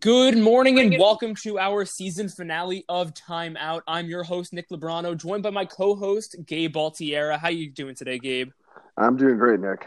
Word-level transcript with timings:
Good 0.00 0.38
morning 0.38 0.80
and 0.80 0.98
welcome 0.98 1.34
to 1.42 1.58
our 1.58 1.84
season 1.84 2.30
finale 2.30 2.86
of 2.88 3.12
Time 3.12 3.54
Out. 3.58 3.82
I'm 3.86 4.06
your 4.06 4.22
host 4.22 4.54
Nick 4.54 4.70
Lubrano, 4.70 5.14
joined 5.14 5.42
by 5.42 5.50
my 5.50 5.66
co-host 5.66 6.36
Gabe 6.46 6.74
Baltierra. 6.74 7.38
How 7.38 7.50
you 7.50 7.70
doing 7.70 7.94
today, 7.94 8.18
Gabe? 8.18 8.48
I'm 8.96 9.18
doing 9.18 9.36
great, 9.36 9.60
Nick. 9.60 9.86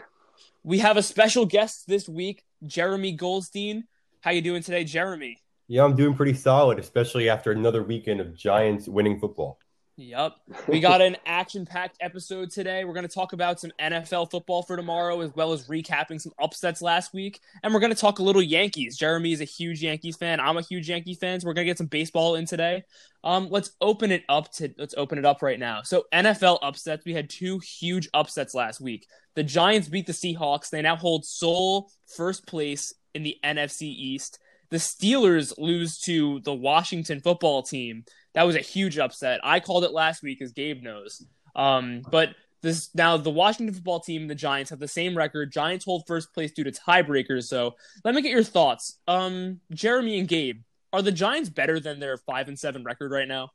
We 0.62 0.78
have 0.78 0.98
a 0.98 1.02
special 1.02 1.46
guest 1.46 1.88
this 1.88 2.08
week, 2.08 2.44
Jeremy 2.64 3.10
Goldstein. 3.10 3.88
How 4.20 4.30
you 4.30 4.40
doing 4.40 4.62
today, 4.62 4.84
Jeremy? 4.84 5.42
Yeah, 5.66 5.82
I'm 5.82 5.96
doing 5.96 6.14
pretty 6.14 6.34
solid, 6.34 6.78
especially 6.78 7.28
after 7.28 7.50
another 7.50 7.82
weekend 7.82 8.20
of 8.20 8.36
Giants 8.36 8.86
winning 8.86 9.18
football. 9.18 9.58
Yep. 9.98 10.36
We 10.68 10.80
got 10.80 11.00
an 11.00 11.16
action 11.24 11.64
packed 11.64 11.96
episode 12.00 12.50
today. 12.50 12.84
We're 12.84 12.92
going 12.92 13.08
to 13.08 13.14
talk 13.14 13.32
about 13.32 13.58
some 13.58 13.72
NFL 13.80 14.30
football 14.30 14.62
for 14.62 14.76
tomorrow, 14.76 15.20
as 15.22 15.34
well 15.34 15.52
as 15.54 15.66
recapping 15.66 16.20
some 16.20 16.32
upsets 16.38 16.82
last 16.82 17.14
week. 17.14 17.40
And 17.62 17.72
we're 17.72 17.80
going 17.80 17.92
to 17.92 17.98
talk 17.98 18.18
a 18.18 18.22
little 18.22 18.42
Yankees. 18.42 18.98
Jeremy 18.98 19.32
is 19.32 19.40
a 19.40 19.44
huge 19.44 19.82
Yankees 19.82 20.16
fan. 20.16 20.40
I'm 20.40 20.58
a 20.58 20.62
huge 20.62 20.90
Yankee 20.90 21.14
fan. 21.14 21.40
So 21.40 21.46
we're 21.46 21.54
going 21.54 21.64
to 21.64 21.70
get 21.70 21.78
some 21.78 21.86
baseball 21.86 22.34
in 22.34 22.44
today. 22.44 22.84
Um, 23.24 23.48
let's 23.50 23.72
open 23.80 24.12
it 24.12 24.24
up 24.28 24.52
to 24.54 24.72
let's 24.76 24.94
open 24.96 25.18
it 25.18 25.24
up 25.24 25.42
right 25.42 25.58
now. 25.58 25.80
So 25.82 26.04
NFL 26.12 26.58
upsets. 26.62 27.04
We 27.06 27.14
had 27.14 27.30
two 27.30 27.58
huge 27.58 28.10
upsets 28.12 28.54
last 28.54 28.80
week. 28.82 29.06
The 29.36 29.42
Giants 29.42 29.88
beat 29.88 30.06
the 30.06 30.12
Seahawks. 30.12 30.68
They 30.68 30.82
now 30.82 30.96
hold 30.96 31.24
sole 31.24 31.90
first 32.14 32.46
place 32.46 32.92
in 33.14 33.22
the 33.22 33.36
NFC 33.42 33.82
East. 33.82 34.38
The 34.70 34.76
Steelers 34.76 35.54
lose 35.56 35.98
to 36.00 36.40
the 36.40 36.54
Washington 36.54 37.20
football 37.20 37.62
team 37.62 38.04
that 38.34 38.46
was 38.46 38.54
a 38.54 38.60
huge 38.60 38.98
upset. 38.98 39.40
I 39.42 39.60
called 39.60 39.84
it 39.84 39.90
last 39.90 40.22
week, 40.22 40.40
as 40.42 40.52
Gabe 40.52 40.82
knows. 40.82 41.24
Um, 41.56 42.02
but 42.08 42.36
this 42.62 42.90
now 42.94 43.16
the 43.16 43.30
Washington 43.30 43.74
football 43.74 43.98
team 44.00 44.22
and 44.22 44.30
the 44.30 44.34
Giants 44.36 44.70
have 44.70 44.78
the 44.78 44.86
same 44.86 45.16
record. 45.16 45.52
Giants 45.52 45.84
hold 45.84 46.04
first 46.06 46.32
place 46.32 46.52
due 46.52 46.62
to 46.64 46.70
tiebreakers. 46.70 47.44
So 47.44 47.74
let 48.04 48.14
me 48.14 48.22
get 48.22 48.30
your 48.30 48.44
thoughts. 48.44 48.98
Um, 49.08 49.60
Jeremy 49.72 50.20
and 50.20 50.28
Gabe, 50.28 50.60
are 50.92 51.02
the 51.02 51.12
Giants 51.12 51.48
better 51.48 51.80
than 51.80 52.00
their 52.00 52.16
five 52.16 52.46
and 52.46 52.56
seven 52.56 52.84
record 52.84 53.10
right 53.10 53.28
now? 53.28 53.50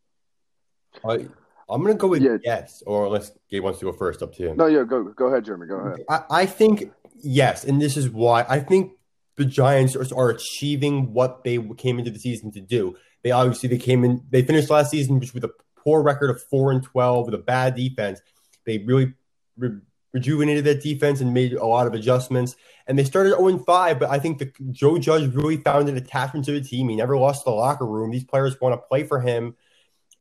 I, 1.08 1.28
I'm 1.70 1.82
gonna 1.82 1.94
go 1.94 2.08
with 2.08 2.22
yeah. 2.22 2.38
yes, 2.44 2.84
or 2.86 3.06
unless 3.06 3.32
Gabe 3.50 3.64
wants 3.64 3.80
to 3.80 3.86
go 3.86 3.94
first, 3.94 4.22
up 4.22 4.34
to 4.36 4.50
him. 4.50 4.58
No, 4.58 4.66
yeah, 4.66 4.84
go 4.84 5.04
go 5.04 5.28
ahead, 5.28 5.46
Jeremy. 5.46 5.68
Go 5.68 5.76
ahead. 5.76 6.00
I, 6.10 6.24
I 6.30 6.46
think 6.46 6.92
yes, 7.22 7.64
and 7.64 7.82
this 7.82 7.96
is 7.96 8.10
why 8.10 8.46
I 8.50 8.60
think 8.60 8.92
the 9.36 9.46
Giants 9.46 9.96
are, 9.96 10.06
are 10.16 10.30
achieving 10.30 11.14
what 11.14 11.44
they 11.44 11.58
came 11.78 12.00
into 12.00 12.12
the 12.12 12.20
season 12.20 12.52
to 12.52 12.62
do. 12.62 12.96
They 13.24 13.32
obviously 13.32 13.70
they 13.70 13.78
came 13.78 14.04
in 14.04 14.24
they 14.30 14.44
finished 14.44 14.70
last 14.70 14.92
season 14.92 15.20
with 15.20 15.44
a 15.44 15.52
poor 15.78 16.02
record 16.02 16.30
of 16.30 16.42
four 16.44 16.72
and 16.72 16.84
twelve 16.84 17.26
with 17.26 17.36
a 17.36 17.40
bad 17.40 17.76
defense. 17.76 18.22
They 18.66 18.80
really 18.80 19.14
re- 19.58 19.80
rejuvenated 20.14 20.64
that 20.66 20.82
defense 20.82 21.22
and 21.22 21.34
made 21.34 21.54
a 21.54 21.66
lot 21.66 21.88
of 21.88 21.94
adjustments. 21.94 22.56
And 22.88 22.98
they 22.98 23.04
started 23.04 23.36
0 23.36 23.58
5, 23.60 24.00
but 24.00 24.10
I 24.10 24.20
think 24.20 24.38
the, 24.38 24.52
Joe 24.72 24.98
Judge 24.98 25.34
really 25.34 25.58
found 25.58 25.90
an 25.90 25.98
attachment 25.98 26.46
to 26.46 26.52
the 26.52 26.62
team. 26.62 26.90
He 26.90 26.96
never 26.96 27.18
lost 27.18 27.46
the 27.46 27.52
locker 27.52 27.86
room. 27.86 28.12
These 28.12 28.26
players 28.26 28.60
want 28.62 28.74
to 28.74 28.88
play 28.88 29.04
for 29.04 29.20
him. 29.20 29.56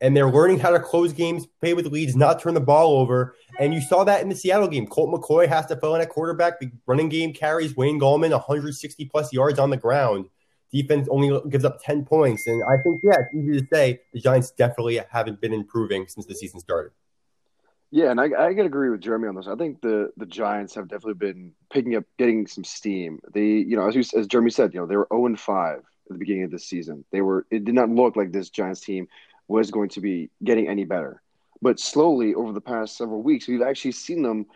And 0.01 0.15
they're 0.17 0.29
learning 0.29 0.59
how 0.59 0.71
to 0.71 0.79
close 0.79 1.13
games, 1.13 1.45
play 1.61 1.73
with 1.73 1.85
leads, 1.87 2.15
not 2.15 2.41
turn 2.41 2.53
the 2.53 2.59
ball 2.59 2.97
over. 2.97 3.35
And 3.59 3.73
you 3.73 3.81
saw 3.81 4.03
that 4.03 4.21
in 4.21 4.29
the 4.29 4.35
Seattle 4.35 4.67
game. 4.67 4.87
Colt 4.87 5.09
McCoy 5.09 5.47
has 5.47 5.65
to 5.67 5.75
fill 5.77 5.95
in 5.95 6.01
at 6.01 6.09
quarterback. 6.09 6.59
The 6.59 6.71
running 6.85 7.09
game 7.09 7.33
carries 7.33 7.75
Wayne 7.75 7.99
Gallman 7.99 8.31
160 8.31 9.05
plus 9.05 9.31
yards 9.31 9.59
on 9.59 9.69
the 9.69 9.77
ground 9.77 10.29
defense 10.73 11.07
only 11.09 11.39
gives 11.49 11.63
up 11.63 11.81
10 11.81 12.03
points. 12.03 12.47
And 12.47 12.61
I 12.63 12.81
think, 12.81 13.01
yeah, 13.03 13.13
it's 13.19 13.33
easy 13.33 13.61
to 13.61 13.67
say 13.71 14.01
the 14.11 14.19
Giants 14.19 14.51
definitely 14.51 14.99
haven't 15.09 15.39
been 15.39 15.53
improving 15.53 16.07
since 16.07 16.25
the 16.25 16.35
season 16.35 16.59
started. 16.59 16.91
Yeah, 17.91 18.09
and 18.09 18.19
I, 18.19 18.23
I 18.23 18.53
can 18.55 18.65
agree 18.65 18.89
with 18.89 19.01
Jeremy 19.01 19.27
on 19.27 19.35
this. 19.35 19.47
I 19.47 19.55
think 19.55 19.79
the 19.81 20.11
the 20.17 20.25
Giants 20.25 20.73
have 20.73 20.87
definitely 20.87 21.13
been 21.13 21.51
picking 21.71 21.95
up, 21.95 22.05
getting 22.17 22.47
some 22.47 22.63
steam. 22.63 23.19
They, 23.31 23.45
you 23.45 23.75
know, 23.75 23.87
as, 23.87 23.95
we, 23.95 24.19
as 24.19 24.25
Jeremy 24.25 24.49
said, 24.49 24.73
you 24.73 24.79
know, 24.79 24.87
they 24.87 24.97
were 24.97 25.07
0 25.13 25.27
and 25.27 25.39
5 25.39 25.77
at 25.77 25.83
the 26.09 26.17
beginning 26.17 26.45
of 26.45 26.49
the 26.49 26.57
season. 26.57 27.05
They 27.11 27.21
were. 27.21 27.45
It 27.51 27.65
did 27.65 27.75
not 27.75 27.89
look 27.89 28.15
like 28.15 28.31
this 28.31 28.49
Giants 28.49 28.81
team 28.81 29.07
was 29.53 29.69
going 29.69 29.89
to 29.89 30.01
be 30.01 30.31
getting 30.43 30.67
any 30.67 30.83
better. 30.83 31.21
But 31.61 31.79
slowly, 31.79 32.33
over 32.33 32.51
the 32.51 32.59
past 32.59 32.97
several 32.97 33.21
weeks, 33.21 33.47
we've 33.47 33.61
actually 33.61 33.91
seen 33.91 34.23
them 34.23 34.47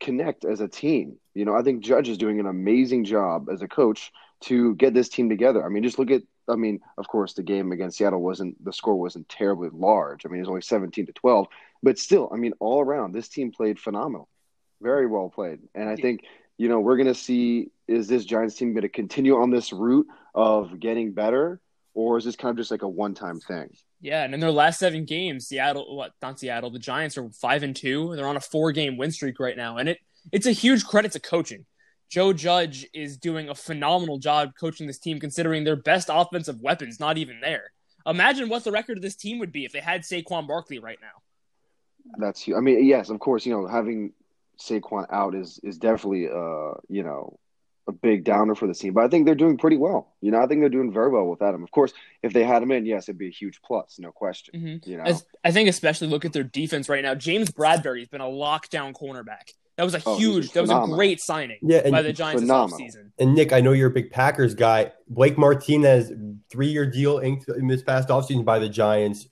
connect 0.00 0.46
as 0.46 0.60
a 0.60 0.68
team. 0.68 1.18
You 1.34 1.44
know, 1.44 1.54
I 1.54 1.62
think 1.62 1.84
Judge 1.84 2.08
is 2.08 2.16
doing 2.16 2.40
an 2.40 2.46
amazing 2.46 3.04
job 3.04 3.48
as 3.52 3.60
a 3.60 3.68
coach 3.68 4.12
to 4.44 4.74
get 4.76 4.94
this 4.94 5.10
team 5.10 5.28
together. 5.28 5.64
I 5.64 5.68
mean, 5.68 5.82
just 5.82 5.98
look 5.98 6.10
at 6.10 6.22
I 6.48 6.56
mean, 6.56 6.80
of 6.96 7.06
course, 7.06 7.34
the 7.34 7.42
game 7.42 7.70
against 7.72 7.98
Seattle 7.98 8.22
wasn't 8.22 8.64
the 8.64 8.72
score 8.72 8.96
wasn't 8.96 9.28
terribly 9.28 9.68
large. 9.72 10.24
I 10.24 10.28
mean, 10.30 10.38
it 10.38 10.42
was 10.42 10.48
only 10.48 10.62
17 10.62 11.06
to 11.06 11.12
12, 11.12 11.46
but 11.82 11.98
still, 11.98 12.30
I 12.32 12.36
mean, 12.36 12.54
all 12.60 12.80
around, 12.80 13.12
this 13.12 13.28
team 13.28 13.50
played 13.50 13.78
phenomenal. 13.78 14.28
Very 14.80 15.06
well 15.06 15.28
played. 15.28 15.58
And 15.74 15.88
I 15.88 15.96
think, 15.96 16.20
you 16.56 16.68
know, 16.68 16.80
we're 16.80 16.96
going 16.96 17.08
to 17.08 17.14
see 17.14 17.70
is 17.88 18.08
this 18.08 18.24
Giants 18.24 18.54
team 18.54 18.72
going 18.72 18.82
to 18.82 18.88
continue 18.88 19.36
on 19.36 19.50
this 19.50 19.72
route 19.72 20.06
of 20.34 20.80
getting 20.80 21.12
better 21.12 21.60
or 21.96 22.18
is 22.18 22.24
this 22.24 22.36
kind 22.36 22.50
of 22.50 22.58
just 22.58 22.70
like 22.70 22.82
a 22.82 22.88
one-time 22.88 23.40
thing? 23.40 23.70
Yeah, 24.06 24.22
and 24.22 24.32
in 24.32 24.38
their 24.38 24.52
last 24.52 24.78
seven 24.78 25.04
games, 25.04 25.48
Seattle, 25.48 25.96
what 25.96 26.12
not 26.22 26.38
Seattle, 26.38 26.70
the 26.70 26.78
Giants 26.78 27.18
are 27.18 27.28
five 27.30 27.64
and 27.64 27.74
two. 27.74 28.14
They're 28.14 28.28
on 28.28 28.36
a 28.36 28.40
four-game 28.40 28.96
win 28.96 29.10
streak 29.10 29.40
right 29.40 29.56
now, 29.56 29.78
and 29.78 29.88
it 29.88 29.98
it's 30.30 30.46
a 30.46 30.52
huge 30.52 30.84
credit 30.84 31.10
to 31.12 31.18
coaching. 31.18 31.66
Joe 32.08 32.32
Judge 32.32 32.86
is 32.94 33.16
doing 33.16 33.48
a 33.48 33.54
phenomenal 33.56 34.18
job 34.18 34.52
coaching 34.60 34.86
this 34.86 35.00
team, 35.00 35.18
considering 35.18 35.64
their 35.64 35.74
best 35.74 36.08
offensive 36.08 36.60
weapons 36.60 37.00
not 37.00 37.18
even 37.18 37.40
there. 37.40 37.72
Imagine 38.06 38.48
what 38.48 38.62
the 38.62 38.70
record 38.70 38.96
of 38.96 39.02
this 39.02 39.16
team 39.16 39.40
would 39.40 39.50
be 39.50 39.64
if 39.64 39.72
they 39.72 39.80
had 39.80 40.02
Saquon 40.02 40.46
Barkley 40.46 40.78
right 40.78 40.98
now. 41.02 42.14
That's 42.16 42.48
I 42.56 42.60
mean, 42.60 42.84
yes, 42.84 43.10
of 43.10 43.18
course, 43.18 43.44
you 43.44 43.54
know, 43.54 43.66
having 43.66 44.12
Saquon 44.60 45.06
out 45.10 45.34
is 45.34 45.58
is 45.64 45.78
definitely 45.78 46.28
uh, 46.28 46.74
you 46.88 47.02
know, 47.02 47.40
a 47.88 47.92
big 47.92 48.24
downer 48.24 48.54
for 48.54 48.66
the 48.66 48.74
team. 48.74 48.94
But 48.94 49.04
I 49.04 49.08
think 49.08 49.26
they're 49.26 49.34
doing 49.34 49.56
pretty 49.56 49.76
well. 49.76 50.14
You 50.20 50.30
know, 50.30 50.40
I 50.40 50.46
think 50.46 50.60
they're 50.60 50.68
doing 50.68 50.92
very 50.92 51.10
well 51.10 51.26
without 51.26 51.54
him. 51.54 51.62
Of 51.62 51.70
course, 51.70 51.92
if 52.22 52.32
they 52.32 52.44
had 52.44 52.62
him 52.62 52.72
in, 52.72 52.86
yes, 52.86 53.08
it'd 53.08 53.18
be 53.18 53.28
a 53.28 53.30
huge 53.30 53.60
plus, 53.62 53.96
no 53.98 54.12
question. 54.12 54.60
Mm-hmm. 54.60 54.90
You 54.90 54.96
know, 54.98 55.04
As, 55.04 55.24
I 55.44 55.52
think 55.52 55.68
especially 55.68 56.08
look 56.08 56.24
at 56.24 56.32
their 56.32 56.42
defense 56.42 56.88
right 56.88 57.02
now. 57.02 57.14
James 57.14 57.50
Bradberry's 57.50 58.08
been 58.08 58.20
a 58.20 58.24
lockdown 58.24 58.92
cornerback. 58.92 59.52
That 59.76 59.84
was 59.84 59.94
a 59.94 60.02
oh, 60.06 60.16
huge, 60.16 60.52
that 60.52 60.62
was 60.62 60.70
a 60.70 60.86
great 60.86 61.20
signing 61.20 61.58
yeah, 61.60 61.90
by 61.90 62.00
the 62.00 62.12
Giants 62.12 62.40
phenomenal. 62.40 62.78
this 62.78 62.96
offseason. 62.96 63.10
And 63.18 63.34
Nick, 63.34 63.52
I 63.52 63.60
know 63.60 63.72
you're 63.72 63.90
a 63.90 63.92
big 63.92 64.10
Packers 64.10 64.54
guy. 64.54 64.92
Blake 65.06 65.36
Martinez, 65.36 66.12
three 66.50 66.68
year 66.68 66.90
deal 66.90 67.18
inked 67.18 67.48
in 67.48 67.66
this 67.66 67.82
past 67.82 68.08
offseason 68.08 68.44
by 68.44 68.58
the 68.58 68.70
Giants. 68.70 69.28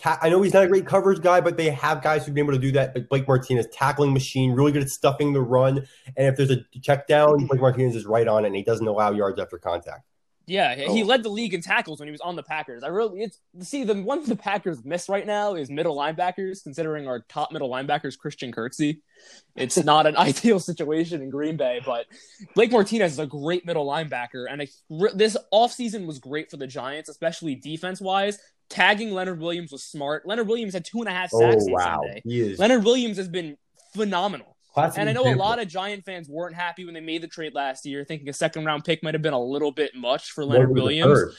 Ta- 0.00 0.18
I 0.22 0.30
know 0.30 0.40
he's 0.40 0.54
not 0.54 0.64
a 0.64 0.68
great 0.68 0.86
coverage 0.86 1.20
guy, 1.20 1.42
but 1.42 1.58
they 1.58 1.68
have 1.70 2.02
guys 2.02 2.24
who've 2.24 2.34
been 2.34 2.44
able 2.44 2.54
to 2.54 2.58
do 2.58 2.72
that. 2.72 2.94
But 2.94 3.08
Blake 3.10 3.28
Martinez, 3.28 3.66
tackling 3.70 4.14
machine, 4.14 4.52
really 4.52 4.72
good 4.72 4.82
at 4.82 4.88
stuffing 4.88 5.34
the 5.34 5.42
run. 5.42 5.86
And 6.16 6.26
if 6.26 6.36
there's 6.36 6.50
a 6.50 6.64
check 6.80 7.06
down, 7.06 7.28
mm-hmm. 7.28 7.46
Blake 7.46 7.60
Martinez 7.60 7.94
is 7.94 8.06
right 8.06 8.26
on 8.26 8.44
it 8.44 8.48
and 8.48 8.56
he 8.56 8.62
doesn't 8.62 8.86
allow 8.86 9.12
yards 9.12 9.38
after 9.38 9.58
contact. 9.58 10.06
Yeah, 10.46 10.74
he 10.74 11.04
oh. 11.04 11.06
led 11.06 11.22
the 11.22 11.28
league 11.28 11.54
in 11.54 11.62
tackles 11.62 12.00
when 12.00 12.08
he 12.08 12.10
was 12.10 12.22
on 12.22 12.34
the 12.34 12.42
Packers. 12.42 12.82
I 12.82 12.88
really 12.88 13.22
it's 13.22 13.38
see 13.60 13.84
the 13.84 13.94
one 13.94 14.24
the 14.24 14.34
Packers 14.34 14.84
miss 14.84 15.08
right 15.08 15.24
now 15.24 15.54
is 15.54 15.70
middle 15.70 15.96
linebackers, 15.96 16.64
considering 16.64 17.06
our 17.06 17.20
top 17.28 17.52
middle 17.52 17.70
linebackers 17.70 18.18
Christian 18.18 18.50
Kirksey. 18.50 19.00
It's 19.54 19.76
not 19.84 20.08
an 20.08 20.16
ideal 20.16 20.58
situation 20.58 21.22
in 21.22 21.30
Green 21.30 21.56
Bay, 21.56 21.80
but 21.86 22.06
Blake 22.56 22.72
Martinez 22.72 23.12
is 23.12 23.18
a 23.20 23.26
great 23.26 23.64
middle 23.64 23.86
linebacker, 23.86 24.46
and 24.50 24.62
a, 24.62 24.68
this 25.14 25.36
offseason 25.52 26.04
was 26.04 26.18
great 26.18 26.50
for 26.50 26.56
the 26.56 26.66
Giants, 26.66 27.08
especially 27.08 27.54
defense 27.54 28.00
wise. 28.00 28.40
Tagging 28.70 29.12
Leonard 29.12 29.40
Williams 29.40 29.72
was 29.72 29.82
smart. 29.82 30.26
Leonard 30.26 30.46
Williams 30.46 30.72
had 30.74 30.84
two 30.84 31.00
and 31.00 31.08
a 31.08 31.12
half 31.12 31.30
sacks 31.30 31.66
oh, 31.68 31.72
wow. 31.72 32.00
Sunday. 32.02 32.54
Leonard 32.56 32.84
Williams 32.84 33.16
has 33.16 33.28
been 33.28 33.56
phenomenal. 33.94 34.56
Classic 34.72 35.00
and 35.00 35.08
I 35.08 35.12
know 35.12 35.22
example. 35.22 35.44
a 35.44 35.46
lot 35.46 35.58
of 35.58 35.66
Giant 35.66 36.04
fans 36.04 36.28
weren't 36.28 36.54
happy 36.54 36.84
when 36.84 36.94
they 36.94 37.00
made 37.00 37.22
the 37.22 37.26
trade 37.26 37.54
last 37.54 37.84
year, 37.84 38.04
thinking 38.04 38.28
a 38.28 38.32
second 38.32 38.64
round 38.64 38.84
pick 38.84 39.02
might 39.02 39.14
have 39.14 39.22
been 39.22 39.34
a 39.34 39.42
little 39.42 39.72
bit 39.72 39.96
much 39.96 40.30
for 40.30 40.44
Leonard 40.44 40.70
Williams. 40.70 41.34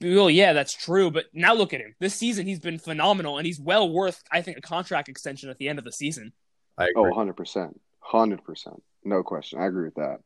Well, 0.00 0.30
yeah, 0.30 0.52
that's 0.52 0.72
true. 0.72 1.10
But 1.10 1.26
now 1.34 1.54
look 1.54 1.74
at 1.74 1.80
him. 1.80 1.94
This 1.98 2.14
season, 2.14 2.46
he's 2.46 2.60
been 2.60 2.78
phenomenal, 2.78 3.38
and 3.38 3.46
he's 3.46 3.60
well 3.60 3.90
worth, 3.90 4.22
I 4.30 4.40
think, 4.40 4.56
a 4.56 4.60
contract 4.60 5.08
extension 5.08 5.50
at 5.50 5.58
the 5.58 5.68
end 5.68 5.78
of 5.78 5.84
the 5.84 5.92
season. 5.92 6.32
Oh, 6.78 7.04
100%. 7.04 7.74
100%. 8.12 8.80
No 9.04 9.22
question. 9.22 9.60
I 9.60 9.66
agree 9.66 9.84
with 9.84 9.94
that. 9.96 10.20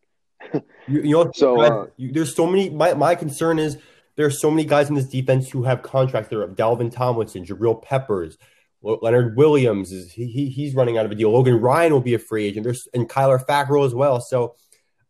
you, 0.86 1.00
you, 1.02 1.10
know, 1.12 1.30
so 1.34 1.60
uh, 1.60 1.86
you, 1.96 2.12
there's 2.12 2.36
so 2.36 2.46
many. 2.46 2.70
My, 2.70 2.94
my 2.94 3.14
concern 3.14 3.58
is 3.58 3.78
there's 4.16 4.40
so 4.40 4.50
many 4.50 4.64
guys 4.64 4.88
in 4.88 4.94
this 4.94 5.08
defense 5.08 5.50
who 5.50 5.64
have 5.64 5.82
contracts. 5.82 6.28
There 6.28 6.42
are 6.42 6.48
Dalvin 6.48 6.92
Tomlinson, 6.92 7.44
Jabril 7.44 7.82
Peppers, 7.82 8.38
Leonard 8.84 9.36
Williams 9.36 9.92
is 9.92 10.12
he, 10.12 10.26
he, 10.26 10.48
he's 10.48 10.74
running 10.74 10.98
out 10.98 11.06
of 11.06 11.12
a 11.12 11.14
deal. 11.14 11.30
Logan 11.30 11.60
Ryan 11.60 11.92
will 11.92 12.00
be 12.00 12.14
a 12.14 12.18
free 12.18 12.44
agent. 12.44 12.64
There's 12.64 12.86
and 12.92 13.08
Kyler 13.08 13.44
Fackrell 13.44 13.86
as 13.86 13.94
well. 13.94 14.20
So 14.20 14.56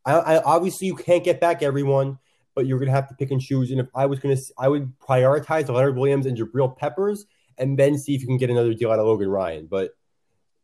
I, 0.05 0.15
I 0.15 0.43
obviously 0.43 0.87
you 0.87 0.95
can't 0.95 1.25
get 1.25 1.41
back 1.41 1.63
everyone, 1.63 2.19
but 2.55 2.67
you're 2.67 2.79
gonna 2.79 2.93
have 2.93 3.09
to 3.09 3.15
pick 3.15 3.33
and 3.33 3.41
choose. 3.41 3.71
And 3.71 3.81
if 3.81 3.89
I 3.95 4.07
was 4.07 4.21
gonna, 4.21 4.37
I 4.57 4.69
would 4.69 4.97
prioritize 4.99 5.69
Leonard 5.69 5.97
Williams 5.97 6.27
and 6.27 6.39
Jabril 6.39 6.77
Peppers, 6.77 7.27
and 7.59 7.77
then 7.77 7.99
see 7.99 8.15
if 8.15 8.21
you 8.21 8.29
can 8.29 8.39
get 8.39 8.51
another 8.51 8.75
deal 8.75 8.93
out 8.93 9.01
of 9.01 9.07
Logan 9.07 9.29
Ryan. 9.29 9.67
But 9.67 9.91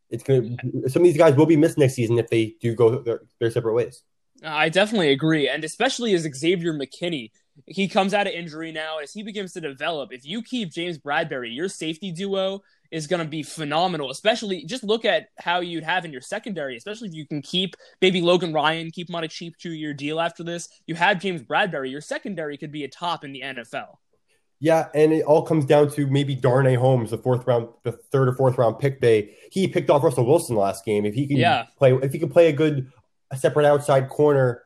it's 0.09 0.23
gonna 0.23 0.57
some 0.89 1.03
of 1.03 1.05
these 1.05 1.19
guys 1.19 1.35
will 1.35 1.47
be 1.47 1.57
missed 1.57 1.79
next 1.79 1.95
season 1.95 2.19
if 2.19 2.31
they 2.31 2.55
do 2.61 2.77
go 2.77 3.03
their, 3.03 3.23
their 3.41 3.51
separate 3.51 3.75
ways. 3.75 4.05
I 4.45 4.69
definitely 4.69 5.11
agree, 5.11 5.49
and 5.49 5.65
especially 5.65 6.15
as 6.15 6.23
Xavier 6.23 6.73
McKinney 6.73 7.33
he 7.67 7.89
comes 7.89 8.15
out 8.15 8.27
of 8.27 8.33
injury 8.33 8.73
now. 8.73 8.99
As 8.99 9.13
he 9.13 9.23
begins 9.23 9.53
to 9.53 9.61
develop, 9.61 10.13
if 10.13 10.25
you 10.25 10.43
keep 10.43 10.73
James 10.73 10.99
Bradberry, 10.99 11.55
your 11.55 11.69
safety 11.69 12.13
duo 12.13 12.63
is 12.91 13.07
going 13.07 13.23
to 13.23 13.29
be 13.29 13.43
phenomenal. 13.43 14.11
Especially, 14.11 14.65
just 14.65 14.85
look 14.85 15.05
at 15.05 15.29
how 15.39 15.61
you'd 15.61 15.85
have 15.85 16.05
in 16.05 16.13
your 16.13 16.21
secondary. 16.21 16.77
Especially 16.77 17.09
if 17.09 17.15
you 17.15 17.27
can 17.27 17.43
keep 17.43 17.77
maybe 18.01 18.21
Logan 18.21 18.53
Ryan, 18.53 18.91
keep 18.91 19.09
him 19.09 19.15
on 19.15 19.25
a 19.25 19.29
cheap 19.29 19.57
two-year 19.59 19.95
deal 19.95 20.21
after 20.21 20.43
this. 20.43 20.69
You 20.87 20.95
have 20.95 21.21
James 21.21 21.43
Bradberry. 21.43 21.91
Your 21.91 22.01
secondary 22.01 22.57
could 22.57 22.73
be 22.73 22.85
a 22.85 22.89
top 22.89 23.25
in 23.25 23.33
the 23.33 23.43
NFL. 23.43 23.97
Yeah, 24.63 24.89
and 24.95 25.13
it 25.13 25.25
all 25.25 25.43
comes 25.43 25.65
down 25.65 25.91
to 25.93 26.07
maybe 26.07 26.35
Darnay 26.35 26.75
Holmes, 26.75 27.11
the 27.11 27.19
fourth 27.19 27.47
round, 27.47 27.69
the 27.83 27.93
third 27.93 28.29
or 28.29 28.35
fourth 28.35 28.59
round 28.59 28.79
pick. 28.79 29.01
They 29.01 29.35
he 29.51 29.67
picked 29.67 29.89
off 29.89 30.03
Russell 30.03 30.27
Wilson 30.27 30.55
last 30.55 30.85
game. 30.85 31.07
If 31.07 31.15
he 31.15 31.27
can 31.27 31.39
yeah. 31.39 31.65
play, 31.79 31.95
if 31.95 32.13
he 32.13 32.19
can 32.19 32.29
play 32.29 32.49
a 32.49 32.53
good 32.53 32.93
a 33.31 33.37
separate 33.37 33.65
outside 33.65 34.09
corner 34.09 34.63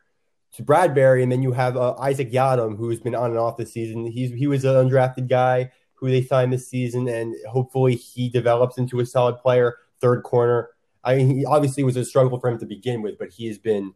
to 0.55 0.63
Bradberry, 0.63 1.23
and 1.23 1.31
then 1.31 1.41
you 1.41 1.51
have 1.51 1.77
uh, 1.77 1.95
Isaac 1.97 2.31
Yiadom, 2.31 2.77
who's 2.77 2.99
been 2.99 3.15
on 3.15 3.31
and 3.31 3.39
off 3.39 3.57
this 3.57 3.73
season. 3.73 4.05
He's 4.05 4.31
he 4.31 4.47
was 4.47 4.65
an 4.65 4.73
undrafted 4.75 5.29
guy 5.29 5.71
who 5.95 6.09
they 6.09 6.23
signed 6.23 6.51
this 6.51 6.67
season, 6.67 7.07
and 7.07 7.35
hopefully 7.49 7.95
he 7.95 8.29
develops 8.29 8.77
into 8.77 8.99
a 8.99 9.05
solid 9.05 9.37
player, 9.37 9.77
third 10.01 10.23
corner. 10.23 10.69
I 11.03 11.15
mean, 11.15 11.37
he 11.37 11.45
obviously 11.45 11.83
was 11.83 11.95
a 11.97 12.05
struggle 12.05 12.39
for 12.39 12.49
him 12.49 12.59
to 12.59 12.65
begin 12.65 13.01
with, 13.01 13.17
but 13.17 13.29
he 13.29 13.47
has 13.47 13.57
been 13.57 13.93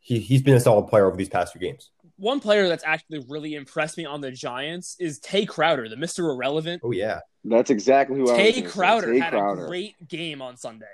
he 0.00 0.18
he's 0.20 0.42
been 0.42 0.54
a 0.54 0.60
solid 0.60 0.88
player 0.88 1.06
over 1.06 1.16
these 1.16 1.28
past 1.28 1.52
few 1.52 1.60
games 1.60 1.90
one 2.16 2.40
player 2.40 2.68
that's 2.68 2.84
actually 2.84 3.24
really 3.28 3.54
impressed 3.54 3.96
me 3.96 4.04
on 4.04 4.20
the 4.20 4.30
Giants 4.30 4.96
is 5.00 5.18
Tae 5.18 5.46
Crowder, 5.46 5.88
the 5.88 5.96
Mister 5.96 6.28
Irrelevant. 6.28 6.82
Oh 6.84 6.92
yeah, 6.92 7.20
that's 7.44 7.70
exactly 7.70 8.18
who 8.18 8.26
Tae 8.26 8.62
Crowder 8.62 9.12
Tae 9.12 9.18
Crowder 9.18 9.18
had 9.18 9.30
Crowder. 9.32 9.64
a 9.64 9.68
great 9.68 10.08
game 10.08 10.40
on 10.40 10.56
Sunday. 10.56 10.86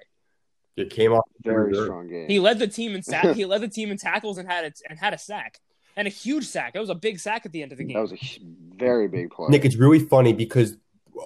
It 0.80 0.90
came 0.90 1.12
off 1.12 1.24
very 1.42 1.74
strong 1.74 2.08
game. 2.08 2.28
He 2.28 2.40
led 2.40 2.58
the 2.58 2.66
team 2.66 2.94
in 2.94 3.02
sack. 3.02 3.34
he 3.34 3.44
led 3.44 3.60
the 3.60 3.68
team 3.68 3.90
in 3.90 3.96
tackles 3.96 4.38
and 4.38 4.48
had 4.48 4.64
a, 4.64 4.72
and 4.88 4.98
had 4.98 5.14
a 5.14 5.18
sack 5.18 5.60
and 5.96 6.06
a 6.06 6.10
huge 6.10 6.46
sack. 6.46 6.74
That 6.74 6.80
was 6.80 6.90
a 6.90 6.94
big 6.94 7.18
sack 7.18 7.46
at 7.46 7.52
the 7.52 7.62
end 7.62 7.72
of 7.72 7.78
the 7.78 7.84
game. 7.84 7.94
That 7.94 8.00
was 8.00 8.12
a 8.12 8.40
very 8.76 9.08
big 9.08 9.30
play. 9.30 9.48
Nick, 9.48 9.64
it's 9.64 9.76
really 9.76 10.00
funny 10.00 10.32
because 10.32 10.76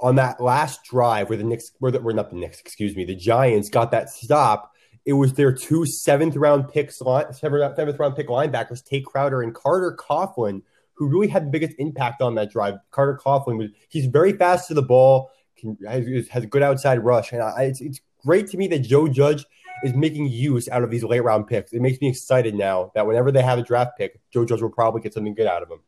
on 0.03 0.17
that 0.17 0.41
last 0.41 0.85
drive 0.85 1.29
where 1.29 1.39
the 1.39 1.45
Knicks, 1.45 1.73
where 1.79 1.93
the, 1.93 2.01
where 2.01 2.15
not 2.15 2.31
the 2.31 2.37
Knicks, 2.37 2.61
excuse 2.61 2.97
me, 2.97 3.05
the 3.05 3.15
Giants 3.15 3.69
got 3.69 3.91
that 3.93 4.11
stop 4.11 4.75
it 5.05 5.13
was 5.13 5.35
their 5.35 5.53
two 5.53 5.85
seventh 5.85 6.37
round 6.37 6.69
picks, 6.69 6.99
seventh 6.99 7.99
round 7.99 8.17
pick 8.17 8.29
linebackers, 8.29 8.85
Tae 8.85 9.03
Crowder 9.03 9.43
and 9.43 9.55
Carter 9.55 9.97
Coughlin, 9.97 10.63
who 10.95 11.09
really 11.09 11.29
had 11.29 11.47
the 11.47 11.51
biggest 11.51 11.75
impact 11.79 12.23
on 12.23 12.35
that 12.37 12.51
drive. 12.51 12.77
Carter 12.91 13.21
Coughlin 13.23 13.59
was 13.59 13.71
he's 13.89 14.07
very 14.07 14.33
fast 14.33 14.69
to 14.69 14.75
the 14.75 14.83
ball, 14.83 15.31
can, 15.57 15.77
has, 15.87 16.07
has 16.29 16.45
a 16.45 16.47
good 16.47 16.63
outside 16.63 17.05
rush, 17.05 17.33
and 17.33 17.43
I, 17.43 17.65
it's 17.65 17.81
it's 17.81 18.01
great 18.25 18.49
to 18.49 18.57
me 18.57 18.67
that 18.69 18.81
Joe 18.81 19.09
Judge 19.09 19.45
is 19.83 19.95
making 19.95 20.29
use 20.29 20.69
out 20.69 20.83
of 20.83 20.91
these 20.91 21.05
late 21.05 21.23
round 21.23 21.47
picks. 21.47 21.73
It 21.73 21.83
makes 21.83 22.01
me 22.01 22.09
excited 22.09 22.55
now 22.55 22.91
that 22.95 23.07
whenever 23.07 23.31
they 23.31 23.43
have 23.43 23.59
a 23.59 23.63
draft 23.63 23.99
pick, 23.99 24.21
Joe 24.33 24.45
Judge 24.45 24.63
will 24.63 24.71
probably 24.71 25.01
get 25.01 25.15
something 25.15 25.35
good 25.35 25.47
out 25.47 25.63
of 25.63 25.69
them. 25.69 25.81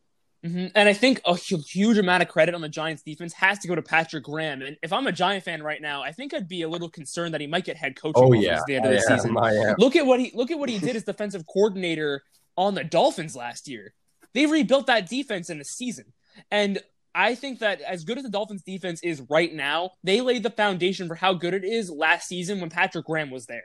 Mm-hmm. 0.45 0.67
And 0.75 0.87
I 0.87 0.93
think 0.93 1.19
a 1.25 1.35
huge 1.35 1.97
amount 1.97 2.21
of 2.21 2.29
credit 2.29 2.53
on 2.53 2.61
the 2.61 2.69
Giants 2.69 3.01
defense 3.01 3.33
has 3.33 3.57
to 3.59 3.67
go 3.67 3.75
to 3.75 3.81
Patrick 3.81 4.23
Graham. 4.23 4.61
And 4.61 4.77
if 4.83 4.93
I'm 4.93 5.07
a 5.07 5.11
Giant 5.11 5.43
fan 5.43 5.63
right 5.63 5.81
now, 5.81 6.03
I 6.03 6.11
think 6.11 6.33
I'd 6.33 6.47
be 6.47 6.61
a 6.61 6.69
little 6.69 6.89
concerned 6.89 7.33
that 7.33 7.41
he 7.41 7.47
might 7.47 7.65
get 7.65 7.75
head 7.75 7.95
coaching 7.99 8.23
oh, 8.23 8.33
yeah. 8.33 8.57
at 8.57 8.65
the 8.67 8.75
end 8.75 8.85
of 8.85 8.91
the 8.91 8.97
I 8.99 9.15
season. 9.15 9.35
am, 9.35 9.75
look 9.79 9.95
at 9.95 10.05
what 10.05 10.19
he 10.19 10.31
look 10.35 10.51
at 10.51 10.59
what 10.59 10.69
he 10.69 10.77
did 10.77 10.95
as 10.95 11.03
defensive 11.03 11.45
coordinator 11.51 12.23
on 12.55 12.75
the 12.75 12.83
Dolphins 12.83 13.35
last 13.35 13.67
year. 13.67 13.93
They 14.33 14.45
rebuilt 14.45 14.87
that 14.87 15.09
defense 15.09 15.49
in 15.49 15.59
a 15.59 15.65
season. 15.65 16.13
And 16.51 16.79
I 17.17 17.33
think 17.33 17.59
that 17.59 17.81
as 17.81 18.03
good 18.03 18.19
as 18.19 18.23
the 18.23 18.29
Dolphins 18.29 18.61
defense 18.61 19.01
is 19.01 19.23
right 19.27 19.51
now, 19.51 19.91
they 20.03 20.21
laid 20.21 20.43
the 20.43 20.51
foundation 20.51 21.07
for 21.07 21.15
how 21.15 21.33
good 21.33 21.55
it 21.55 21.65
is 21.65 21.89
last 21.89 22.27
season 22.27 22.61
when 22.61 22.69
Patrick 22.69 23.07
Graham 23.07 23.31
was 23.31 23.47
there. 23.47 23.63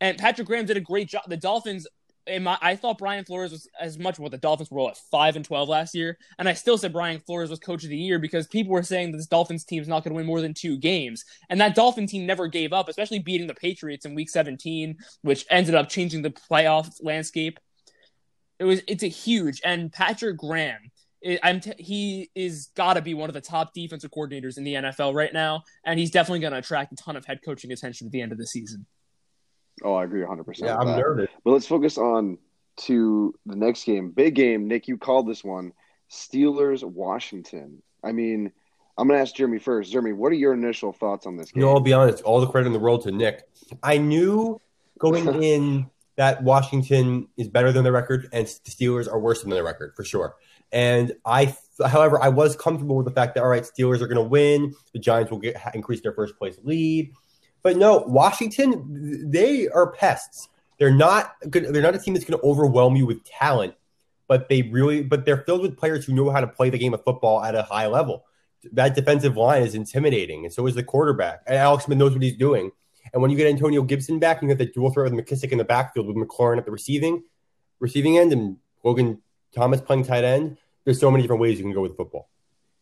And 0.00 0.16
Patrick 0.16 0.46
Graham 0.46 0.64
did 0.64 0.78
a 0.78 0.80
great 0.80 1.08
job. 1.08 1.24
The 1.28 1.36
Dolphins 1.36 1.86
my, 2.40 2.56
I 2.62 2.74
thought 2.76 2.96
Brian 2.96 3.26
Flores 3.26 3.52
was 3.52 3.68
as 3.78 3.98
much 3.98 4.18
what 4.18 4.30
the 4.30 4.38
Dolphins 4.38 4.70
were 4.70 4.88
at 4.88 4.96
five 5.10 5.36
and 5.36 5.44
twelve 5.44 5.68
last 5.68 5.94
year, 5.94 6.16
and 6.38 6.48
I 6.48 6.54
still 6.54 6.78
said 6.78 6.90
Brian 6.90 7.20
Flores 7.20 7.50
was 7.50 7.58
coach 7.58 7.84
of 7.84 7.90
the 7.90 7.98
year 7.98 8.18
because 8.18 8.46
people 8.46 8.72
were 8.72 8.82
saying 8.82 9.12
that 9.12 9.18
this 9.18 9.26
Dolphins 9.26 9.66
team 9.66 9.82
is 9.82 9.88
not 9.88 10.04
going 10.04 10.12
to 10.12 10.16
win 10.16 10.24
more 10.24 10.40
than 10.40 10.54
two 10.54 10.78
games, 10.78 11.22
and 11.50 11.60
that 11.60 11.74
Dolphin 11.74 12.06
team 12.06 12.24
never 12.24 12.48
gave 12.48 12.72
up, 12.72 12.88
especially 12.88 13.18
beating 13.18 13.46
the 13.46 13.54
Patriots 13.54 14.06
in 14.06 14.14
Week 14.14 14.30
17, 14.30 14.96
which 15.20 15.44
ended 15.50 15.74
up 15.74 15.90
changing 15.90 16.22
the 16.22 16.30
playoff 16.30 16.90
landscape. 17.02 17.60
It 18.58 18.64
was 18.64 18.80
it's 18.88 19.02
a 19.02 19.08
huge 19.08 19.60
and 19.62 19.92
Patrick 19.92 20.38
Graham. 20.38 20.80
It, 21.24 21.40
I'm 21.42 21.60
t- 21.60 21.72
he 21.78 22.30
is 22.34 22.68
got 22.76 22.94
to 22.94 23.02
be 23.02 23.14
one 23.14 23.30
of 23.30 23.34
the 23.34 23.40
top 23.40 23.72
defensive 23.72 24.10
coordinators 24.10 24.58
in 24.58 24.64
the 24.64 24.74
NFL 24.74 25.14
right 25.14 25.32
now, 25.32 25.64
and 25.84 25.98
he's 25.98 26.10
definitely 26.10 26.40
going 26.40 26.52
to 26.52 26.58
attract 26.58 26.92
a 26.92 26.96
ton 26.96 27.16
of 27.16 27.24
head 27.24 27.40
coaching 27.42 27.72
attention 27.72 28.06
at 28.06 28.12
the 28.12 28.20
end 28.20 28.30
of 28.30 28.38
the 28.38 28.46
season. 28.46 28.84
Oh, 29.82 29.94
I 29.94 30.04
agree 30.04 30.20
100%. 30.20 30.58
Yeah, 30.58 30.76
I'm 30.76 30.86
that. 30.86 30.98
nervous. 30.98 31.30
But 31.42 31.52
let's 31.52 31.66
focus 31.66 31.96
on 31.96 32.36
to 32.76 33.34
the 33.46 33.56
next 33.56 33.84
game. 33.84 34.10
Big 34.10 34.34
game. 34.34 34.68
Nick, 34.68 34.86
you 34.86 34.98
called 34.98 35.26
this 35.26 35.42
one 35.42 35.72
Steelers 36.10 36.84
Washington. 36.84 37.82
I 38.04 38.12
mean, 38.12 38.52
I'm 38.98 39.08
going 39.08 39.18
to 39.18 39.22
ask 39.22 39.34
Jeremy 39.34 39.58
first. 39.58 39.90
Jeremy, 39.90 40.12
what 40.12 40.30
are 40.30 40.36
your 40.36 40.52
initial 40.52 40.92
thoughts 40.92 41.26
on 41.26 41.38
this 41.38 41.50
game? 41.50 41.62
You 41.62 41.66
know, 41.66 41.72
I'll 41.72 41.80
be 41.80 41.94
honest, 41.94 42.22
all 42.22 42.40
the 42.40 42.46
credit 42.46 42.66
in 42.66 42.74
the 42.74 42.78
world 42.78 43.02
to 43.04 43.10
Nick. 43.10 43.48
I 43.82 43.96
knew 43.96 44.60
going 44.98 45.42
in 45.42 45.90
that 46.16 46.42
Washington 46.42 47.28
is 47.36 47.48
better 47.48 47.72
than 47.72 47.82
the 47.82 47.92
record 47.92 48.28
and 48.32 48.46
the 48.46 48.70
Steelers 48.70 49.10
are 49.10 49.18
worse 49.18 49.40
than 49.40 49.50
the 49.50 49.62
record 49.62 49.94
for 49.96 50.04
sure. 50.04 50.36
And 50.74 51.12
I, 51.24 51.56
however, 51.86 52.20
I 52.20 52.28
was 52.28 52.56
comfortable 52.56 52.96
with 52.96 53.06
the 53.06 53.12
fact 53.12 53.36
that 53.36 53.44
all 53.44 53.48
right, 53.48 53.62
Steelers 53.62 54.02
are 54.02 54.08
going 54.08 54.16
to 54.16 54.28
win. 54.28 54.74
The 54.92 54.98
Giants 54.98 55.30
will 55.30 55.38
get 55.38 55.56
increase 55.72 56.00
their 56.00 56.12
first 56.12 56.36
place 56.36 56.58
lead. 56.64 57.12
But 57.62 57.76
no, 57.76 57.98
Washington, 57.98 59.30
they 59.30 59.68
are 59.68 59.92
pests. 59.92 60.48
They're 60.78 60.92
not 60.92 61.32
good. 61.48 61.72
They're 61.72 61.80
not 61.80 61.94
a 61.94 61.98
team 61.98 62.12
that's 62.12 62.26
going 62.26 62.38
to 62.38 62.44
overwhelm 62.44 62.96
you 62.96 63.06
with 63.06 63.24
talent, 63.24 63.74
but 64.26 64.48
they 64.48 64.62
really, 64.62 65.02
but 65.02 65.24
they're 65.24 65.44
filled 65.44 65.62
with 65.62 65.78
players 65.78 66.04
who 66.04 66.12
know 66.12 66.28
how 66.30 66.40
to 66.40 66.48
play 66.48 66.70
the 66.70 66.78
game 66.78 66.92
of 66.92 67.04
football 67.04 67.42
at 67.42 67.54
a 67.54 67.62
high 67.62 67.86
level. 67.86 68.24
That 68.72 68.96
defensive 68.96 69.36
line 69.36 69.62
is 69.62 69.76
intimidating, 69.76 70.44
and 70.44 70.52
so 70.52 70.66
is 70.66 70.74
the 70.74 70.82
quarterback. 70.82 71.42
And 71.46 71.56
Alex 71.56 71.84
Smith 71.84 71.98
knows 71.98 72.12
what 72.12 72.22
he's 72.22 72.36
doing. 72.36 72.72
And 73.12 73.22
when 73.22 73.30
you 73.30 73.36
get 73.36 73.46
Antonio 73.46 73.82
Gibson 73.82 74.18
back, 74.18 74.42
you 74.42 74.48
get 74.48 74.58
the 74.58 74.66
dual 74.66 74.90
threat 74.90 75.12
with 75.12 75.24
McKissic 75.24 75.52
in 75.52 75.58
the 75.58 75.64
backfield 75.64 76.08
with 76.08 76.16
McLaurin 76.16 76.58
at 76.58 76.64
the 76.64 76.72
receiving 76.72 77.22
receiving 77.78 78.18
end 78.18 78.32
and 78.32 78.56
Logan 78.82 79.22
Thomas 79.54 79.80
playing 79.80 80.04
tight 80.04 80.24
end. 80.24 80.58
There's 80.84 81.00
so 81.00 81.10
many 81.10 81.22
different 81.22 81.40
ways 81.40 81.58
you 81.58 81.64
can 81.64 81.72
go 81.72 81.82
with 81.82 81.96
football. 81.96 82.28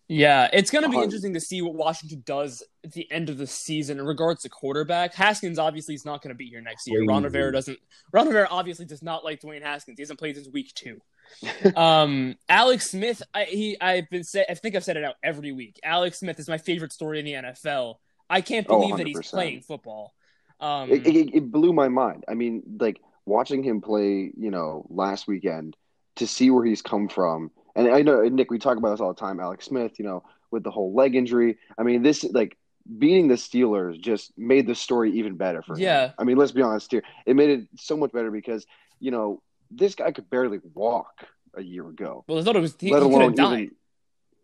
Yeah, 0.09 0.49
it's 0.53 0.71
going 0.71 0.85
to 0.85 0.91
be 0.91 0.99
interesting 0.99 1.33
to 1.35 1.41
see 1.41 1.63
what 1.63 1.75
Washington 1.75 2.23
does 2.27 2.63
at 2.85 2.93
the 2.93 3.11
end 3.11 3.31
of 3.31 3.39
the 3.39 3.47
season 3.47 3.99
in 3.99 4.05
regards 4.05 4.43
to 4.43 4.51
quarterback. 4.51 5.15
Haskins 5.15 5.59
obviously 5.59 5.95
is 5.95 6.05
not 6.05 6.21
going 6.21 6.29
to 6.29 6.35
be 6.35 6.47
here 6.47 6.61
next 6.61 6.87
year. 6.87 7.03
Ron 7.05 7.23
Rivera 7.23 7.51
doesn't. 7.51 7.79
Ron 8.13 8.27
Rivera 8.27 8.49
obviously 8.51 8.85
does 8.85 9.03
not 9.03 9.25
like 9.25 9.41
Dwayne 9.41 9.63
Haskins. 9.63 9.97
He 9.97 10.03
hasn't 10.03 10.19
played 10.19 10.35
since 10.35 10.49
week 10.49 10.75
two. 10.75 11.01
um, 11.77 12.37
Alex 12.49 12.91
Smith, 12.91 13.23
I, 13.33 13.45
he, 13.45 13.81
I've 13.81 14.11
been 14.11 14.25
say, 14.25 14.45
I 14.47 14.55
think 14.55 14.77
I've 14.77 14.85
said 14.85 14.99
it 14.99 15.05
out 15.05 15.15
every 15.23 15.53
week. 15.53 15.81
Alex 15.83 16.21
Smith 16.21 16.39
is 16.39 16.49
my 16.49 16.59
favorite 16.59 16.93
story 16.93 17.19
in 17.19 17.25
the 17.25 17.33
NFL. 17.33 17.97
I 18.29 18.43
can't 18.43 18.67
oh, 18.69 18.81
believe 18.81 18.95
oh, 18.95 18.97
that 18.99 19.07
he's 19.07 19.31
playing 19.31 19.63
football. 19.63 20.13
Um, 20.61 20.91
it, 20.91 21.07
it, 21.07 21.35
it 21.35 21.51
blew 21.51 21.73
my 21.73 21.89
mind. 21.89 22.25
I 22.29 22.35
mean, 22.35 22.63
like 22.79 23.01
watching 23.25 23.63
him 23.63 23.81
play, 23.81 24.31
you 24.37 24.51
know, 24.51 24.85
last 24.91 25.27
weekend 25.27 25.77
to 26.17 26.27
see 26.27 26.51
where 26.51 26.65
he's 26.65 26.83
come 26.83 27.09
from 27.09 27.51
and 27.75 27.89
I 27.89 28.03
know 28.03 28.23
Nick, 28.23 28.51
we 28.51 28.59
talk 28.59 28.77
about 28.77 28.91
this 28.91 29.01
all 29.01 29.13
the 29.13 29.21
time. 29.21 29.41
Alex 29.41 29.67
Smith, 29.67 29.99
you 29.99 30.05
know, 30.05 30.23
with 30.51 30.63
the 30.63 30.71
whole 30.71 30.95
leg 30.95 31.15
injury. 31.15 31.59
I 31.79 31.83
mean, 31.83 32.03
this 32.03 32.25
like 32.25 32.57
beating 32.99 33.29
the 33.29 33.35
Steelers 33.35 34.01
just 34.01 34.33
made 34.37 34.67
the 34.67 34.75
story 34.75 35.13
even 35.19 35.37
better 35.37 35.63
for 35.63 35.75
him. 35.75 35.81
Yeah. 35.81 36.13
I 36.19 36.25
mean, 36.25 36.37
let's 36.37 36.53
be 36.53 36.63
honest 36.63 36.91
here. 36.91 37.03
It 37.27 37.37
made 37.37 37.51
it 37.51 37.69
so 37.79 37.97
much 37.97 38.13
better 38.13 38.31
because 38.31 38.67
you 39.01 39.11
know 39.11 39.43
this 39.71 39.95
guy 39.95 40.13
could 40.13 40.29
barely 40.31 40.61
walk 40.75 41.27
a 41.55 41.63
year 41.63 41.89
ago. 41.89 42.25
Well, 42.29 42.39
I 42.39 42.43
thought 42.43 42.57
it 42.57 42.61
was 42.61 42.77
he, 42.79 42.93
let 42.93 43.03
alone 43.03 43.13
he 43.13 43.19
could 43.19 43.39
have 43.39 43.51
died. 43.51 43.61
Even, 43.61 43.75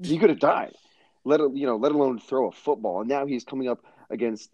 he 0.01 0.19
could 0.19 0.31
have 0.31 0.41
died. 0.41 0.75
Let 1.25 1.41
you 1.41 1.67
know, 1.67 1.77
let 1.77 1.93
alone 1.93 2.19
throw 2.19 2.49
a 2.49 2.53
football. 2.53 3.01
And 3.01 3.09
now 3.09 3.27
he's 3.27 3.45
coming 3.45 3.69
up 3.69 3.85
against 4.11 4.51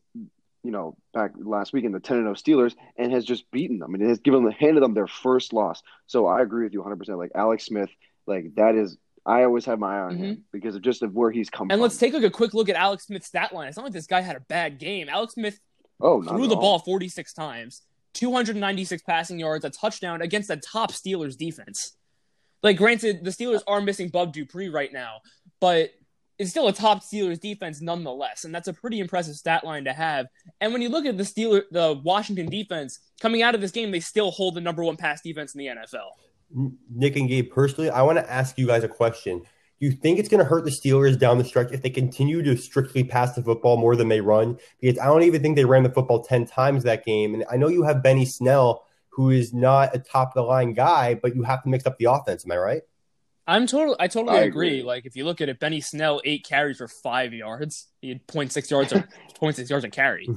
you 0.65 0.71
know, 0.71 0.97
back 1.13 1.33
last 1.37 1.75
week 1.75 1.85
in 1.85 1.93
the 1.93 2.01
10 2.01 2.23
0 2.23 2.35
Steelers 2.35 2.75
and 2.97 3.13
has 3.13 3.25
just 3.25 3.49
beaten 3.51 3.79
them 3.79 3.95
and 3.95 4.03
has 4.03 4.19
given 4.19 4.43
them, 4.43 4.53
handed 4.53 4.83
them 4.83 4.95
their 4.95 5.07
first 5.07 5.53
loss. 5.53 5.83
So 6.07 6.27
I 6.27 6.41
agree 6.41 6.65
with 6.65 6.73
you 6.73 6.83
100%. 6.83 7.19
Like 7.19 7.33
Alex 7.35 7.67
Smith 7.67 7.91
like 8.27 8.55
that 8.57 8.75
is 8.75 8.97
I 9.27 9.45
always 9.45 9.65
have 9.65 9.79
my 9.79 9.97
eye 9.97 10.01
on 10.01 10.15
mm-hmm. 10.15 10.25
him 10.25 10.45
because 10.53 10.75
of 10.75 10.83
just 10.83 11.03
of 11.03 11.15
where 11.15 11.31
he's 11.31 11.49
come 11.49 11.69
from. 11.69 11.73
and 11.73 11.79
from. 11.79 11.83
let's 11.83 11.97
take 11.97 12.13
like 12.13 12.25
a 12.25 12.31
quick 12.31 12.53
look 12.53 12.69
at 12.69 12.77
Alex 12.77 13.07
Smith's 13.07 13.27
stat 13.27 13.55
line. 13.55 13.69
It's 13.69 13.77
not 13.77 13.85
like 13.85 13.93
this 13.93 14.07
guy 14.07 14.21
had 14.21 14.37
a 14.37 14.41
bad 14.41 14.79
game. 14.79 15.09
Alex 15.09 15.35
Smith 15.35 15.59
oh, 16.01 16.23
threw 16.23 16.47
the 16.47 16.57
ball 16.57 16.79
46 16.79 17.33
times, 17.33 17.83
296 18.15 19.03
passing 19.03 19.39
yards, 19.39 19.65
a 19.65 19.71
touchdown 19.71 20.21
against 20.21 20.49
the 20.49 20.57
top 20.57 20.93
Steelers 20.93 21.37
defense. 21.37 21.97
Like, 22.63 22.77
granted, 22.77 23.25
the 23.25 23.31
Steelers 23.31 23.63
are 23.67 23.81
missing 23.81 24.09
Bud 24.09 24.33
Dupree 24.33 24.69
right 24.69 24.93
now, 24.93 25.21
but 25.61 25.91
it's 26.39 26.51
still 26.51 26.69
a 26.69 26.73
top 26.73 27.03
Steelers 27.03 27.41
defense 27.41 27.81
nonetheless, 27.81 28.45
and 28.45 28.55
that's 28.55 28.69
a 28.69 28.73
pretty 28.73 29.01
impressive 29.01 29.37
stat 29.37 29.65
line 29.65 29.85
to 29.85 29.93
have. 29.93 30.27
And 30.61 30.73
when 30.73 30.83
you 30.83 30.89
look 30.89 31.07
at 31.07 31.17
the 31.17 31.23
Steeler, 31.23 31.63
the 31.71 32.01
Washington 32.05 32.47
defense 32.47 32.99
coming 33.21 33.43
out 33.43 33.55
of 33.55 33.61
this 33.61 33.71
game, 33.71 33.91
they 33.91 34.01
still 34.01 34.31
hold 34.31 34.55
the 34.55 34.61
number 34.61 34.83
one 34.83 34.97
pass 34.97 35.23
defense 35.23 35.55
in 35.55 35.59
the 35.61 35.67
NFL. 35.67 36.11
Nick 36.51 37.17
and 37.17 37.29
Gabe, 37.29 37.51
personally, 37.51 37.91
I 37.91 38.03
want 38.03 38.19
to 38.19 38.31
ask 38.31 38.59
you 38.59 38.67
guys 38.67 38.85
a 38.85 38.89
question. 38.89 39.41
Do 39.41 39.87
you 39.87 39.93
think 39.93 40.19
it's 40.19 40.29
going 40.29 40.39
to 40.39 40.45
hurt 40.49 40.65
the 40.65 40.71
Steelers 40.71 41.19
down 41.19 41.39
the 41.39 41.45
stretch 41.45 41.73
if 41.73 41.83
they 41.83 41.91
continue 41.91 42.43
to 42.43 42.57
strictly 42.57 43.03
pass 43.05 43.35
the 43.35 43.43
football 43.43 43.77
more 43.77 43.97
than 43.97 44.09
they 44.09 44.21
run? 44.21 44.59
Because 44.81 44.99
I 44.99 45.07
don't 45.07 45.25
even 45.25 45.43
think 45.43 45.57
they 45.57 45.65
ran 45.65 45.83
the 45.83 45.91
football 45.91 46.23
10 46.23 46.47
times 46.47 46.85
that 46.85 47.05
game. 47.05 47.35
And 47.35 47.45
I 47.51 47.57
know 47.57 47.69
you 47.69 47.83
have 47.83 48.03
Benny 48.03 48.25
Snell, 48.25 48.85
who 49.09 49.31
is 49.31 49.53
not 49.53 49.95
a 49.95 49.99
top 49.99 50.29
of 50.29 50.35
the 50.35 50.43
line 50.43 50.75
guy, 50.75 51.15
but 51.15 51.35
you 51.35 51.43
have 51.43 51.63
to 51.65 51.69
mix 51.69 51.87
up 51.87 51.99
the 51.99 52.07
offense. 52.11 52.45
Am 52.45 52.53
I 52.53 52.57
right? 52.57 52.83
I'm 53.47 53.67
totally, 53.67 53.97
I 54.01 54.07
totally 54.09 54.39
I 54.39 54.43
agree. 54.45 54.69
agree. 54.69 54.83
Like 54.85 55.05
if 55.05 55.17
you 55.17 55.25
look 55.27 55.41
at 55.43 55.51
it, 55.51 55.61
Benny 55.61 55.81
Snell 55.83 56.23
eight 56.25 56.47
carries 56.47 56.79
for 56.79 56.89
five 56.89 57.35
yards. 57.35 57.89
He 58.01 58.09
had 58.09 58.27
0.6 58.27 58.71
yards 58.71 58.93
or 58.93 59.01
0.6 59.43 59.69
yards 59.69 59.85
a 59.85 59.91
carry. 59.91 60.29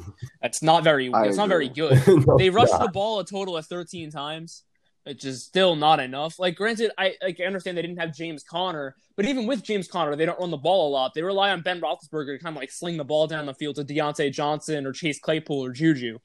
That's 0.41 0.61
not 0.61 0.83
very. 0.83 1.13
I 1.13 1.23
That's 1.25 1.37
not 1.37 1.47
very 1.47 1.69
good. 1.69 2.01
No, 2.07 2.37
They 2.37 2.49
rushed 2.49 2.73
yeah. 2.73 2.79
the 2.85 2.89
ball 2.91 3.19
a 3.21 3.25
total 3.25 3.55
of 3.55 3.65
13 3.65 4.11
times, 4.11 4.63
which 5.07 5.25
is 5.25 5.43
still 5.43 5.75
not 5.75 5.99
enough. 5.99 6.37
Like, 6.37 6.55
granted, 6.55 6.91
I 6.97 7.15
like 7.21 7.39
I 7.39 7.45
understand 7.45 7.77
they 7.77 7.81
didn't 7.81 7.99
have 7.99 8.13
James 8.13 8.43
Conner, 8.43 8.95
but 9.15 9.25
even 9.25 9.47
with 9.47 9.63
James 9.63 9.87
Conner, 9.87 10.15
they 10.15 10.25
don't 10.25 10.39
run 10.39 10.51
the 10.51 10.57
ball 10.57 10.89
a 10.89 10.91
lot. 10.91 11.13
They 11.13 11.23
rely 11.23 11.51
on 11.51 11.61
Ben 11.61 11.79
Roethlisberger 11.81 12.37
to 12.37 12.43
kind 12.43 12.55
of 12.55 12.59
like 12.59 12.71
sling 12.71 12.97
the 12.97 13.05
ball 13.05 13.25
down 13.27 13.45
the 13.45 13.53
field 13.53 13.77
to 13.77 13.83
Diontae 13.85 14.31
Johnson 14.31 14.85
or 14.85 14.91
Chase 14.91 15.19
Claypool 15.19 15.63
or 15.65 15.71
Juju. 15.71 16.19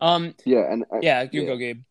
Um, 0.00 0.34
Yeah, 0.44 0.72
and 0.72 0.84
I- 0.92 1.00
yeah, 1.02 1.22
you 1.30 1.42
yeah. 1.42 1.46
go, 1.46 1.56
Gabe. 1.56 1.82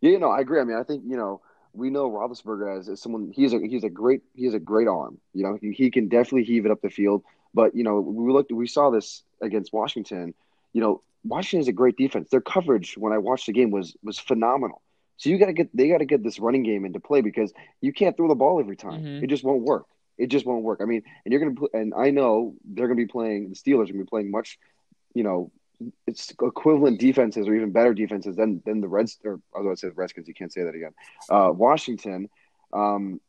Yeah, 0.00 0.16
no, 0.16 0.30
I 0.30 0.40
agree. 0.40 0.60
I 0.60 0.64
mean, 0.64 0.76
I 0.78 0.82
think 0.82 1.04
you 1.06 1.16
know 1.16 1.42
we 1.72 1.90
know 1.90 2.10
Roethlisberger 2.10 2.78
as, 2.78 2.88
as 2.88 3.00
someone. 3.02 3.30
He's 3.34 3.52
a 3.52 3.58
he's 3.58 3.84
a 3.84 3.90
great 3.90 4.22
he 4.34 4.46
has 4.46 4.54
a 4.54 4.58
great 4.58 4.88
arm. 4.88 5.18
You 5.34 5.44
know, 5.44 5.58
he, 5.60 5.72
he 5.72 5.90
can 5.90 6.08
definitely 6.08 6.44
heave 6.44 6.64
it 6.64 6.70
up 6.72 6.80
the 6.80 6.90
field. 6.90 7.22
But 7.52 7.74
you 7.74 7.84
know, 7.84 8.00
we 8.00 8.32
looked 8.32 8.50
we 8.50 8.66
saw 8.66 8.90
this 8.90 9.22
against 9.42 9.72
Washington. 9.72 10.34
You 10.72 10.80
know, 10.80 11.02
Washington 11.24 11.60
is 11.60 11.68
a 11.68 11.72
great 11.72 11.96
defense. 11.96 12.30
Their 12.30 12.40
coverage 12.40 12.96
when 12.96 13.12
I 13.12 13.18
watched 13.18 13.46
the 13.46 13.52
game 13.52 13.70
was 13.70 13.94
was 14.02 14.18
phenomenal. 14.18 14.80
So 15.20 15.28
you 15.28 15.36
got 15.38 15.46
to 15.46 15.52
get 15.52 15.68
they 15.76 15.88
got 15.88 15.98
to 15.98 16.06
get 16.06 16.22
this 16.24 16.38
running 16.38 16.62
game 16.62 16.86
into 16.86 16.98
play 16.98 17.20
because 17.20 17.52
you 17.82 17.92
can't 17.92 18.16
throw 18.16 18.26
the 18.26 18.34
ball 18.34 18.58
every 18.58 18.76
time. 18.76 19.02
Mhm. 19.02 19.22
It 19.22 19.26
just 19.26 19.44
won't 19.44 19.62
work. 19.62 19.84
It 20.16 20.28
just 20.28 20.46
won't 20.46 20.64
work. 20.64 20.80
I 20.82 20.86
mean, 20.86 21.02
and 21.24 21.32
you're 21.32 21.40
gonna 21.40 21.54
put 21.54 21.74
and 21.74 21.92
I 21.94 22.10
know 22.10 22.54
they're 22.64 22.88
gonna 22.88 22.96
be 22.96 23.06
playing 23.06 23.50
the 23.50 23.54
Steelers 23.54 23.90
are 23.90 23.92
gonna 23.92 24.04
be 24.04 24.08
playing 24.08 24.30
much, 24.30 24.58
you 25.14 25.22
know, 25.22 25.52
it's 26.06 26.30
equivalent 26.30 26.98
defenses 27.00 27.46
or 27.46 27.54
even 27.54 27.70
better 27.70 27.92
defenses 27.92 28.34
than 28.36 28.62
than 28.64 28.80
the 28.80 28.88
Reds 28.88 29.18
or 29.22 29.40
going 29.52 29.76
say 29.76 29.88
the 29.88 29.94
Redskins. 29.94 30.26
You 30.26 30.34
can't 30.34 30.52
say 30.52 30.64
that 30.64 30.74
again. 30.74 30.92
Uh, 31.28 31.52
Washington, 31.54 32.30
um, 32.72 33.20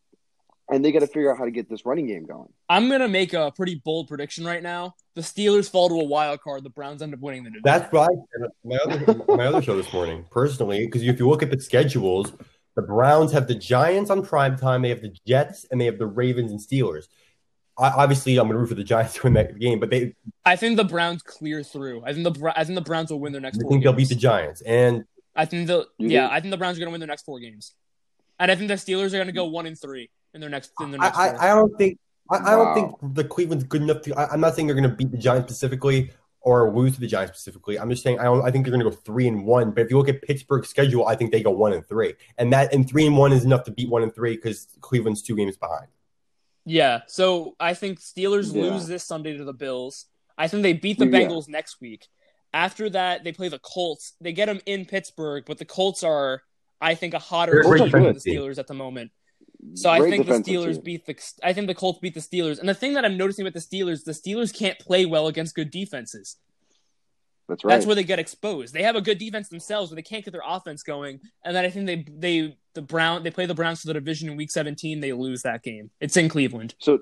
and 0.71 0.83
they 0.83 0.91
got 0.91 0.99
to 0.99 1.07
figure 1.07 1.31
out 1.31 1.37
how 1.37 1.45
to 1.45 1.51
get 1.51 1.69
this 1.69 1.85
running 1.85 2.07
game 2.07 2.25
going. 2.25 2.47
I'm 2.69 2.89
gonna 2.89 3.09
make 3.09 3.33
a 3.33 3.51
pretty 3.51 3.75
bold 3.75 4.07
prediction 4.07 4.45
right 4.45 4.63
now. 4.63 4.95
The 5.15 5.21
Steelers 5.21 5.69
fall 5.69 5.89
to 5.89 5.95
a 5.95 6.03
wild 6.03 6.41
card. 6.41 6.63
The 6.63 6.69
Browns 6.69 7.01
end 7.01 7.13
up 7.13 7.19
winning 7.19 7.43
the 7.43 7.49
division. 7.49 7.63
That's 7.65 7.91
what 7.91 8.09
I 8.09 8.13
said 8.31 8.43
on 8.43 8.51
my 8.63 8.77
other 8.77 9.35
my 9.37 9.45
other 9.47 9.61
show 9.61 9.75
this 9.75 9.91
morning. 9.91 10.25
Personally, 10.31 10.85
because 10.85 11.03
if 11.03 11.19
you 11.19 11.29
look 11.29 11.43
at 11.43 11.51
the 11.51 11.59
schedules, 11.59 12.31
the 12.75 12.81
Browns 12.81 13.33
have 13.33 13.47
the 13.47 13.55
Giants 13.55 14.09
on 14.09 14.25
prime 14.25 14.57
time. 14.57 14.81
They 14.81 14.89
have 14.89 15.01
the 15.01 15.13
Jets 15.27 15.65
and 15.69 15.79
they 15.79 15.85
have 15.85 15.99
the 15.99 16.07
Ravens 16.07 16.51
and 16.51 16.59
Steelers. 16.59 17.07
I, 17.77 17.89
obviously, 17.89 18.37
I'm 18.37 18.47
going 18.47 18.53
to 18.53 18.59
root 18.59 18.69
for 18.69 18.75
the 18.75 18.83
Giants 18.83 19.15
to 19.15 19.23
win 19.23 19.33
that 19.33 19.59
game, 19.59 19.79
but 19.79 19.89
they 19.89 20.15
I 20.45 20.55
think 20.55 20.77
the 20.77 20.85
Browns 20.85 21.21
clear 21.21 21.63
through. 21.63 22.03
I 22.05 22.13
think 22.13 22.33
the 22.33 22.53
I 22.55 22.63
think 22.63 22.75
the 22.75 22.81
Browns 22.81 23.11
will 23.11 23.19
win 23.19 23.33
their 23.33 23.41
next. 23.41 23.57
I 23.57 23.61
four 23.61 23.71
think 23.71 23.83
they'll 23.83 23.91
games. 23.93 24.09
beat 24.09 24.15
the 24.15 24.21
Giants. 24.21 24.61
And 24.61 25.03
I 25.35 25.45
think 25.45 25.67
the 25.67 25.81
mm-hmm. 25.81 26.09
yeah, 26.09 26.29
I 26.29 26.39
think 26.39 26.51
the 26.51 26.57
Browns 26.57 26.77
are 26.77 26.79
going 26.79 26.89
to 26.89 26.91
win 26.91 27.01
their 27.01 27.07
next 27.07 27.25
four 27.25 27.39
games, 27.39 27.73
and 28.39 28.49
I 28.49 28.55
think 28.55 28.69
the 28.69 28.75
Steelers 28.75 29.07
are 29.07 29.17
going 29.17 29.27
to 29.27 29.33
go 29.33 29.45
one 29.45 29.65
and 29.65 29.79
three 29.79 30.09
in 30.33 30.41
their 30.41 30.49
next 30.49 30.71
in 30.81 30.91
their 30.91 31.01
I, 31.01 31.05
next. 31.05 31.17
four. 31.17 31.41
I, 31.41 31.51
I 31.51 31.55
don't 31.55 31.77
think 31.77 31.99
I, 32.29 32.37
I 32.37 32.51
don't 32.51 32.73
think 32.73 33.15
the 33.15 33.23
Cleveland's 33.23 33.63
good 33.65 33.81
enough 33.81 34.01
to. 34.03 34.13
I, 34.15 34.31
I'm 34.31 34.39
not 34.41 34.55
saying 34.55 34.67
they're 34.67 34.75
going 34.75 34.89
to 34.89 34.95
beat 34.95 35.11
the 35.11 35.17
Giants 35.17 35.51
specifically 35.51 36.11
or 36.43 36.71
lose 36.71 36.95
to 36.95 36.99
the 37.01 37.07
Giants 37.07 37.33
specifically. 37.37 37.77
I'm 37.77 37.89
just 37.89 38.03
saying 38.03 38.19
I 38.19 38.23
don't. 38.23 38.41
I 38.43 38.51
think 38.51 38.65
they're 38.65 38.71
going 38.71 38.83
to 38.83 38.89
go 38.89 38.95
three 38.95 39.27
and 39.27 39.45
one. 39.45 39.71
But 39.71 39.81
if 39.81 39.91
you 39.91 39.97
look 39.97 40.09
at 40.09 40.21
Pittsburgh's 40.21 40.69
schedule, 40.69 41.07
I 41.07 41.15
think 41.15 41.31
they 41.31 41.43
go 41.43 41.51
one 41.51 41.73
and 41.73 41.85
three, 41.85 42.13
and 42.37 42.51
that 42.53 42.73
and 42.73 42.87
three 42.89 43.05
and 43.05 43.17
one 43.17 43.33
is 43.33 43.43
enough 43.45 43.63
to 43.65 43.71
beat 43.71 43.89
one 43.89 44.03
and 44.03 44.13
three 44.15 44.35
because 44.35 44.67
Cleveland's 44.81 45.21
two 45.21 45.35
games 45.35 45.57
behind. 45.57 45.87
yeah, 46.65 47.01
so 47.07 47.55
I 47.59 47.73
think 47.73 47.99
Steelers 47.99 48.53
Yeah. 48.53 48.63
lose 48.63 48.87
this 48.87 49.03
Sunday 49.03 49.35
to 49.37 49.43
the 49.43 49.53
Bills. 49.53 50.05
I 50.37 50.47
think 50.47 50.63
they 50.63 50.73
beat 50.73 50.97
the 50.99 51.05
Yeah. 51.07 51.19
Bengals 51.27 51.49
next 51.49 51.81
week. 51.81 52.07
After 52.53 52.89
that, 52.91 53.23
they 53.23 53.31
play 53.31 53.47
the 53.49 53.59
Colts. 53.59 54.13
They 54.21 54.31
get 54.33 54.45
them 54.47 54.59
in 54.65 54.85
Pittsburgh, 54.85 55.43
but 55.47 55.57
the 55.57 55.65
Colts 55.65 56.03
are, 56.03 56.43
I 56.79 56.95
think, 56.95 57.13
a 57.13 57.19
hotter 57.19 57.51
They're 57.53 57.61
a 57.61 57.63
great 57.65 57.91
team 57.91 58.03
than 58.03 58.13
the. 58.13 58.19
Steelers 58.19 58.57
at 58.57 58.67
the 58.67 58.73
moment. 58.73 59.11
So 59.75 59.89
I 59.89 59.99
think 59.99 60.25
the 60.25 60.33
Steelers 60.33 60.75
team. 60.75 60.83
beat 60.83 61.05
the. 61.05 61.15
I 61.43 61.53
think 61.53 61.67
the 61.67 61.75
Colts 61.75 61.99
beat 61.99 62.13
the 62.13 62.19
Steelers. 62.19 62.59
And 62.59 62.67
the 62.67 62.73
thing 62.73 62.93
that 62.93 63.05
I'm 63.05 63.17
noticing 63.17 63.45
with 63.45 63.53
the 63.53 63.59
Steelers, 63.59 64.03
the 64.03 64.11
Steelers 64.11 64.53
can't 64.53 64.77
play 64.79 65.05
well 65.05 65.27
against 65.27 65.55
good 65.55 65.71
defenses. 65.71 66.37
That's 67.47 67.63
right. 67.63 67.73
That's 67.73 67.85
where 67.85 67.95
they 67.95 68.03
get 68.03 68.17
exposed. 68.17 68.73
They 68.73 68.83
have 68.83 68.95
a 68.95 69.01
good 69.01 69.17
defense 69.17 69.49
themselves, 69.49 69.89
but 69.91 69.97
they 69.97 70.01
can't 70.01 70.23
get 70.23 70.31
their 70.31 70.41
offense 70.45 70.83
going. 70.83 71.19
And 71.43 71.55
then 71.55 71.65
I 71.65 71.69
think 71.69 71.85
they 71.85 72.05
they 72.07 72.57
the 72.73 72.81
Brown 72.81 73.23
they 73.23 73.31
play 73.31 73.45
the 73.45 73.53
Browns 73.53 73.81
for 73.81 73.87
the 73.87 73.93
division 73.93 74.29
in 74.29 74.37
Week 74.37 74.51
17. 74.51 74.99
They 74.99 75.13
lose 75.13 75.43
that 75.43 75.61
game. 75.61 75.91
It's 75.99 76.17
in 76.17 76.29
Cleveland. 76.29 76.75
So, 76.79 76.99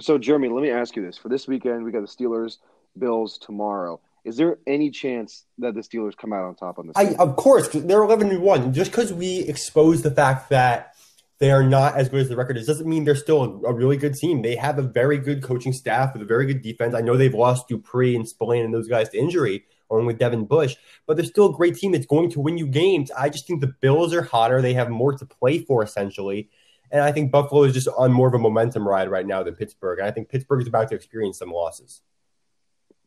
so 0.00 0.18
Jeremy, 0.18 0.48
let 0.48 0.62
me 0.62 0.70
ask 0.70 0.96
you 0.96 1.04
this: 1.04 1.16
for 1.18 1.28
this 1.28 1.48
weekend, 1.48 1.84
we 1.84 1.92
got 1.92 2.02
the 2.02 2.06
Steelers, 2.06 2.58
Bills 2.98 3.38
tomorrow. 3.38 4.00
Is 4.24 4.36
there 4.36 4.58
any 4.66 4.90
chance 4.90 5.44
that 5.58 5.74
the 5.74 5.82
Steelers 5.82 6.16
come 6.16 6.32
out 6.32 6.44
on 6.44 6.56
top 6.56 6.78
on 6.78 6.88
this? 6.88 6.96
I, 6.96 7.14
of 7.14 7.36
course, 7.36 7.68
they're 7.68 8.02
11 8.02 8.30
and 8.30 8.42
1. 8.42 8.74
Just 8.74 8.90
because 8.90 9.12
we 9.12 9.38
expose 9.40 10.02
the 10.02 10.10
fact 10.10 10.50
that 10.50 10.95
they 11.38 11.50
are 11.50 11.62
not 11.62 11.96
as 11.96 12.08
good 12.08 12.20
as 12.20 12.28
the 12.28 12.36
record 12.36 12.56
is 12.56 12.66
doesn't 12.66 12.88
mean 12.88 13.04
they're 13.04 13.14
still 13.14 13.42
a, 13.42 13.68
a 13.68 13.74
really 13.74 13.96
good 13.96 14.14
team. 14.14 14.42
They 14.42 14.56
have 14.56 14.78
a 14.78 14.82
very 14.82 15.18
good 15.18 15.42
coaching 15.42 15.72
staff 15.72 16.12
with 16.14 16.22
a 16.22 16.26
very 16.26 16.46
good 16.46 16.62
defense. 16.62 16.94
I 16.94 17.02
know 17.02 17.16
they've 17.16 17.34
lost 17.34 17.68
Dupree 17.68 18.16
and 18.16 18.26
Spillane 18.28 18.64
and 18.64 18.72
those 18.74 18.88
guys 18.88 19.10
to 19.10 19.18
injury, 19.18 19.64
along 19.90 20.06
with 20.06 20.18
Devin 20.18 20.46
Bush, 20.46 20.76
but 21.06 21.16
they're 21.16 21.26
still 21.26 21.50
a 21.52 21.56
great 21.56 21.76
team 21.76 21.92
that's 21.92 22.06
going 22.06 22.30
to 22.30 22.40
win 22.40 22.56
you 22.58 22.66
games. 22.66 23.10
I 23.10 23.28
just 23.28 23.46
think 23.46 23.60
the 23.60 23.74
Bills 23.80 24.14
are 24.14 24.22
hotter. 24.22 24.62
They 24.62 24.74
have 24.74 24.88
more 24.90 25.12
to 25.12 25.26
play 25.26 25.58
for, 25.58 25.82
essentially. 25.82 26.48
And 26.90 27.02
I 27.02 27.12
think 27.12 27.32
Buffalo 27.32 27.64
is 27.64 27.74
just 27.74 27.88
on 27.98 28.12
more 28.12 28.28
of 28.28 28.34
a 28.34 28.38
momentum 28.38 28.86
ride 28.88 29.10
right 29.10 29.26
now 29.26 29.42
than 29.42 29.56
Pittsburgh. 29.56 29.98
And 29.98 30.08
I 30.08 30.12
think 30.12 30.28
Pittsburgh 30.28 30.62
is 30.62 30.68
about 30.68 30.88
to 30.88 30.94
experience 30.94 31.38
some 31.38 31.50
losses. 31.50 32.00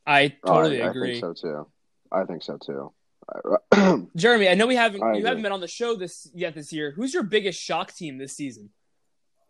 I 0.05 0.37
Oh, 0.43 0.53
totally 0.53 0.81
I, 0.81 0.87
I 0.87 0.89
agree. 0.89 1.13
think 1.13 1.15
so 1.15 1.33
too. 1.33 1.67
I 2.11 2.25
think 2.25 2.43
so 2.43 2.57
too. 2.57 2.93
Jeremy, 4.15 4.49
I 4.49 4.53
know 4.55 4.67
we 4.67 4.75
haven't 4.75 5.01
I 5.03 5.07
you 5.07 5.11
agree. 5.17 5.27
haven't 5.27 5.43
been 5.43 5.51
on 5.51 5.61
the 5.61 5.67
show 5.67 5.95
this 5.95 6.29
yet 6.33 6.55
this 6.55 6.71
year. 6.73 6.91
Who's 6.91 7.13
your 7.13 7.23
biggest 7.23 7.59
shock 7.61 7.93
team 7.93 8.17
this 8.17 8.33
season? 8.33 8.69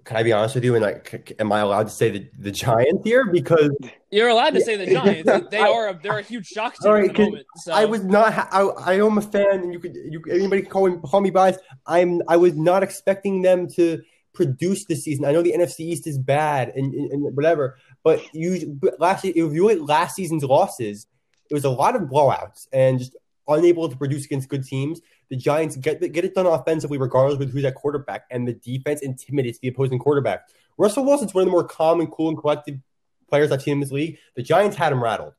Can 0.05 0.15
I 0.15 0.23
be 0.23 0.31
honest 0.31 0.55
with 0.55 0.63
you? 0.63 0.75
And 0.75 0.81
like, 0.83 1.33
am 1.39 1.51
I 1.51 1.59
allowed 1.59 1.83
to 1.83 1.89
say 1.89 2.09
the, 2.09 2.29
the 2.39 2.51
Giants 2.51 3.01
here? 3.03 3.25
Because 3.25 3.71
You're 4.09 4.29
allowed 4.29 4.51
to 4.55 4.61
say 4.61 4.77
the 4.77 4.85
Giants. 4.91 5.29
They 5.51 5.57
are 5.59 5.89
a, 5.89 5.99
they're 6.01 6.19
a 6.19 6.23
huge 6.23 6.47
shock 6.47 6.75
team 6.77 6.87
All 6.89 6.93
right, 6.93 7.09
at 7.09 7.15
the 7.15 7.23
'cause 7.23 7.25
moment. 7.31 7.45
So 7.57 7.73
I 7.73 7.85
was 7.85 8.03
not. 8.03 8.33
I, 8.51 8.61
I 8.61 8.93
am 8.93 9.17
a 9.17 9.21
fan, 9.21 9.45
and 9.51 9.73
you 9.73 9.79
could. 9.79 9.95
You, 9.95 10.23
anybody 10.31 10.61
can 10.61 10.71
call 10.71 10.89
me 10.89 10.97
call 11.05 11.19
me 11.21 11.29
biased. 11.31 11.59
I'm. 11.85 12.21
I 12.29 12.37
was 12.37 12.55
not 12.55 12.81
expecting 12.81 13.41
them 13.41 13.67
to 13.71 14.01
produce 14.33 14.85
this 14.85 15.03
season. 15.03 15.25
I 15.25 15.33
know 15.33 15.41
the 15.41 15.51
NFC 15.51 15.81
East 15.81 16.07
is 16.07 16.17
bad 16.17 16.69
and, 16.75 16.93
and, 16.93 17.11
and 17.11 17.35
whatever, 17.35 17.77
but 18.01 18.23
you. 18.33 18.77
But 18.81 19.01
last 19.01 19.25
if 19.25 19.35
you 19.35 19.63
look 19.67 19.73
at 19.73 19.81
last 19.81 20.15
season's 20.15 20.43
losses, 20.45 21.07
it 21.51 21.53
was 21.53 21.65
a 21.65 21.69
lot 21.69 21.97
of 21.97 22.03
blowouts 22.03 22.67
and 22.71 22.99
just 22.99 23.17
unable 23.49 23.89
to 23.89 23.95
produce 23.95 24.25
against 24.25 24.47
good 24.49 24.63
teams. 24.63 25.01
The 25.29 25.35
Giants 25.35 25.75
get 25.75 25.99
get 26.11 26.25
it 26.25 26.35
done 26.35 26.45
offensively, 26.45 26.97
regardless 26.97 27.41
of 27.41 27.49
who's 27.49 27.65
at 27.65 27.75
quarterback, 27.75 28.25
and 28.31 28.47
the 28.47 28.53
defense 28.53 29.01
intimidates 29.01 29.59
the 29.59 29.67
opposing 29.67 29.99
quarterback. 29.99 30.47
Russell 30.77 31.05
Wilson's 31.05 31.33
one 31.33 31.41
of 31.41 31.47
the 31.47 31.51
more 31.51 31.67
calm 31.67 31.99
and 31.99 32.11
cool 32.11 32.29
and 32.29 32.37
collected 32.37 32.81
players 33.27 33.51
I've 33.51 33.61
seen 33.61 33.73
in 33.73 33.79
this 33.79 33.91
league. 33.91 34.17
The 34.35 34.43
Giants 34.43 34.77
had 34.77 34.93
him 34.93 35.03
rattled. 35.03 35.33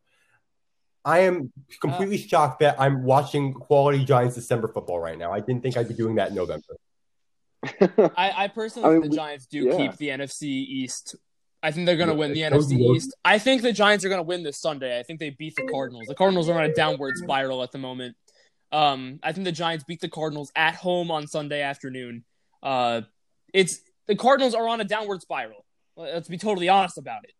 I 1.05 1.21
am 1.21 1.53
completely 1.81 2.17
uh. 2.17 2.27
shocked 2.29 2.61
that 2.61 2.79
I'm 2.79 3.05
watching 3.05 3.55
quality 3.55 4.05
Giants 4.05 4.35
December 4.35 4.69
football 4.69 5.01
right 5.01 5.17
now. 5.17 5.33
I 5.33 5.41
didn't 5.41 5.63
think 5.63 5.77
I'd 5.77 5.89
be 5.89 5.95
doing 5.95 6.17
that 6.17 6.29
in 6.29 6.35
November. 6.35 6.77
I, 8.17 8.45
I 8.45 8.49
personally 8.49 8.89
I 8.89 8.93
think 8.93 9.03
mean, 9.05 9.11
the 9.11 9.17
Giants 9.17 9.47
do 9.47 9.65
yeah. 9.65 9.77
keep 9.77 9.97
the 9.97 10.09
NFC 10.09 10.45
East. 10.45 11.17
I 11.63 11.71
think 11.71 11.87
they're 11.87 11.97
going 11.97 12.09
to 12.09 12.15
Yeah, 12.15 12.19
win 12.19 12.33
the 12.33 12.41
NFC 12.43 12.79
you. 12.79 12.95
East. 12.95 13.15
I 13.25 13.39
think 13.39 13.61
the 13.63 13.73
Giants 13.73 14.05
are 14.05 14.09
going 14.09 14.19
to 14.19 14.23
win 14.27 14.43
this 14.43 14.59
Sunday. 14.59 14.99
I 14.99 15.03
think 15.03 15.21
they 15.21 15.31
beat 15.31 15.55
the 15.57 15.65
Cardinals. 15.71 16.07
The 16.07 16.15
Cardinals 16.15 16.49
are 16.49 16.59
on 16.59 16.65
a 16.65 16.73
downward 16.73 17.17
spiral 17.19 17.63
at 17.63 17.71
the 17.73 17.79
moment. 17.79 18.17
Um, 18.73 19.19
I 19.23 19.33
think 19.33 19.45
the 19.45 19.53
Giants 19.53 19.85
beat 19.85 20.01
the 20.01 20.09
Cardinals 20.09 20.51
at 20.57 20.75
home 20.75 21.11
on 21.11 21.27
Sunday 21.27 21.61
afternoon. 21.61 22.25
Uh, 22.63 23.03
it's 23.53 23.81
the 24.07 24.17
Cardinals 24.17 24.55
are 24.55 24.69
on 24.69 24.81
a 24.81 24.85
downward 24.85 25.21
spiral. 25.21 25.65
Let's 25.97 26.29
be 26.29 26.39
totally 26.39 26.69
honest 26.69 26.97
about 26.97 27.25
it. 27.25 27.33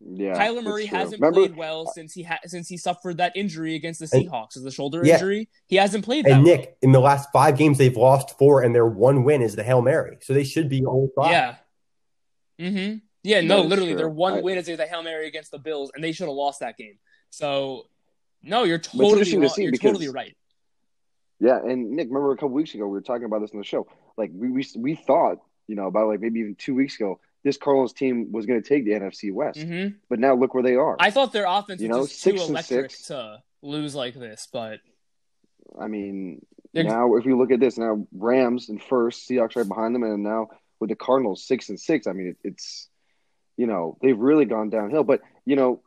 yeah, 0.00 0.34
Kyler 0.36 0.64
Murray 0.64 0.86
hasn't 0.86 1.20
Remember, 1.20 1.46
played 1.46 1.56
well 1.56 1.86
since 1.86 2.12
he 2.14 2.22
ha- 2.24 2.40
since 2.46 2.68
he 2.68 2.76
suffered 2.76 3.18
that 3.18 3.36
injury 3.36 3.76
against 3.76 4.00
the 4.00 4.06
Seahawks, 4.06 4.56
as 4.56 4.62
the 4.64 4.72
shoulder 4.72 5.02
Yeah. 5.04 5.14
injury. 5.14 5.48
He 5.68 5.76
hasn't 5.76 6.04
played 6.04 6.24
that 6.24 6.32
And 6.32 6.44
well. 6.44 6.56
Nick, 6.56 6.76
in 6.82 6.90
the 6.90 7.00
last 7.00 7.28
five 7.32 7.56
games, 7.56 7.78
they've 7.78 7.96
lost 7.96 8.36
four, 8.38 8.62
and 8.62 8.74
their 8.74 8.86
one 8.86 9.22
win 9.22 9.40
is 9.42 9.54
the 9.54 9.62
Hail 9.62 9.82
Mary. 9.82 10.16
So 10.22 10.32
they 10.34 10.42
should 10.42 10.68
be 10.68 10.84
all 10.84 11.10
five. 11.14 11.30
Yeah. 11.30 11.54
Mm-hmm. 12.60 12.96
Yeah, 13.24 13.40
no, 13.40 13.60
literally, 13.62 13.92
true. 13.92 13.98
their 13.98 14.08
one 14.08 14.34
I- 14.34 14.40
win 14.40 14.58
is 14.58 14.66
the 14.66 14.86
Hail 14.86 15.02
Mary 15.02 15.28
against 15.28 15.50
the 15.52 15.58
Bills, 15.58 15.90
and 15.94 16.02
they 16.02 16.12
should 16.12 16.26
have 16.26 16.34
lost 16.34 16.60
that 16.60 16.76
game. 16.76 16.98
So, 17.30 17.86
no, 18.42 18.64
you're 18.64 18.78
totally 18.78 19.10
interesting 19.20 19.40
to 19.40 19.62
You're 19.62 19.72
because- 19.72 19.90
totally 19.92 20.08
right. 20.08 20.36
Yeah, 21.38 21.58
and 21.58 21.90
Nick, 21.92 22.08
remember 22.08 22.32
a 22.32 22.36
couple 22.36 22.50
weeks 22.50 22.74
ago 22.74 22.84
we 22.86 22.92
were 22.92 23.00
talking 23.00 23.24
about 23.24 23.40
this 23.40 23.50
on 23.52 23.58
the 23.58 23.64
show. 23.64 23.88
Like 24.16 24.30
we 24.32 24.50
we 24.50 24.64
we 24.76 24.94
thought, 24.94 25.38
you 25.66 25.74
know, 25.74 25.86
about 25.86 26.06
like 26.08 26.20
maybe 26.20 26.38
even 26.40 26.54
two 26.54 26.74
weeks 26.74 26.94
ago, 26.96 27.18
this 27.42 27.56
Cardinals 27.56 27.92
team 27.92 28.30
was 28.30 28.46
going 28.46 28.62
to 28.62 28.68
take 28.68 28.84
the 28.84 28.92
NFC 28.92 29.32
West, 29.32 29.60
hmm 29.60 29.88
but 30.08 30.20
now 30.20 30.34
look 30.36 30.54
where 30.54 30.62
they 30.62 30.76
are. 30.76 30.96
I 31.00 31.10
thought 31.10 31.32
their 31.32 31.46
offense 31.46 31.80
You 31.80 31.88
was 31.88 31.96
know, 31.96 32.06
just 32.06 32.22
too 32.22 32.30
electric 32.36 32.90
six. 32.92 33.06
to 33.08 33.42
lose 33.60 33.94
like 33.94 34.14
this, 34.14 34.46
but 34.52 34.80
I 35.76 35.88
mean, 35.88 36.44
They're- 36.74 36.84
now 36.84 37.16
if 37.16 37.24
we 37.24 37.34
look 37.34 37.50
at 37.50 37.58
this 37.58 37.76
now, 37.76 38.06
Rams 38.12 38.68
in 38.68 38.78
first, 38.78 39.28
Seahawks 39.28 39.56
right 39.56 39.66
behind 39.66 39.94
them, 39.96 40.04
and 40.04 40.22
now 40.22 40.48
with 40.78 40.90
the 40.90 40.96
Cardinals 40.96 41.44
six 41.44 41.68
and 41.70 41.80
six. 41.80 42.06
I 42.06 42.12
mean, 42.12 42.28
it, 42.28 42.36
it's 42.44 42.88
you 43.62 43.68
know 43.68 43.96
they've 44.02 44.18
really 44.18 44.44
gone 44.44 44.70
downhill. 44.70 45.04
But 45.04 45.20
you 45.46 45.54
know, 45.54 45.80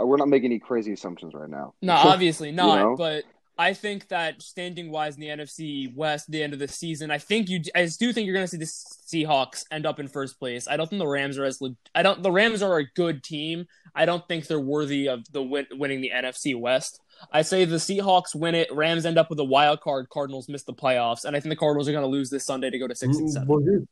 uh, 0.00 0.04
we're 0.04 0.16
not 0.16 0.26
making 0.26 0.46
any 0.46 0.58
crazy 0.58 0.92
assumptions 0.92 1.34
right 1.34 1.48
now. 1.48 1.74
no, 1.80 1.92
obviously 1.94 2.50
not. 2.50 2.78
know? 2.80 2.96
But 2.96 3.22
I 3.56 3.74
think 3.74 4.08
that 4.08 4.42
standing 4.42 4.90
wise 4.90 5.14
in 5.14 5.20
the 5.20 5.28
NFC 5.28 5.94
West, 5.94 6.28
at 6.28 6.32
the 6.32 6.42
end 6.42 6.52
of 6.52 6.58
the 6.58 6.66
season, 6.66 7.12
I 7.12 7.18
think 7.18 7.48
you, 7.48 7.60
I 7.76 7.88
do 7.98 8.12
think 8.12 8.26
you're 8.26 8.34
going 8.34 8.44
to 8.44 8.48
see 8.48 8.56
the 8.56 8.64
Seahawks 8.66 9.64
end 9.70 9.86
up 9.86 10.00
in 10.00 10.08
first 10.08 10.40
place. 10.40 10.66
I 10.68 10.76
don't 10.76 10.90
think 10.90 10.98
the 10.98 11.06
Rams 11.06 11.38
are 11.38 11.44
as, 11.44 11.62
I 11.94 12.02
don't, 12.02 12.24
the 12.24 12.32
Rams 12.32 12.60
are 12.60 12.78
a 12.78 12.90
good 12.96 13.22
team. 13.22 13.66
I 13.94 14.04
don't 14.04 14.26
think 14.26 14.48
they're 14.48 14.60
worthy 14.60 15.08
of 15.08 15.24
the 15.32 15.42
win, 15.42 15.66
winning 15.70 16.02
the 16.02 16.10
NFC 16.14 16.58
West. 16.58 17.00
I 17.32 17.42
say 17.42 17.64
the 17.64 17.76
Seahawks 17.76 18.34
win 18.34 18.56
it. 18.56 18.68
Rams 18.74 19.06
end 19.06 19.16
up 19.16 19.30
with 19.30 19.38
a 19.38 19.44
wild 19.44 19.80
card. 19.80 20.10
Cardinals 20.10 20.50
miss 20.50 20.64
the 20.64 20.74
playoffs, 20.74 21.24
and 21.24 21.36
I 21.36 21.40
think 21.40 21.50
the 21.50 21.56
Cardinals 21.56 21.88
are 21.88 21.92
going 21.92 22.04
to 22.04 22.08
lose 22.08 22.28
this 22.28 22.44
Sunday 22.44 22.68
to 22.68 22.78
go 22.78 22.86
to 22.86 22.94
six 22.94 23.16
and 23.16 23.32
seven. 23.32 23.48
Well, 23.48 23.60
here's, 23.60 23.84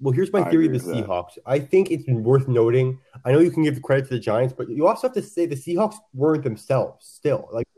well, 0.00 0.12
here's 0.12 0.32
my 0.32 0.42
theory 0.48 0.66
of 0.66 0.72
the 0.72 0.78
Seahawks. 0.78 1.38
I 1.44 1.58
think 1.58 1.90
it's 1.90 2.06
worth 2.08 2.48
noting. 2.48 2.98
I 3.24 3.32
know 3.32 3.40
you 3.40 3.50
can 3.50 3.62
give 3.62 3.80
credit 3.82 4.08
to 4.08 4.14
the 4.14 4.18
Giants, 4.18 4.54
but 4.56 4.68
you 4.68 4.86
also 4.86 5.08
have 5.08 5.14
to 5.14 5.22
say 5.22 5.46
the 5.46 5.54
Seahawks 5.54 5.96
weren't 6.14 6.42
themselves 6.42 7.06
still. 7.06 7.48
Like 7.52 7.68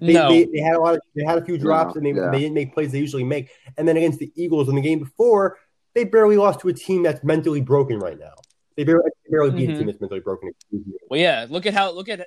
they, 0.00 0.12
no. 0.12 0.28
they, 0.28 0.44
they, 0.44 0.60
had 0.60 0.76
a 0.76 0.80
lot 0.80 0.94
of 0.94 1.00
they 1.16 1.24
had 1.24 1.38
a 1.38 1.44
few 1.44 1.56
drops 1.56 1.96
and 1.96 2.04
they, 2.04 2.12
yeah. 2.12 2.30
they 2.30 2.40
didn't 2.40 2.54
make 2.54 2.74
plays 2.74 2.92
they 2.92 2.98
usually 2.98 3.24
make. 3.24 3.50
And 3.78 3.88
then 3.88 3.96
against 3.96 4.18
the 4.18 4.30
Eagles 4.36 4.68
in 4.68 4.74
the 4.74 4.80
game 4.82 4.98
before, 4.98 5.58
they 5.94 6.04
barely 6.04 6.36
lost 6.36 6.60
to 6.60 6.68
a 6.68 6.72
team 6.72 7.02
that's 7.02 7.24
mentally 7.24 7.60
broken 7.60 7.98
right 7.98 8.18
now. 8.18 8.34
They 8.76 8.84
barely, 8.84 9.10
barely 9.30 9.50
beat 9.50 9.68
mm-hmm. 9.68 9.72
a 9.72 9.78
team 9.78 9.86
that's 9.86 10.00
mentally 10.00 10.20
broken. 10.20 10.52
Well, 11.08 11.18
yeah. 11.18 11.46
Look 11.48 11.66
at 11.66 11.74
how 11.74 11.92
look 11.92 12.08
at 12.08 12.26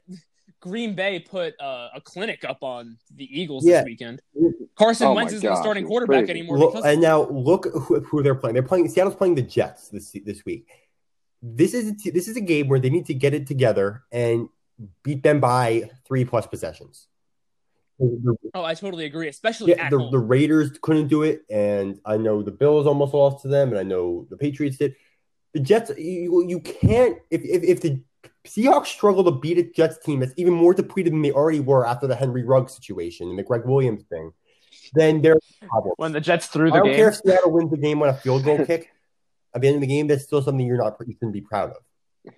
Green 0.63 0.95
Bay 0.95 1.19
put 1.19 1.59
uh, 1.59 1.89
a 1.93 1.99
clinic 1.99 2.45
up 2.45 2.63
on 2.63 2.97
the 3.13 3.25
Eagles 3.25 3.65
yeah. 3.65 3.79
this 3.79 3.85
weekend. 3.85 4.21
Carson 4.75 5.07
oh 5.07 5.13
Wentz 5.13 5.33
isn't 5.33 5.45
the 5.45 5.61
starting 5.61 5.85
quarterback 5.85 6.19
crazy. 6.19 6.39
anymore. 6.39 6.57
Look, 6.57 6.85
and 6.85 7.01
now 7.01 7.23
look 7.23 7.65
who, 7.65 7.99
who, 7.99 8.23
they're 8.23 8.33
playing. 8.33 8.53
They're 8.53 8.63
playing 8.63 8.87
Seattle's 8.87 9.15
playing 9.15 9.35
the 9.35 9.41
Jets 9.41 9.89
this 9.89 10.15
this 10.23 10.45
week. 10.45 10.69
This 11.41 11.73
is 11.73 11.89
a 11.89 11.95
t- 11.97 12.11
this 12.11 12.29
is 12.29 12.37
a 12.37 12.41
game 12.41 12.69
where 12.69 12.79
they 12.79 12.89
need 12.89 13.07
to 13.07 13.13
get 13.13 13.33
it 13.33 13.45
together 13.45 14.03
and 14.09 14.47
beat 15.03 15.21
them 15.21 15.41
by 15.41 15.91
three 16.07 16.23
plus 16.23 16.47
possessions. 16.47 17.09
Oh, 18.53 18.63
I 18.63 18.73
totally 18.73 19.03
agree, 19.03 19.27
especially 19.27 19.71
yeah, 19.71 19.89
the, 19.89 20.09
the, 20.11 20.17
Raiders 20.17 20.71
couldn't 20.81 21.09
do 21.09 21.23
it, 21.23 21.43
and 21.49 21.99
I 22.05 22.15
know 22.15 22.41
the 22.41 22.51
Bills 22.51 22.87
almost 22.87 23.13
lost 23.13 23.41
to 23.41 23.49
them, 23.49 23.69
and 23.69 23.77
I 23.77 23.83
know 23.83 24.27
the 24.29 24.37
Patriots 24.37 24.77
did. 24.77 24.95
The 25.53 25.59
Jets, 25.59 25.91
you, 25.97 26.45
you 26.47 26.61
can't 26.61 27.17
if, 27.29 27.41
if 27.43 27.63
if 27.63 27.81
the 27.81 28.01
Seahawks 28.47 28.87
struggle 28.87 29.23
to 29.23 29.31
beat 29.31 29.57
a 29.57 29.63
Jets 29.63 29.97
team 29.99 30.19
that's 30.19 30.33
even 30.35 30.53
more 30.53 30.73
depleted 30.73 31.13
than 31.13 31.21
they 31.21 31.31
already 31.31 31.61
were 31.61 31.85
after 31.85 32.07
the 32.07 32.15
Henry 32.15 32.43
Ruggs 32.43 32.75
situation 32.75 33.29
and 33.29 33.39
the 33.39 33.43
Gregg 33.43 33.65
Williams 33.65 34.03
thing, 34.09 34.33
then 34.93 35.21
they're 35.21 35.37
when 35.95 36.11
the 36.11 36.19
Jets 36.19 36.47
threw 36.47 36.69
the 36.69 36.75
I 36.75 36.77
don't 36.79 36.87
game. 36.87 36.95
care 36.95 37.09
if 37.09 37.15
Seattle 37.15 37.51
wins 37.51 37.71
the 37.71 37.77
game 37.77 38.01
on 38.01 38.09
a 38.09 38.13
field 38.13 38.43
goal 38.43 38.65
kick. 38.65 38.89
At 39.55 39.61
the 39.61 39.67
end 39.67 39.75
of 39.75 39.81
the 39.81 39.87
game, 39.87 40.07
that's 40.07 40.23
still 40.23 40.41
something 40.41 40.65
you're 40.65 40.77
not 40.77 40.97
you 41.05 41.13
shouldn't 41.13 41.33
be 41.33 41.41
proud 41.41 41.71
of. 41.71 42.33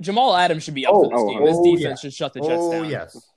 Jamal 0.00 0.36
Adams 0.36 0.62
should 0.62 0.74
be 0.74 0.86
up 0.86 0.94
oh, 0.94 1.04
for 1.04 1.10
this 1.10 1.20
oh, 1.20 1.30
game. 1.30 1.44
This 1.44 1.56
oh, 1.56 1.64
defense 1.64 1.82
yeah. 1.82 1.94
should 1.96 2.14
shut 2.14 2.34
the 2.34 2.40
Jets 2.40 2.52
oh, 2.56 2.72
down. 2.72 2.84
Oh 2.84 2.88
yes. 2.88 3.30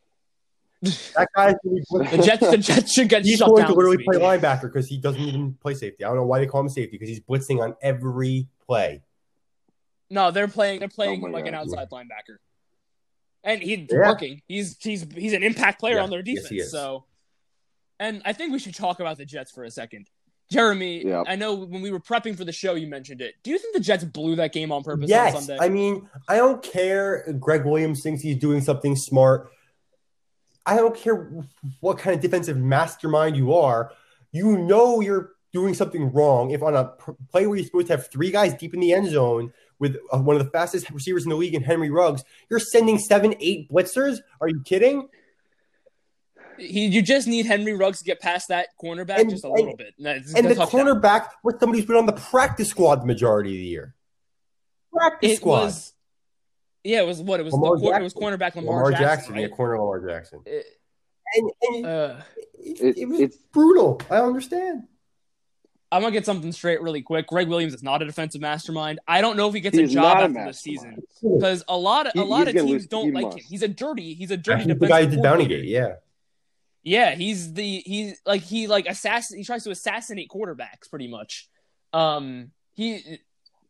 that 1.15 1.29
guy, 1.35 1.53
the 1.63 2.21
Jets, 2.23 2.49
the 2.49 2.57
Jets 2.57 2.93
should 2.93 3.07
get 3.07 3.23
he's 3.23 3.37
shut 3.37 3.47
going 3.47 3.61
down. 3.61 3.71
to 3.71 3.75
literally 3.75 4.03
play 4.03 4.17
linebacker 4.17 4.63
because 4.63 4.87
he 4.87 4.97
doesn't 4.97 5.21
even 5.21 5.53
play 5.61 5.73
safety. 5.75 6.03
I 6.03 6.07
don't 6.07 6.17
know 6.17 6.25
why 6.25 6.39
they 6.39 6.47
call 6.47 6.61
him 6.61 6.69
safety 6.69 6.97
because 6.97 7.09
he's 7.09 7.19
blitzing 7.19 7.61
on 7.61 7.75
every 7.81 8.47
play. 8.65 9.01
No, 10.11 10.29
they're 10.31 10.47
playing. 10.47 10.79
They're 10.79 10.87
playing 10.89 11.23
Oh 11.25 11.29
like 11.29 11.45
an 11.47 11.53
God. 11.53 11.61
outside 11.61 11.89
linebacker, 11.89 12.37
and 13.43 13.61
he's 13.61 13.87
Yeah. 13.89 14.07
working. 14.09 14.41
He's 14.47 14.77
he's 14.79 15.05
he's 15.15 15.33
an 15.33 15.41
impact 15.41 15.79
player 15.79 15.95
Yeah. 15.95 16.03
on 16.03 16.09
their 16.09 16.21
defense. 16.21 16.49
he 16.49 16.59
is. 16.59 16.71
So, 16.71 17.05
and 17.99 18.21
I 18.25 18.33
think 18.33 18.51
we 18.51 18.59
should 18.59 18.75
talk 18.75 18.99
about 18.99 19.17
the 19.17 19.25
Jets 19.25 19.51
for 19.51 19.63
a 19.63 19.71
second. 19.71 20.07
Jeremy, 20.51 21.05
Yeah. 21.05 21.23
I 21.25 21.37
know 21.37 21.53
when 21.55 21.81
we 21.81 21.91
were 21.91 21.99
prepping 22.01 22.35
for 22.35 22.43
the 22.43 22.51
show, 22.51 22.75
you 22.75 22.85
mentioned 22.87 23.21
it. 23.21 23.35
Do 23.41 23.51
you 23.51 23.57
think 23.57 23.73
the 23.73 23.79
Jets 23.79 24.03
blew 24.03 24.35
that 24.35 24.51
game 24.51 24.69
on 24.73 24.83
purpose 24.83 25.05
on 25.05 25.09
Yes, 25.09 25.33
Sunday? 25.45 25.57
I 25.63 25.69
mean, 25.69 26.09
I 26.27 26.35
don't 26.35 26.61
care. 26.61 27.23
Gregg 27.39 27.63
Williams 27.63 28.03
thinks 28.03 28.21
he's 28.21 28.35
doing 28.35 28.59
something 28.59 28.97
smart. 28.97 29.49
I 30.65 30.75
don't 30.75 30.95
care 30.95 31.31
what 31.79 31.97
kind 31.99 32.13
of 32.15 32.21
defensive 32.21 32.57
mastermind 32.57 33.37
you 33.37 33.53
are. 33.53 33.93
You 34.33 34.57
know 34.57 34.99
you're 34.99 35.31
doing 35.53 35.73
something 35.73 36.11
wrong 36.11 36.51
if 36.51 36.61
on 36.61 36.75
a 36.75 36.93
play 37.31 37.47
where 37.47 37.55
you're 37.57 37.65
supposed 37.65 37.87
to 37.87 37.93
have 37.95 38.07
three 38.07 38.29
guys 38.31 38.53
deep 38.53 38.73
in 38.73 38.79
the 38.81 38.93
end 38.93 39.09
zone 39.09 39.53
with 39.81 39.97
uh, 40.13 40.19
one 40.19 40.37
of 40.37 40.45
the 40.45 40.49
fastest 40.51 40.89
receivers 40.91 41.23
in 41.25 41.29
the 41.29 41.35
league 41.35 41.55
in 41.55 41.63
Henry 41.63 41.89
Ruggs, 41.89 42.23
you're 42.49 42.59
sending 42.59 42.97
seven, 42.99 43.35
eight 43.41 43.69
blitzers. 43.69 44.19
Are 44.39 44.47
you 44.47 44.61
kidding? 44.63 45.09
he, 46.57 46.85
you 46.85 47.01
just 47.01 47.27
need 47.27 47.47
Henry 47.47 47.73
Ruggs 47.73 47.97
to 47.99 48.03
get 48.03 48.19
past 48.21 48.49
that 48.49 48.67
cornerback 48.81 49.17
And- 49.19 49.29
just 49.31 49.43
a 49.43 49.47
and- 49.47 49.55
little 49.57 49.75
bit. 49.75 49.93
And, 49.97 50.05
that's- 50.05 50.33
And 50.35 50.45
the 50.45 50.53
that's 50.53 50.59
a 50.69 50.71
touchdown. 50.77 51.01
cornerback 51.01 51.29
was 51.43 51.55
somebody 51.59 51.79
who's 51.79 51.87
been 51.87 51.95
on 51.97 52.05
the 52.05 52.13
practice 52.13 52.69
squad 52.69 53.01
the 53.01 53.05
majority 53.07 53.49
of 53.49 53.57
the 53.57 53.65
year. 53.65 53.95
Practice 54.93 55.31
it 55.31 55.35
squad. 55.37 55.63
was, 55.63 55.93
yeah, 56.83 57.01
it 57.01 57.07
was 57.07 57.19
what 57.21 57.39
it 57.39 57.43
was. 57.43 57.53
Lamar 57.53 57.77
the, 57.77 57.81
cor- 57.81 57.89
it 57.89 57.99
Jackson. 57.99 58.03
was 58.03 58.13
cornerback 58.13 58.55
Lamar, 58.55 58.75
Lamar 58.75 58.91
Jackson. 58.91 59.05
Jackson, 59.07 59.33
right? 59.33 59.41
yeah, 59.41 59.47
corner 59.47 59.79
Lamar 59.79 60.07
Jackson. 60.07 60.41
It- 60.45 60.65
And, 61.33 61.51
and 61.63 61.85
uh, 61.87 62.15
it, 62.59 62.81
It- 62.81 62.97
it 62.99 63.05
was 63.07 63.19
it's- 63.21 63.39
brutal. 63.51 63.99
I 64.11 64.17
understand. 64.17 64.83
I'm 65.91 66.01
gonna 66.01 66.13
get 66.13 66.25
something 66.25 66.51
straight 66.53 66.81
really 66.81 67.01
quick. 67.01 67.27
Gregg 67.27 67.49
Williams 67.49 67.73
is 67.73 67.83
not 67.83 68.01
a 68.01 68.05
defensive 68.05 68.39
mastermind. 68.39 68.99
I 69.07 69.19
don't 69.19 69.35
know 69.35 69.49
if 69.49 69.53
he 69.53 69.59
gets 69.59 69.77
He's 69.77 69.91
a 69.91 69.93
job 69.93 70.17
a 70.19 70.23
after 70.23 70.45
the 70.45 70.53
season 70.53 71.03
because 71.21 71.63
a 71.67 71.77
lot 71.77 72.07
of 72.07 72.13
He- 72.13 72.19
a 72.19 72.23
lot 72.23 72.47
he's 72.47 72.55
of 72.61 72.65
teams 72.67 72.87
don't 72.87 73.07
he 73.07 73.11
like 73.11 73.25
must. 73.25 73.37
him. 73.39 73.43
He's 73.49 73.61
a 73.63 73.67
dirty. 73.67 74.13
He's 74.13 74.31
a 74.31 74.37
dirty 74.37 74.61
Actually, 74.61 74.73
defensive 74.75 74.79
the 74.79 74.87
guy 74.87 75.03
who 75.03 75.09
did 75.11 75.21
coordinator. 75.21 75.55
Bountygate, 75.63 75.67
yeah. 75.69 75.93
Yeah, 76.83 77.13
he's 77.15 77.53
the 77.53 77.79
he's 77.85 78.21
like 78.25 78.41
he 78.41 78.67
like 78.67 78.87
assassin. 78.87 79.37
He 79.37 79.43
tries 79.43 79.63
to 79.65 79.71
assassinate 79.71 80.29
quarterbacks 80.29 80.89
pretty 80.89 81.07
much. 81.07 81.47
Um, 81.93 82.51
he, 82.73 83.19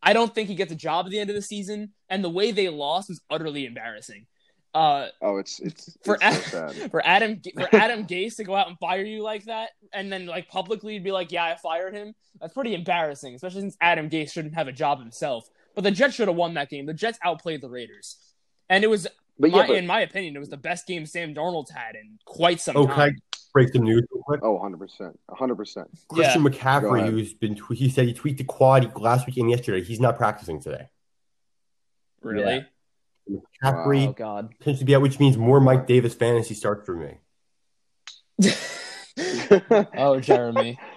I 0.02 0.14
don't 0.14 0.34
think 0.34 0.48
he 0.48 0.56
gets 0.56 0.72
a 0.72 0.76
job 0.76 1.06
at 1.08 1.12
the 1.12 1.20
end 1.20 1.30
of 1.30 1.36
the 1.36 1.42
season, 1.42 1.92
and 2.08 2.24
the 2.24 2.30
way 2.30 2.52
they 2.52 2.70
lost 2.70 3.10
was 3.10 3.20
utterly 3.30 3.66
embarrassing. 3.66 4.28
Uh, 4.74 5.08
Oh, 5.22 5.38
it's 5.38 5.60
it's, 5.60 5.98
For 6.06 6.18
it's 6.22 6.50
so 6.50 6.70
sad. 6.70 6.92
for 6.92 7.06
Adam 7.06 7.42
for 7.54 7.68
Adam 7.76 8.06
Gase 8.06 8.38
to 8.38 8.44
go 8.46 8.56
out 8.56 8.70
and 8.70 8.78
fire 8.80 9.04
you 9.04 9.22
like 9.22 9.46
that, 9.46 9.72
and 9.94 10.12
then 10.12 10.26
like 10.26 10.48
publicly 10.48 10.98
be 11.00 11.12
like, 11.12 11.32
"Yeah, 11.32 11.44
I 11.46 11.56
fired 11.58 11.94
him." 11.94 12.16
That's 12.40 12.54
pretty 12.54 12.74
embarrassing, 12.74 13.36
especially 13.36 13.62
since 13.62 13.78
Adam 13.82 14.10
Gase 14.10 14.32
shouldn't 14.32 14.54
have 14.56 14.68
a 14.70 14.72
job 14.72 15.00
himself. 15.00 15.50
But 15.76 15.84
the 15.84 15.92
Jets 15.92 16.16
should 16.16 16.28
have 16.30 16.38
won 16.38 16.54
that 16.54 16.70
game. 16.70 16.86
The 16.86 16.94
Jets 16.94 17.20
outplayed 17.24 17.62
the 17.62 17.70
Raiders, 17.70 18.16
and 18.70 18.84
it 18.84 18.88
was, 18.88 19.08
But 19.40 19.52
yeah, 19.52 19.68
but, 19.68 19.76
in 19.76 19.88
my 19.88 20.02
opinion, 20.02 20.36
it 20.36 20.40
was 20.40 20.50
the 20.50 20.58
best 20.58 20.88
game 20.88 21.06
Sam 21.06 21.34
Darnold's 21.34 21.72
had 21.72 21.96
in 21.96 22.18
quite 22.26 22.62
some 22.62 22.78
Oh, 22.78 22.86
can 22.88 22.94
I 22.94 23.06
time. 23.10 23.18
break 23.54 23.74
some 23.74 23.84
news 23.84 24.04
real 24.14 24.24
quick? 24.24 24.40
oh, 24.44 24.54
100 24.54 24.78
percent, 24.78 25.20
hundred 25.30 25.56
percent. 25.56 25.90
Christian 26.08 26.44
Go 26.44 26.50
McCaffrey, 26.50 27.10
who's 27.10 27.34
been, 27.34 27.58
he 27.74 27.90
said 27.90 28.06
he 28.08 28.14
tweaked 28.14 28.38
the 28.38 28.44
quad 28.46 28.98
last 29.00 29.26
week 29.28 29.36
and 29.38 29.50
yesterday. 29.50 29.84
He's 29.84 30.00
not 30.00 30.16
practicing 30.18 30.62
today. 30.62 30.88
Really? 32.22 32.66
McCaffrey 33.64 34.08
Oh 34.08 34.14
God. 34.14 34.56
potentially 34.60 34.86
be 34.86 34.96
out, 34.96 35.02
which 35.02 35.20
means 35.20 35.38
more 35.38 35.60
Mike 35.60 35.88
Davis 35.88 36.14
fantasy 36.14 36.54
starts 36.54 36.86
for 36.86 36.96
me. 36.96 37.18
oh, 39.98 40.20
Jeremy. 40.20 40.78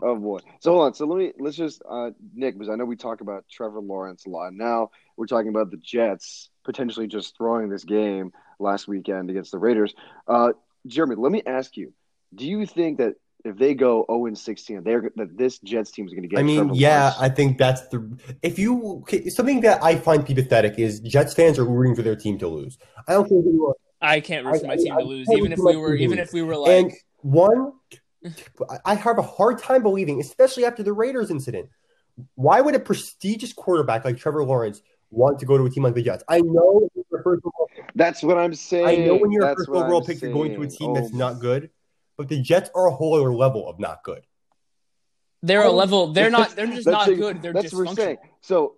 Oh 0.00 0.14
boy. 0.14 0.38
So 0.60 0.72
hold 0.72 0.84
on. 0.84 0.94
So 0.94 1.06
let 1.06 1.18
me 1.18 1.32
let's 1.40 1.56
just 1.56 1.82
uh 1.90 2.10
Nick, 2.34 2.54
because 2.54 2.68
I 2.68 2.76
know 2.76 2.84
we 2.84 2.94
talk 2.94 3.20
about 3.20 3.46
Trevor 3.50 3.80
Lawrence 3.80 4.26
a 4.26 4.28
lot. 4.28 4.52
Now 4.54 4.90
we're 5.16 5.26
talking 5.26 5.48
about 5.48 5.72
the 5.72 5.76
Jets 5.76 6.50
potentially 6.64 7.08
just 7.08 7.36
throwing 7.36 7.68
this 7.68 7.82
game 7.82 8.32
last 8.60 8.86
weekend 8.86 9.28
against 9.28 9.50
the 9.50 9.58
Raiders. 9.58 9.92
Uh 10.28 10.52
Jeremy, 10.86 11.16
let 11.16 11.32
me 11.32 11.42
ask 11.44 11.76
you, 11.76 11.92
do 12.32 12.46
you 12.46 12.64
think 12.64 12.98
that 12.98 13.14
if 13.44 13.56
they 13.56 13.74
go 13.74 14.04
0 14.10 14.26
and 14.26 14.38
16, 14.38 14.82
they're 14.82 15.10
that 15.16 15.36
this 15.36 15.58
Jets 15.60 15.90
team 15.90 16.06
is 16.06 16.12
going 16.12 16.22
to 16.22 16.28
get 16.28 16.38
I 16.38 16.42
mean, 16.42 16.58
Trevor 16.58 16.74
yeah, 16.74 17.00
Lawrence? 17.00 17.16
I 17.20 17.28
think 17.28 17.58
that's 17.58 17.82
the. 17.88 18.18
If 18.42 18.58
you 18.58 19.04
something 19.28 19.60
that 19.62 19.82
I 19.82 19.96
find 19.96 20.24
pathetic 20.24 20.78
is 20.78 21.00
Jets 21.00 21.34
fans 21.34 21.58
are 21.58 21.64
rooting 21.64 21.94
for 21.94 22.02
their 22.02 22.16
team 22.16 22.38
to 22.38 22.48
lose. 22.48 22.78
I 23.08 23.14
don't 23.14 23.28
think 23.28 23.44
you 23.44 23.66
are. 23.68 23.74
I 24.00 24.20
can't 24.20 24.44
root 24.46 24.60
for 24.60 24.66
my 24.66 24.72
I- 24.74 24.76
team 24.76 24.92
I- 24.92 25.00
to 25.02 25.06
lose, 25.06 25.28
even 25.32 25.52
if 25.52 25.58
we 25.58 25.76
were, 25.76 25.94
even 25.94 26.18
if 26.18 26.32
we 26.32 26.42
were 26.42 26.56
like, 26.56 26.70
and 26.70 26.92
one, 27.22 27.72
I- 28.70 28.78
I 28.84 28.94
have 28.94 29.18
a 29.18 29.22
hard 29.22 29.58
time 29.58 29.82
believing, 29.82 30.20
especially 30.20 30.64
after 30.64 30.82
the 30.82 30.92
Raiders 30.92 31.30
incident. 31.30 31.68
Why 32.34 32.60
would 32.60 32.74
a 32.74 32.80
prestigious 32.80 33.52
quarterback 33.52 34.04
like 34.04 34.18
Trevor 34.18 34.44
Lawrence 34.44 34.82
want 35.10 35.38
to 35.38 35.46
go 35.46 35.56
to 35.56 35.64
a 35.64 35.70
team 35.70 35.82
like 35.82 35.94
the 35.94 36.02
Jets? 36.02 36.22
I 36.28 36.40
know 36.40 36.88
when 36.92 37.04
you're 37.10 37.20
a 37.20 37.22
first 37.22 37.42
overall- 37.44 37.68
That's 37.94 38.22
what 38.22 38.36
I'm 38.38 38.54
saying. 38.54 38.86
I 38.86 38.96
know 39.06 39.16
when 39.16 39.30
you're 39.32 39.42
a 39.44 39.46
That's 39.46 39.60
first 39.60 39.70
overall 39.70 40.00
I'm 40.00 40.04
pick, 40.04 40.20
you're 40.20 40.32
going 40.32 40.50
to 40.54 40.62
a 40.62 40.70
saying. 40.70 40.78
team 40.78 40.94
that's 40.94 41.10
Oh, 41.12 41.16
not 41.16 41.40
good. 41.40 41.70
But 42.22 42.28
the 42.28 42.40
Jets 42.40 42.70
are 42.76 42.86
a 42.86 42.92
whole 42.92 43.14
other 43.14 43.34
level 43.34 43.68
of 43.68 43.80
not 43.80 44.04
good. 44.04 44.22
they're 45.42 45.62
a 45.64 45.68
Oh, 45.70 45.74
level. 45.74 46.12
They're 46.12 46.30
not. 46.30 46.50
They're 46.54 46.68
just 46.68 46.86
not 46.86 47.08
a- 47.08 47.16
good. 47.16 47.42
They're 47.42 47.52
that's 47.52 47.72
what 47.72 47.88
we're 47.88 47.94
saying. 47.96 48.16
dysfunctional. 48.18 48.28
So 48.42 48.74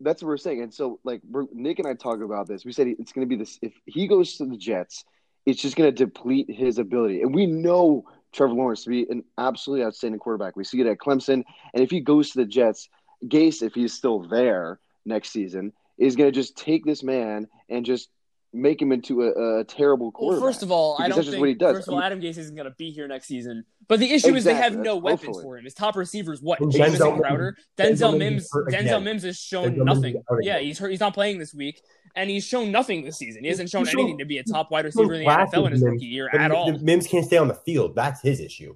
that's 0.00 0.20
what 0.20 0.26
we're 0.28 0.36
saying. 0.36 0.62
And 0.62 0.74
so, 0.74 0.98
like, 1.04 1.20
Nick 1.52 1.78
and 1.78 1.86
I 1.86 1.94
talk 1.94 2.20
about 2.22 2.48
this. 2.48 2.64
We 2.64 2.72
said 2.72 2.88
it's 2.88 3.12
going 3.12 3.24
to 3.24 3.28
be 3.28 3.36
this. 3.36 3.56
If 3.62 3.72
he 3.86 4.08
goes 4.08 4.36
to 4.38 4.44
the 4.46 4.56
Jets, 4.56 5.04
it's 5.46 5.62
just 5.62 5.76
going 5.76 5.94
to 5.94 6.04
deplete 6.04 6.50
his 6.50 6.78
ability. 6.78 7.22
And 7.22 7.32
we 7.32 7.46
know 7.46 8.04
Trevor 8.32 8.54
Lawrence 8.54 8.82
to 8.82 8.90
be 8.90 9.06
an 9.08 9.22
absolutely 9.38 9.84
outstanding 9.86 10.18
quarterback. 10.18 10.56
We 10.56 10.64
see 10.64 10.80
it 10.80 10.88
at 10.88 10.98
Clemson. 10.98 11.44
And 11.72 11.82
if 11.84 11.90
he 11.92 12.00
goes 12.00 12.30
to 12.32 12.38
the 12.38 12.46
Jets, 12.46 12.88
Gase, 13.24 13.62
if 13.62 13.74
he's 13.74 13.92
still 13.94 14.18
there 14.26 14.80
next 15.04 15.30
season, 15.30 15.72
is 15.98 16.16
going 16.16 16.32
to 16.32 16.34
just 16.34 16.56
take 16.56 16.84
this 16.84 17.04
man 17.04 17.46
and 17.68 17.86
just 17.86 18.08
make 18.54 18.80
him 18.80 18.92
into 18.92 19.22
a, 19.22 19.58
a 19.60 19.64
terrible 19.64 20.06
Well, 20.06 20.12
quarterback. 20.12 20.46
first 20.48 20.62
of 20.62 20.70
all, 20.72 20.96
I 20.98 21.02
don't 21.08 21.16
that's 21.16 21.26
just 21.26 21.30
think. 21.30 21.40
what 21.40 21.48
he 21.48 21.54
does. 21.54 21.76
First 21.76 21.88
of 21.88 21.94
all, 21.94 22.02
Adam 22.02 22.20
Gase 22.20 22.38
isn't 22.38 22.54
going 22.56 22.68
to 22.68 22.74
be 22.78 22.90
here 22.90 23.06
next 23.06 23.26
season. 23.26 23.64
But 23.88 24.00
the 24.00 24.10
issue 24.12 24.34
is 24.34 24.44
they 24.44 24.54
have 24.54 24.76
no 24.76 24.96
weapons 24.96 25.26
hopefully. 25.26 25.42
for 25.44 25.58
him. 25.58 25.64
His 25.64 25.74
top 25.74 25.96
receivers, 25.96 26.40
what? 26.42 26.60
And 26.60 26.70
Davis 26.72 26.98
Denzel 27.00 27.12
and 27.12 27.20
Crowder. 27.22 27.56
Denzel 27.76 27.90
Denzel 28.14 28.18
Mims 28.18 28.20
Mims. 28.20 28.44
is 28.44 28.74
Denzel. 28.74 29.02
Mims 29.02 29.22
has 29.24 29.38
shown 29.38 29.74
Denzel 29.76 29.84
nothing. 29.84 30.22
Yeah, 30.42 30.58
he's 30.58 30.78
hurt. 30.78 30.90
He's 30.90 31.00
not 31.00 31.14
playing 31.14 31.38
this 31.38 31.52
week, 31.54 31.80
and 32.14 32.28
he's 32.30 32.44
shown 32.44 32.70
nothing 32.72 33.04
this 33.04 33.16
season. 33.18 33.42
He 33.44 33.48
hasn't 33.50 33.70
shown 33.70 33.82
He's 33.84 33.90
shown- 33.90 34.00
anything 34.00 34.18
to 34.18 34.24
be 34.24 34.38
a 34.38 34.44
top 34.44 34.70
wide 34.70 34.84
receiver 34.86 35.14
in 35.14 35.20
the 35.24 35.26
NFL 35.30 35.66
in 35.66 35.72
his 35.72 35.82
Mims, 35.82 35.92
rookie 35.92 36.06
year 36.06 36.28
at 36.28 36.50
all. 36.50 36.72
Mims 36.78 37.06
can't 37.06 37.24
stay 37.26 37.36
on 37.38 37.48
the 37.48 37.54
field. 37.54 37.94
That's 37.94 38.20
his 38.22 38.40
issue. 38.40 38.74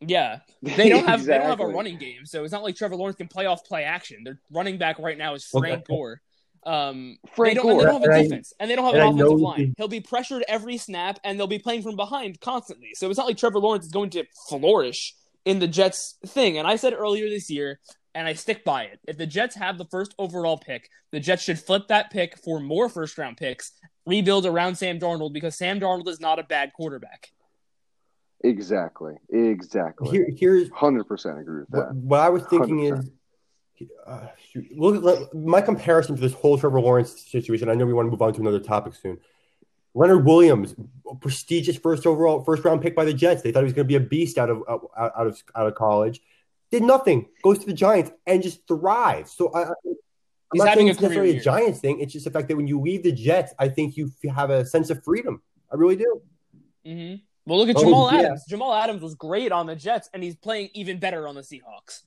Yeah, 0.00 0.38
they 0.62 0.88
don't 0.88 1.06
have 1.06 1.24
they 1.24 1.36
don't 1.36 1.46
have 1.46 1.60
a 1.60 1.66
running 1.66 1.98
game, 1.98 2.24
so 2.24 2.42
it's 2.44 2.52
not 2.52 2.62
like 2.62 2.74
Trevor 2.76 2.96
Lawrence 2.96 3.16
can 3.16 3.28
play 3.28 3.44
off 3.46 3.64
play 3.64 3.84
action. 3.84 4.24
Their 4.24 4.40
running 4.50 4.78
back 4.78 4.98
right 4.98 5.18
now 5.18 5.34
is 5.34 5.44
Frank 5.44 5.84
that- 5.84 5.88
Gore. 5.88 6.20
Um, 6.66 7.16
Frank 7.34 7.56
they 7.56 7.62
don't, 7.62 7.70
and 7.70 7.80
they 7.80 7.84
don't 7.84 7.92
have 7.94 8.02
a 8.02 8.04
And 8.04 8.14
I- 8.14 8.22
defense, 8.22 8.52
and 8.60 8.70
they 8.70 8.76
don't 8.76 8.84
have 8.84 8.94
an 8.94 9.14
offensive 9.14 9.40
line. 9.40 9.74
He'll 9.78 9.88
be 9.88 10.00
pressured 10.00 10.44
every 10.46 10.76
snap, 10.76 11.18
and 11.24 11.38
they'll 11.38 11.46
be 11.46 11.58
playing 11.58 11.82
from 11.82 11.96
behind 11.96 12.40
constantly. 12.40 12.90
So 12.94 13.08
it's 13.08 13.16
not 13.18 13.26
like 13.26 13.38
Trevor 13.38 13.58
Lawrence 13.60 13.86
is 13.86 13.92
going 13.92 14.10
to 14.10 14.24
flourish 14.48 15.14
in 15.46 15.58
the 15.58 15.68
Jets 15.68 16.18
thing. 16.26 16.58
And 16.58 16.68
I 16.68 16.76
said 16.76 16.92
earlier 16.92 17.28
this 17.30 17.48
year, 17.48 17.80
and 18.14 18.26
I 18.28 18.34
stick 18.34 18.64
by 18.64 18.84
it. 18.84 19.00
If 19.08 19.16
the 19.16 19.26
Jets 19.26 19.54
have 19.56 19.78
the 19.78 19.86
first 19.86 20.14
overall 20.18 20.58
pick, 20.58 20.90
the 21.12 21.20
Jets 21.20 21.42
should 21.44 21.58
flip 21.58 21.88
that 21.88 22.10
pick 22.10 22.36
for 22.36 22.60
more 22.60 22.88
first 22.88 23.16
round 23.16 23.36
picks, 23.38 23.72
rebuild 24.04 24.44
around 24.44 24.74
Sam 24.76 24.98
Darnold 24.98 25.32
because 25.32 25.56
Sam 25.56 25.80
Darnold 25.80 26.08
is 26.08 26.20
not 26.20 26.38
a 26.38 26.42
bad 26.42 26.72
quarterback. 26.74 27.28
Exactly. 28.42 29.14
Exactly. 29.30 30.10
Here, 30.10 30.28
here's 30.36 30.70
Hundred 30.70 31.04
percent 31.04 31.38
agree 31.38 31.60
with 31.60 31.70
what, 31.70 31.88
that. 31.88 31.94
what 31.96 32.20
I 32.20 32.28
was 32.30 32.42
thinking 32.44 32.78
100%. 32.78 32.98
is. 32.98 33.10
Uh, 34.06 34.26
look, 34.74 35.02
look, 35.02 35.34
my 35.34 35.60
comparison 35.60 36.14
to 36.16 36.20
this 36.20 36.32
whole 36.34 36.58
Trevor 36.58 36.80
Lawrence 36.80 37.20
situation. 37.30 37.68
I 37.68 37.74
know 37.74 37.86
we 37.86 37.92
want 37.92 38.06
to 38.06 38.10
move 38.10 38.22
on 38.22 38.32
to 38.34 38.40
another 38.40 38.60
topic 38.60 38.94
soon. 38.94 39.18
Leonard 39.94 40.24
Williams, 40.24 40.74
prestigious 41.20 41.76
first 41.76 42.06
overall, 42.06 42.44
first 42.44 42.64
round 42.64 42.80
pick 42.82 42.94
by 42.94 43.04
the 43.04 43.14
Jets. 43.14 43.42
They 43.42 43.50
thought 43.52 43.60
he 43.60 43.64
was 43.64 43.72
going 43.72 43.86
to 43.86 43.88
be 43.88 43.96
a 43.96 44.00
beast 44.00 44.38
out 44.38 44.50
of 44.50 44.62
out, 44.68 44.90
out 44.96 45.26
of 45.26 45.42
out 45.56 45.66
of 45.66 45.74
college. 45.74 46.20
Did 46.70 46.84
nothing. 46.84 47.26
Goes 47.42 47.58
to 47.58 47.66
the 47.66 47.72
Giants 47.72 48.12
and 48.26 48.42
just 48.42 48.66
thrives. 48.68 49.32
So 49.32 49.52
I, 49.52 49.66
He's 50.52 50.64
not 50.64 50.74
saying 50.74 50.88
a 50.88 50.90
it's 50.92 51.00
necessarily 51.00 51.36
a 51.36 51.40
Giants 51.40 51.80
thing. 51.80 52.00
It's 52.00 52.12
just 52.12 52.24
the 52.24 52.30
fact 52.30 52.48
that 52.48 52.56
when 52.56 52.66
you 52.66 52.80
leave 52.80 53.02
the 53.02 53.12
Jets, 53.12 53.52
I 53.58 53.68
think 53.68 53.96
you 53.96 54.10
have 54.34 54.50
a 54.50 54.64
sense 54.66 54.90
of 54.90 55.02
freedom. 55.04 55.42
I 55.72 55.76
really 55.76 55.96
do. 55.96 56.22
Mm-hmm. 56.84 57.16
Well, 57.46 57.58
look 57.58 57.68
at 57.68 57.76
Oh, 57.76 57.84
Jamal 57.84 58.12
yeah. 58.12 58.18
Adams. 58.20 58.44
Jamal 58.48 58.74
Adams 58.74 59.02
was 59.02 59.14
great 59.14 59.52
on 59.52 59.66
the 59.66 59.76
Jets, 59.76 60.10
and 60.12 60.22
he's 60.22 60.36
playing 60.36 60.70
even 60.74 60.98
better 60.98 61.28
on 61.28 61.34
the 61.34 61.42
Seahawks. 61.42 62.02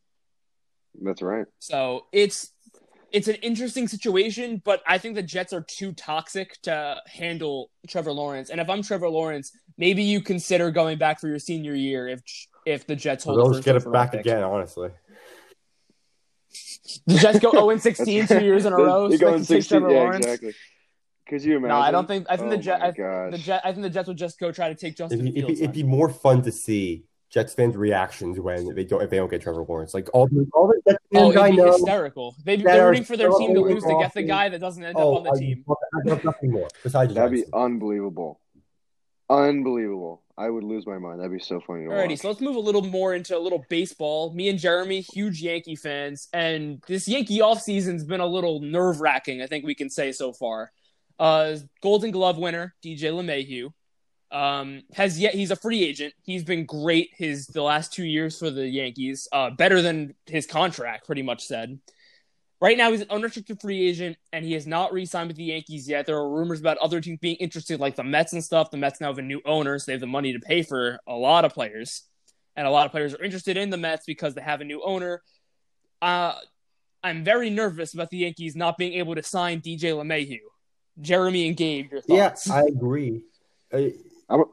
That's 1.01 1.21
right. 1.21 1.45
So 1.59 2.05
it's 2.11 2.51
it's 3.11 3.27
an 3.27 3.35
interesting 3.35 3.87
situation, 3.87 4.61
but 4.65 4.81
I 4.87 4.97
think 4.97 5.15
the 5.15 5.21
Jets 5.23 5.53
are 5.53 5.61
too 5.61 5.91
toxic 5.93 6.59
to 6.63 6.97
handle 7.05 7.69
Trevor 7.87 8.11
Lawrence. 8.11 8.49
And 8.49 8.59
if 8.59 8.69
I'm 8.69 8.81
Trevor 8.81 9.09
Lawrence, 9.09 9.51
maybe 9.77 10.01
you 10.03 10.19
consider 10.21 10.71
going 10.71 10.97
back 10.97 11.19
for 11.19 11.27
your 11.27 11.39
senior 11.39 11.75
year 11.75 12.07
if 12.07 12.21
if 12.65 12.87
the 12.87 12.95
Jets 12.95 13.23
hold 13.23 13.37
They'll 13.39 13.51
just 13.53 13.63
get 13.65 13.75
it 13.75 13.91
back 13.91 14.11
pick. 14.11 14.21
again. 14.21 14.43
Honestly, 14.43 14.89
The 17.07 17.15
Jets 17.17 17.39
go 17.39 17.51
0 17.51 17.77
16 17.77 18.27
two 18.27 18.43
years 18.43 18.65
in 18.65 18.73
a 18.73 18.75
row. 18.77 19.09
They 19.09 19.17
So 19.17 19.25
go 19.25 19.31
they 19.31 19.37
take 19.39 19.47
16 19.47 19.79
Trevor 19.79 19.93
yeah, 19.93 19.99
Lawrence. 19.99 20.25
exactly. 20.25 20.53
Could 21.27 21.43
you 21.43 21.57
imagine? 21.57 21.69
No, 21.69 21.77
I 21.81 21.91
don't 21.91 22.07
think. 22.07 22.27
I 22.29 22.35
think 22.37 22.47
oh 22.47 22.55
the 22.55 22.57
Jets. 22.57 22.83
I, 22.83 23.29
the 23.31 23.37
Jet. 23.37 23.61
I 23.63 23.71
think 23.71 23.83
the 23.83 23.89
Jets 23.89 24.07
would 24.07 24.17
just 24.17 24.39
go 24.39 24.51
try 24.51 24.69
to 24.69 24.75
take 24.75 24.95
Justin 24.97 25.21
it'd, 25.21 25.33
be- 25.33 25.39
it'd, 25.39 25.47
Fields. 25.47 25.59
be, 25.59 25.63
it'd 25.63 25.75
be 25.75 25.83
more 25.83 26.09
fun 26.09 26.41
to 26.43 26.51
see 26.51 27.05
Jets 27.33 27.53
fans' 27.55 27.75
reactions 27.75 28.39
when 28.39 28.75
they 28.75 28.83
don't 28.83 29.01
if 29.01 29.09
they 29.09 29.17
don't 29.17 29.29
get 29.29 29.41
Trevor 29.41 29.65
Lawrence. 29.67 29.93
Like 29.93 30.07
all 30.13 30.27
the 30.27 30.47
all 30.53 30.67
the 30.67 30.79
Jets 30.87 31.03
oh, 31.15 31.31
fans 31.31 31.37
I 31.37 31.45
it'd 31.47 31.55
be 31.57 31.61
know. 31.63 31.71
hysterical. 31.71 32.35
They, 32.45 32.57
that 32.57 32.63
they're 32.63 32.87
rooting 32.89 33.03
for 33.05 33.17
their 33.17 33.31
so 33.31 33.39
team 33.39 33.53
to 33.55 33.61
lose 33.61 33.83
to 33.83 33.97
get 33.99 34.13
the 34.13 34.21
guy 34.23 34.49
that 34.49 34.59
doesn't 34.59 34.83
end 34.83 34.95
Oh, 34.97 35.13
up 35.13 35.17
on 35.19 35.23
the 35.23 35.31
I 35.31 35.39
team. 35.39 35.63
love- 35.67 35.77
I 35.93 36.09
love 36.09 36.23
nothing 36.23 36.51
more 36.51 36.67
besides 36.83 37.13
That'd 37.13 37.31
be 37.31 37.43
unbelievable. 37.53 38.39
Unbelievable. 39.29 40.21
I 40.37 40.49
would 40.49 40.63
lose 40.63 40.85
my 40.85 40.97
mind. 40.97 41.19
That'd 41.19 41.31
be 41.31 41.39
so 41.39 41.59
funny 41.59 41.85
Alrighty, 41.85 42.09
watch. 42.09 42.19
so 42.19 42.27
let's 42.27 42.41
move 42.41 42.55
a 42.55 42.59
little 42.59 42.83
more 42.83 43.13
into 43.13 43.37
a 43.37 43.39
little 43.39 43.63
baseball. 43.69 44.33
Me 44.33 44.49
and 44.49 44.57
Jeremy, 44.59 45.01
huge 45.01 45.41
Yankee 45.41 45.75
fans, 45.75 46.27
and 46.33 46.81
this 46.87 47.07
Yankee 47.07 47.39
offseason's 47.39 48.03
been 48.03 48.19
a 48.19 48.25
little 48.25 48.59
nerve 48.59 48.99
wracking, 48.99 49.41
I 49.41 49.47
think 49.47 49.63
we 49.65 49.75
can 49.75 49.89
say 49.89 50.11
so 50.11 50.33
far. 50.33 50.71
Uh, 51.19 51.57
Golden 51.81 52.09
Glove 52.11 52.37
winner, 52.39 52.73
DJ 52.83 53.11
LeMahieu, 53.11 53.71
um, 54.33 54.81
has 54.93 55.19
yet 55.19 55.35
he's 55.35 55.51
a 55.51 55.55
free 55.55 55.83
agent. 55.83 56.13
He's 56.23 56.43
been 56.43 56.65
great 56.65 57.11
his 57.15 57.45
the 57.47 57.61
last 57.61 57.93
two 57.93 58.03
years 58.03 58.37
for 58.39 58.49
the 58.49 58.67
Yankees, 58.67 59.27
uh, 59.31 59.51
better 59.51 59.81
than 59.81 60.15
his 60.25 60.47
contract, 60.47 61.05
pretty 61.05 61.21
much 61.21 61.45
said. 61.45 61.79
Right 62.59 62.77
now, 62.77 62.91
he's 62.91 63.01
an 63.01 63.09
unrestricted 63.09 63.61
free 63.61 63.87
agent, 63.87 64.17
and 64.31 64.43
he 64.43 64.53
has 64.53 64.65
not 64.65 64.93
re-signed 64.93 65.27
with 65.27 65.37
the 65.37 65.43
Yankees 65.43 65.87
yet. 65.87 66.05
There 66.05 66.15
are 66.15 66.29
rumors 66.29 66.61
about 66.61 66.77
other 66.77 66.99
teams 67.01 67.19
being 67.19 67.35
interested, 67.35 67.79
like 67.79 67.95
the 67.95 68.03
Mets 68.05 68.33
and 68.33 68.43
stuff. 68.43 68.71
The 68.71 68.77
Mets 68.77 69.01
now 69.01 69.07
have 69.07 69.17
a 69.17 69.21
new 69.21 69.41
owner, 69.45 69.77
so 69.77 69.85
they 69.87 69.91
have 69.93 69.99
the 70.01 70.07
money 70.07 70.33
to 70.33 70.39
pay 70.39 70.63
for 70.63 70.99
a 71.05 71.13
lot 71.13 71.45
of 71.45 71.53
players, 71.53 72.03
and 72.55 72.65
a 72.65 72.69
lot 72.71 72.85
of 72.85 72.91
players 72.91 73.13
are 73.13 73.23
interested 73.23 73.57
in 73.57 73.69
the 73.69 73.77
Mets 73.77 74.05
because 74.05 74.33
they 74.33 74.41
have 74.41 74.61
a 74.61 74.65
new 74.65 74.81
owner. 74.81 75.21
Uh, 76.01 76.35
I'm 77.03 77.23
very 77.23 77.49
nervous 77.49 77.93
about 77.93 78.09
the 78.09 78.17
Yankees 78.17 78.55
not 78.55 78.77
being 78.77 78.93
able 78.93 79.13
to 79.13 79.23
sign 79.23 79.59
DJ 79.61 79.91
LeMahieu. 79.91 80.39
Jeremy 81.01 81.47
and 81.47 81.57
Gabe, 81.57 81.91
your 81.91 82.01
Yeah, 82.07 82.29
thoughts? 82.29 82.49
I 82.49 82.63
agree. 82.63 83.23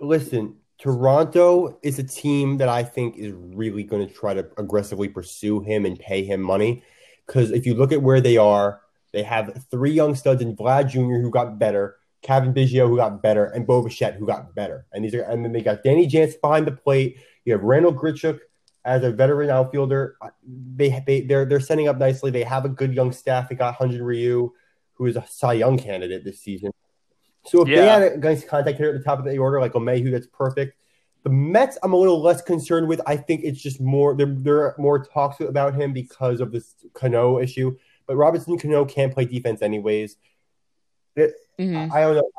Listen, 0.00 0.56
Toronto 0.78 1.78
is 1.82 1.98
a 1.98 2.02
team 2.02 2.56
that 2.56 2.68
I 2.68 2.82
think 2.82 3.16
is 3.16 3.32
really 3.34 3.82
going 3.82 4.06
to 4.06 4.12
try 4.12 4.34
to 4.34 4.48
aggressively 4.56 5.08
pursue 5.08 5.60
him 5.60 5.84
and 5.84 5.98
pay 5.98 6.24
him 6.24 6.40
money. 6.40 6.82
Because 7.26 7.50
if 7.50 7.66
you 7.66 7.74
look 7.74 7.92
at 7.92 8.02
where 8.02 8.20
they 8.20 8.36
are, 8.36 8.80
they 9.12 9.22
have 9.22 9.64
three 9.70 9.90
young 9.90 10.14
studs 10.14 10.40
in 10.40 10.56
Vlad 10.56 10.88
Jr. 10.88 11.20
who 11.20 11.30
got 11.30 11.58
better, 11.58 11.96
Cavan 12.22 12.54
Biggio 12.54 12.88
who 12.88 12.96
got 12.96 13.22
better, 13.22 13.46
and 13.46 13.66
Bo 13.66 13.82
Bichette 13.82 14.14
who 14.14 14.26
got 14.26 14.54
better. 14.54 14.86
And 14.92 15.04
these 15.04 15.14
are, 15.14 15.22
and 15.22 15.44
then 15.44 15.52
they 15.52 15.62
got 15.62 15.82
Danny 15.82 16.06
Jansen 16.06 16.38
behind 16.40 16.66
the 16.66 16.72
plate. 16.72 17.18
You 17.44 17.52
have 17.52 17.62
Randal 17.62 17.92
Grichuk 17.92 18.40
as 18.84 19.02
a 19.02 19.10
veteran 19.10 19.50
outfielder. 19.50 20.16
They 20.76 21.02
they 21.06 21.22
they're 21.22 21.44
they're 21.44 21.60
setting 21.60 21.88
up 21.88 21.98
nicely. 21.98 22.30
They 22.30 22.44
have 22.44 22.64
a 22.64 22.68
good 22.68 22.94
young 22.94 23.12
staff. 23.12 23.48
They 23.48 23.54
got 23.54 23.78
Hyun 23.78 24.00
Ryu, 24.00 24.52
who 24.94 25.06
is 25.06 25.16
a 25.16 25.24
Cy 25.28 25.54
Young 25.54 25.78
candidate 25.78 26.24
this 26.24 26.40
season. 26.40 26.72
So 27.46 27.62
if 27.62 27.68
they 27.68 27.86
had 27.86 28.02
a 28.02 28.18
guys 28.18 28.44
contact 28.44 28.78
hitter 28.78 28.94
at 28.94 28.98
the 28.98 29.04
top 29.04 29.18
of 29.18 29.24
the 29.24 29.38
order 29.38 29.60
like 29.60 29.72
Omehu, 29.72 30.10
that's 30.10 30.26
perfect. 30.26 30.76
The 31.22 31.30
Mets, 31.30 31.78
I'm 31.82 31.92
a 31.92 31.96
little 31.96 32.22
less 32.22 32.40
concerned 32.42 32.88
with. 32.88 33.00
I 33.06 33.16
think 33.16 33.42
it's 33.44 33.60
just 33.60 33.80
more 33.80 34.14
there. 34.14 34.26
There 34.26 34.62
are 34.64 34.74
more 34.78 35.04
talks 35.04 35.40
about 35.40 35.74
him 35.74 35.92
because 35.92 36.40
of 36.40 36.52
this 36.52 36.74
Cano 36.94 37.38
issue. 37.38 37.76
But 38.06 38.16
Robinson 38.16 38.58
Cano 38.58 38.84
can't 38.84 39.12
play 39.12 39.24
defense 39.26 39.62
anyways. 39.62 40.16
Mhm. 41.16 41.92
I 41.92 42.00
don't 42.00 42.16
know. 42.16 42.30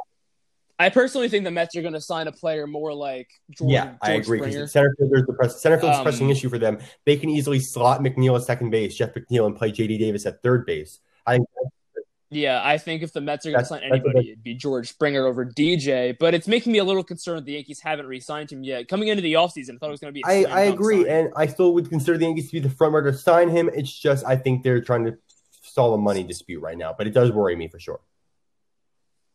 I 0.79 0.89
personally 0.89 1.29
think 1.29 1.43
the 1.43 1.51
Mets 1.51 1.75
are 1.75 1.81
going 1.83 1.93
to 1.93 2.01
sign 2.01 2.27
a 2.27 2.31
player 2.31 2.65
more 2.65 2.91
like 2.91 3.29
George, 3.51 3.71
yeah, 3.71 3.93
I 4.01 4.13
agree. 4.13 4.39
Springer. 4.39 4.57
Because 4.61 4.71
center 4.71 4.95
fielder's 4.97 5.27
the 5.27 5.33
press, 5.33 5.61
center 5.61 5.77
field's 5.79 5.97
a 5.97 5.99
Um, 5.99 6.03
pressing 6.03 6.29
issue 6.31 6.49
for 6.49 6.57
them. 6.57 6.79
They 7.05 7.17
can 7.17 7.29
easily 7.29 7.59
slot 7.59 8.01
McNeil 8.01 8.35
at 8.35 8.41
second 8.43 8.71
base, 8.71 8.95
Jeff 8.95 9.13
McNeil, 9.13 9.45
and 9.45 9.55
play 9.55 9.71
JD 9.71 9.99
Davis 9.99 10.25
at 10.25 10.41
third 10.41 10.65
base. 10.65 10.99
I 11.27 11.35
think 11.37 11.47
Yeah, 12.33 12.61
I 12.63 12.77
think 12.77 13.03
if 13.03 13.11
the 13.11 13.19
Mets 13.19 13.45
are 13.45 13.51
going 13.51 13.61
to 13.61 13.65
sign 13.65 13.83
anybody, 13.83 14.31
it'd 14.31 14.41
be 14.41 14.53
George 14.53 14.87
Springer 14.87 15.27
over 15.27 15.45
DJ. 15.45 16.17
But 16.17 16.33
it's 16.33 16.47
making 16.47 16.71
me 16.71 16.79
a 16.79 16.83
little 16.83 17.03
concerned 17.03 17.45
the 17.45 17.51
Yankees 17.51 17.81
haven't 17.81 18.07
re-signed 18.07 18.49
him 18.49 18.63
yet. 18.63 18.87
Coming 18.87 19.09
into 19.09 19.21
the 19.21 19.33
offseason, 19.33 19.75
I 19.75 19.77
thought 19.77 19.87
it 19.87 19.91
was 19.91 19.99
going 19.99 20.13
to 20.13 20.17
be. 20.17 20.23
a 20.25 20.47
I, 20.47 20.59
I 20.59 20.61
agree, 20.61 21.03
signing. 21.03 21.25
and 21.25 21.33
I 21.35 21.47
still 21.47 21.73
would 21.73 21.89
consider 21.89 22.17
the 22.17 22.23
Yankees 22.23 22.47
to 22.47 22.53
be 22.53 22.59
the 22.61 22.69
front 22.69 22.93
runner 22.93 23.11
to 23.11 23.17
sign 23.17 23.49
him. 23.49 23.69
It's 23.73 23.91
just 23.91 24.25
I 24.25 24.37
think 24.37 24.63
they're 24.63 24.79
trying 24.81 25.03
to 25.05 25.17
solve 25.61 25.93
a 25.93 25.97
money 25.97 26.23
dispute 26.23 26.61
right 26.61 26.77
now, 26.77 26.95
but 26.97 27.05
it 27.05 27.13
does 27.13 27.31
worry 27.33 27.57
me 27.57 27.67
for 27.67 27.79
sure. 27.79 27.99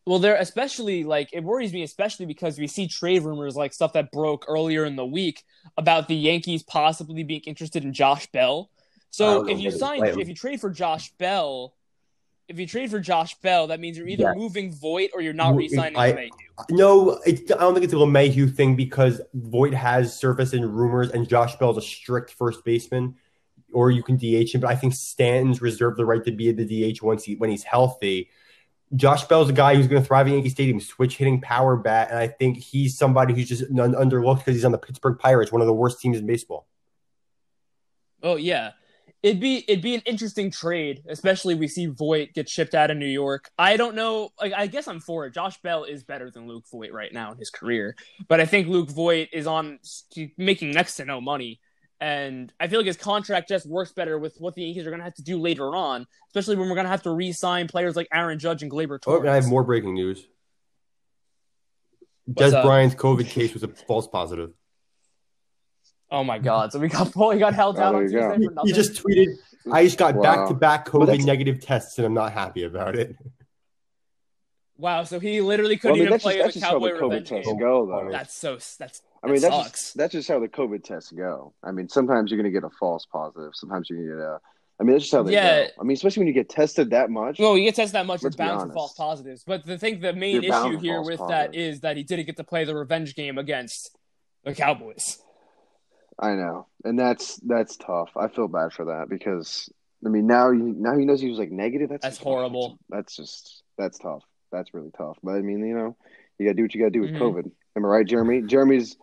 Well, 0.06 0.18
they're 0.18 0.36
especially 0.36 1.04
like 1.04 1.28
it 1.34 1.44
worries 1.44 1.74
me, 1.74 1.82
especially 1.82 2.24
because 2.24 2.58
we 2.58 2.66
see 2.66 2.88
trade 2.88 3.24
rumors 3.24 3.56
like 3.56 3.74
stuff 3.74 3.92
that 3.92 4.10
broke 4.10 4.46
earlier 4.48 4.86
in 4.86 4.96
the 4.96 5.04
week 5.04 5.42
about 5.76 6.08
the 6.08 6.16
Yankees 6.16 6.62
possibly 6.62 7.24
being 7.24 7.42
interested 7.42 7.84
in 7.84 7.92
Josh 7.92 8.26
Bell. 8.28 8.70
So 9.10 9.46
if 9.46 9.58
you 9.58 9.70
sign, 9.70 10.02
if 10.04 10.28
you 10.28 10.34
trade 10.34 10.62
for 10.62 10.70
Josh 10.70 11.12
Bell, 11.18 11.75
if 12.48 12.58
you 12.60 12.66
trade 12.66 12.90
for 12.90 13.00
Josh 13.00 13.34
Bell, 13.40 13.66
that 13.68 13.80
means 13.80 13.98
you're 13.98 14.06
either 14.08 14.24
Yeah. 14.24 14.34
moving 14.34 14.72
Voit 14.72 15.10
or 15.14 15.20
you're 15.20 15.32
not 15.32 15.56
re-signing 15.56 15.96
I- 15.98 16.12
LeMahieu. 16.12 16.30
No, 16.70 17.18
I 17.26 17.32
don't 17.32 17.74
think 17.74 17.84
it's 17.84 17.92
a 17.92 17.96
LeMahieu 17.96 18.54
thing 18.54 18.76
because 18.76 19.20
Voit 19.34 19.74
has 19.74 20.16
surfaced 20.18 20.54
in 20.54 20.64
rumors, 20.70 21.10
and 21.10 21.28
Josh 21.28 21.56
Bell's 21.56 21.76
a 21.76 21.82
strict 21.82 22.30
first 22.30 22.64
baseman, 22.64 23.16
or 23.72 23.90
you 23.90 24.02
can 24.02 24.16
DH 24.16 24.54
him. 24.54 24.60
But 24.60 24.70
I 24.70 24.76
think 24.76 24.94
Stanton's 24.94 25.60
reserved 25.60 25.98
the 25.98 26.04
right 26.06 26.22
to 26.24 26.30
be 26.32 26.52
the 26.52 26.64
DH 26.64 27.02
once 27.02 27.24
he 27.24 27.34
when 27.34 27.50
he's 27.50 27.64
healthy. 27.64 28.30
Josh 28.94 29.24
Bell's 29.24 29.50
a 29.50 29.52
guy 29.52 29.74
who's 29.74 29.88
going 29.88 30.00
to 30.00 30.06
thrive 30.06 30.28
at 30.28 30.32
Yankee 30.32 30.48
Stadium, 30.48 30.78
switch 30.78 31.16
hitting 31.16 31.40
power 31.40 31.76
bat, 31.76 32.08
and 32.10 32.18
I 32.20 32.28
think 32.28 32.58
he's 32.58 32.96
somebody 32.96 33.34
who's 33.34 33.48
just 33.48 33.64
un- 33.64 33.94
underlooked 33.94 34.38
because 34.38 34.54
he's 34.54 34.64
on 34.64 34.70
the 34.70 34.78
Pittsburgh 34.78 35.18
Pirates, 35.18 35.50
one 35.50 35.60
of 35.60 35.66
the 35.66 35.74
worst 35.74 36.00
teams 36.00 36.16
in 36.16 36.24
baseball. 36.26 36.68
Oh 38.22 38.36
yeah. 38.36 38.72
It'd 39.26 39.40
be 39.40 39.64
it'd 39.66 39.82
be 39.82 39.96
an 39.96 40.02
interesting 40.06 40.52
trade, 40.52 41.02
especially 41.08 41.56
we 41.56 41.66
see 41.66 41.86
Voit 41.86 42.28
get 42.32 42.48
shipped 42.48 42.74
out 42.74 42.92
of 42.92 42.96
New 42.96 43.06
York. 43.06 43.50
I 43.58 43.76
don't 43.76 43.96
know, 43.96 44.30
like 44.40 44.52
I 44.52 44.68
guess 44.68 44.86
I'm 44.86 45.00
for 45.00 45.26
it. 45.26 45.34
Josh 45.34 45.60
Bell 45.62 45.82
is 45.82 46.04
better 46.04 46.30
than 46.30 46.46
Luke 46.46 46.64
Voit 46.70 46.92
right 46.92 47.12
now 47.12 47.32
in 47.32 47.38
his 47.38 47.50
career, 47.50 47.96
but 48.28 48.40
I 48.40 48.46
think 48.46 48.68
Luke 48.68 48.88
Voit 48.90 49.28
is 49.32 49.46
on 49.48 49.80
making 50.38 50.70
next 50.70 50.96
to 50.96 51.04
no 51.04 51.20
money, 51.20 51.58
And 52.00 52.52
I 52.60 52.68
feel 52.68 52.78
like 52.78 52.86
his 52.86 52.96
contract 52.98 53.48
just 53.48 53.66
works 53.66 53.92
better 53.92 54.16
with 54.18 54.36
what 54.38 54.54
the 54.54 54.62
Yankees 54.62 54.86
are 54.86 54.90
going 54.90 55.00
to 55.00 55.04
have 55.04 55.14
to 55.14 55.22
do 55.22 55.40
later 55.40 55.74
on, 55.74 56.06
especially 56.28 56.56
when 56.56 56.68
we're 56.68 56.74
going 56.76 56.84
to 56.84 56.90
have 56.90 57.02
to 57.02 57.10
re-sign 57.10 57.66
players 57.68 57.96
like 57.96 58.06
Aaron 58.12 58.38
Judge 58.38 58.62
and 58.62 58.70
Gleyber 58.70 58.96
Oh, 58.96 58.98
Torres. 58.98 59.20
and 59.22 59.30
I 59.30 59.34
have 59.34 59.48
more 59.48 59.64
breaking 59.64 59.94
news. 59.94 60.24
What's 62.26 62.52
Dez 62.52 62.54
up? 62.54 62.64
Bryant's 62.64 62.94
COVID 62.96 63.28
case 63.28 63.54
was 63.54 63.62
a 63.62 63.68
false 63.68 64.06
positive. 64.06 64.50
Oh 66.10 66.22
my 66.22 66.38
God! 66.38 66.72
So 66.72 66.78
we 66.78 66.88
got 66.88 67.14
we 67.16 67.38
got 67.38 67.54
held 67.54 67.76
Oh, 67.78 67.82
out 67.82 67.94
on 67.94 68.04
you 68.04 68.10
go. 68.10 68.36
He, 68.38 68.44
for 68.44 68.52
nothing. 68.52 68.68
he 68.70 68.72
just 68.72 69.02
tweeted, 69.02 69.36
"I 69.72 69.84
just 69.84 69.98
got 69.98 70.14
Wow. 70.14 70.22
back 70.22 70.48
to 70.48 70.54
back 70.54 70.88
COVID 70.88 71.24
negative 71.24 71.60
tests, 71.60 71.98
and 71.98 72.06
I'm 72.06 72.14
not 72.14 72.32
happy 72.32 72.62
about 72.64 72.96
it." 72.96 73.16
wow. 74.78 75.04
So 75.04 75.18
he 75.18 75.40
literally 75.40 75.78
Well, 75.82 75.94
I 75.94 75.96
couldn't 75.96 75.98
mean, 75.98 76.02
even 76.04 76.10
that's 76.12 76.22
play 76.22 76.32
just, 76.34 76.38
in 76.38 76.44
that's 76.44 76.54
the 76.54 76.60
just 76.60 76.72
how 76.72 76.78
the 76.78 76.90
COVID 76.90 77.02
revenge 77.02 77.28
tests 77.28 77.46
game. 77.48 77.58
go, 77.58 77.86
though. 77.86 78.08
That's 78.12 78.34
so 78.34 78.54
that's 78.78 79.02
I 79.22 79.26
mean, 79.28 79.40
that 79.40 79.50
that's 79.50 79.70
just, 79.70 79.96
that's 79.96 80.12
just 80.12 80.28
how 80.28 80.38
the 80.38 80.48
COVID 80.48 80.84
tests 80.84 81.10
go. 81.10 81.52
I 81.64 81.72
mean, 81.72 81.88
sometimes 81.88 82.30
you're 82.30 82.40
going 82.40 82.52
to 82.52 82.56
get 82.60 82.64
a 82.64 82.70
false 82.78 83.06
positive. 83.10 83.52
Sometimes 83.54 83.90
you're 83.90 83.98
going 83.98 84.10
to 84.10 84.16
get 84.16 84.24
a. 84.24 84.40
I 84.78 84.84
mean, 84.84 84.92
that's 84.92 85.04
just 85.04 85.14
how 85.14 85.22
they 85.22 85.32
Yeah. 85.32 85.64
go. 85.64 85.70
I 85.80 85.84
mean, 85.84 85.94
especially 85.94 86.20
when 86.20 86.26
you 86.28 86.34
get 86.34 86.50
tested 86.50 86.90
that 86.90 87.10
much. 87.10 87.38
Well, 87.40 87.56
you 87.56 87.64
get 87.64 87.74
tested 87.76 87.94
that 87.94 88.06
much, 88.06 88.22
you're 88.22 88.28
Let's 88.28 88.36
be 88.36 88.44
bound 88.44 88.58
for 88.58 88.62
honest. 88.64 88.74
false 88.74 88.92
positives. 88.94 89.42
But 89.44 89.64
the 89.64 89.78
thing, 89.78 90.00
the 90.00 90.12
main 90.12 90.42
You're 90.42 90.52
issue 90.54 90.76
here 90.78 91.00
with 91.02 91.18
that 91.18 91.26
positives. 91.52 91.56
is 91.56 91.80
that 91.80 91.96
he 91.96 92.02
didn't 92.04 92.26
get 92.26 92.36
to 92.36 92.44
play 92.44 92.64
the 92.64 92.76
revenge 92.76 93.14
game 93.16 93.38
against 93.38 93.96
the 94.44 94.54
Cowboys. 94.54 95.18
I 96.18 96.32
know, 96.34 96.66
and 96.84 96.98
that's 96.98 97.36
that's 97.36 97.76
tough. 97.76 98.10
I 98.16 98.28
feel 98.28 98.48
bad 98.48 98.72
for 98.72 98.86
that 98.86 99.08
because 99.10 99.68
I 100.04 100.08
mean, 100.08 100.26
now 100.26 100.50
he 100.50 100.58
now 100.58 100.96
he 100.96 101.04
knows 101.04 101.20
he 101.20 101.28
was 101.28 101.38
like 101.38 101.50
negative. 101.50 101.90
That's 101.90 102.02
That's 102.02 102.18
horrible. 102.18 102.78
That's 102.88 103.14
just 103.16 103.62
that's 103.76 103.98
tough. 103.98 104.22
That's 104.50 104.72
really 104.72 104.90
tough. 104.96 105.18
But 105.22 105.32
I 105.32 105.40
mean, 105.42 105.66
you 105.66 105.74
know, 105.76 105.96
you 106.38 106.46
got 106.46 106.52
to 106.52 106.54
do 106.54 106.62
what 106.62 106.74
you 106.74 106.80
got 106.80 106.86
to 106.86 106.90
do 106.90 107.00
with 107.02 107.10
Mhm. 107.12 107.18
COVID. 107.18 107.50
Am 107.76 107.84
I 107.84 107.88
right, 107.88 108.06
Jeremy? 108.06 108.42
Jeremy's 108.42 108.96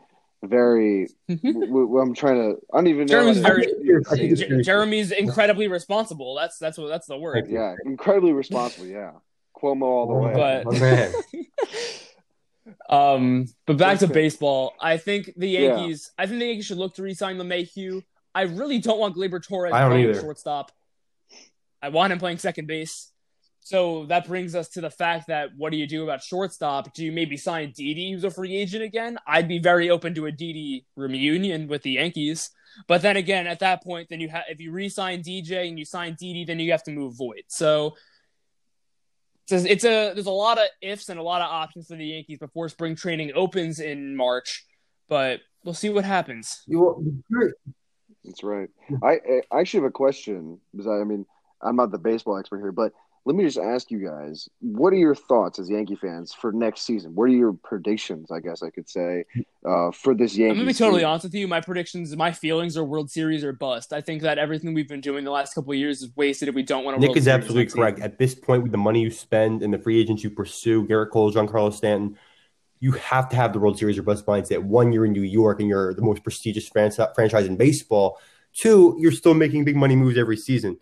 very. 0.43 1.07
w- 1.29 1.67
w- 1.67 1.97
I'm 1.99 2.15
trying 2.15 2.35
to. 2.55 2.59
I 2.73 2.77
don't 2.77 2.87
even. 2.87 3.07
Jeremy's 3.07 3.41
how 3.43 3.49
to- 3.49 3.75
very- 3.85 4.31
I 4.31 4.33
J- 4.35 4.61
Jeremy's 4.63 5.11
incredibly 5.11 5.67
responsible. 5.67 6.33
That's 6.35 6.57
that's 6.57 6.77
what 6.79 6.87
that's 6.87 7.05
the 7.07 7.17
word. 7.17 7.47
Yeah, 7.47 7.75
incredibly 7.85 8.31
responsible. 8.33 8.87
Yeah, 8.87 9.11
Cuomo 9.55 9.83
all 9.83 10.07
the 10.07 10.13
way. 10.15 10.33
But- 10.33 10.65
My 10.65 10.79
man. 10.79 11.13
Um, 12.89 13.47
but 13.65 13.77
back 13.77 13.99
to 13.99 14.07
baseball. 14.07 14.73
I 14.79 14.97
think 14.97 15.31
the 15.37 15.47
Yeah. 15.49 15.59
Yankees. 15.77 16.11
I 16.17 16.25
think 16.25 16.39
the 16.39 16.45
Yankees 16.47 16.65
should 16.65 16.77
look 16.77 16.95
to 16.95 17.03
re-sign 17.03 17.37
LeMahieu. 17.37 18.03
I 18.35 18.43
really 18.43 18.79
don't 18.79 18.99
want 18.99 19.15
Gleyber 19.15 19.45
Torres 19.45 19.73
I 19.73 19.81
don't 19.81 19.91
playing 19.91 20.09
either. 20.09 20.21
shortstop. 20.21 20.71
I 21.81 21.89
want 21.89 22.13
him 22.13 22.19
playing 22.19 22.37
second 22.37 22.67
base. 22.67 23.09
So 23.59 24.05
that 24.07 24.27
brings 24.27 24.55
us 24.55 24.67
to 24.69 24.81
the 24.81 24.89
fact 24.89 25.27
that 25.27 25.49
what 25.55 25.71
do 25.71 25.77
you 25.77 25.87
do 25.87 26.03
about 26.03 26.21
shortstop? 26.21 26.93
Do 26.93 27.03
you 27.05 27.11
maybe 27.13 27.37
sign 27.37 27.71
Didi, 27.71 28.11
who's 28.11 28.23
a 28.25 28.31
free 28.31 28.55
agent 28.55 28.83
again? 28.83 29.17
I'd 29.25 29.47
be 29.47 29.59
very 29.59 29.89
open 29.89 30.13
to 30.15 30.25
a 30.25 30.31
Didi 30.31 30.85
reunion 30.97 31.67
with 31.67 31.81
the 31.83 31.91
Yankees. 31.91 32.49
But 32.87 33.01
then 33.01 33.15
again, 33.17 33.47
at 33.47 33.59
that 33.59 33.81
point, 33.83 34.09
then 34.09 34.19
you 34.19 34.27
have 34.29 34.43
if 34.49 34.59
you 34.59 34.71
re-sign 34.71 35.21
DJ 35.21 35.67
and 35.69 35.77
you 35.79 35.85
sign 35.85 36.15
Didi, 36.19 36.43
then 36.43 36.59
you 36.59 36.71
have 36.71 36.83
to 36.83 36.91
move 36.91 37.15
Voit. 37.15 37.43
So 37.47 37.95
it's 39.47 39.51
a, 39.65 39.71
it's 39.71 39.83
a 39.83 40.13
there's 40.13 40.25
a 40.25 40.31
lot 40.31 40.57
of 40.57 40.65
ifs 40.81 41.09
and 41.09 41.19
a 41.19 41.23
lot 41.23 41.41
of 41.41 41.47
options 41.49 41.87
for 41.87 41.95
the 41.95 42.05
Yankees 42.05 42.39
before 42.39 42.69
spring 42.69 42.95
training 42.95 43.31
opens 43.35 43.79
in 43.79 44.15
March. 44.15 44.65
But 45.09 45.41
we'll 45.63 45.73
see 45.73 45.89
what 45.89 46.05
happens. 46.05 46.61
You- 46.67 47.21
That's 48.23 48.43
right. 48.43 48.69
I, 49.03 49.19
I 49.51 49.59
actually 49.59 49.81
have 49.81 49.89
a 49.89 49.91
question 49.91 50.59
because 50.71 50.87
I, 50.87 51.01
I 51.01 51.03
mean 51.03 51.25
I'm 51.61 51.75
not 51.75 51.91
the 51.91 51.97
baseball 51.97 52.37
expert 52.37 52.59
here, 52.59 52.71
but 52.71 52.93
let 53.25 53.35
me 53.35 53.43
just 53.43 53.57
ask 53.57 53.89
you 53.89 54.05
guys: 54.05 54.49
What 54.59 54.91
are 54.91 54.97
your 54.97 55.15
thoughts 55.15 55.57
as 55.57 55.69
Yankee 55.69 55.95
fans 55.95 56.33
for 56.33 56.51
next 56.51 56.81
season? 56.81 57.15
What 57.15 57.25
are 57.25 57.33
your 57.33 57.53
predictions? 57.53 58.31
I 58.31 58.39
guess 58.39 58.61
I 58.61 58.69
could 58.69 58.89
say 58.89 59.23
uh, 59.65 59.91
for 59.91 60.13
this 60.13 60.35
Yankee. 60.35 60.51
I'm 60.51 60.57
gonna 60.57 60.67
be 60.67 60.73
totally 60.73 61.03
honest 61.05 61.23
with 61.23 61.33
you. 61.33 61.47
My 61.47 61.61
predictions, 61.61 62.13
my 62.17 62.33
feelings 62.33 62.75
are 62.75 62.83
World 62.83 63.09
Series 63.09 63.43
or 63.43 63.53
bust. 63.53 63.93
I 63.93 64.01
think 64.01 64.23
that 64.23 64.37
everything 64.37 64.73
we've 64.73 64.89
been 64.89 65.01
doing 65.01 65.23
the 65.23 65.31
last 65.31 65.53
couple 65.53 65.71
of 65.71 65.77
years 65.77 66.01
is 66.01 66.09
wasted 66.17 66.49
if 66.49 66.55
we 66.55 66.63
don't 66.63 66.83
want 66.83 66.99
to. 66.99 67.07
Nick 67.07 67.15
is 67.15 67.27
absolutely 67.27 67.67
correct. 67.67 67.99
At 67.99 68.17
this 68.17 68.35
point, 68.35 68.63
with 68.63 68.73
the 68.73 68.77
money 68.77 69.01
you 69.01 69.11
spend 69.11 69.63
and 69.63 69.73
the 69.73 69.79
free 69.79 70.01
agents 70.01 70.23
you 70.23 70.29
pursue, 70.29 70.85
Gerrit 70.85 71.11
Cole, 71.11 71.31
Giancarlo 71.31 71.73
Stanton, 71.73 72.17
you 72.81 72.91
have 72.91 73.29
to 73.29 73.37
have 73.37 73.53
the 73.53 73.59
World 73.59 73.79
Series 73.79 73.97
or 73.97 74.03
bust 74.03 74.25
mindset. 74.25 74.61
One, 74.61 74.91
you're 74.91 75.05
in 75.05 75.13
New 75.13 75.21
York 75.21 75.61
and 75.61 75.69
you're 75.69 75.93
the 75.93 76.01
most 76.01 76.23
prestigious 76.23 76.67
fran- 76.67 76.91
franchise 77.15 77.45
in 77.45 77.55
baseball. 77.55 78.19
Two, 78.53 78.97
you're 78.99 79.13
still 79.13 79.33
making 79.33 79.63
big 79.63 79.77
money 79.77 79.95
moves 79.95 80.17
every 80.17 80.35
season. 80.35 80.77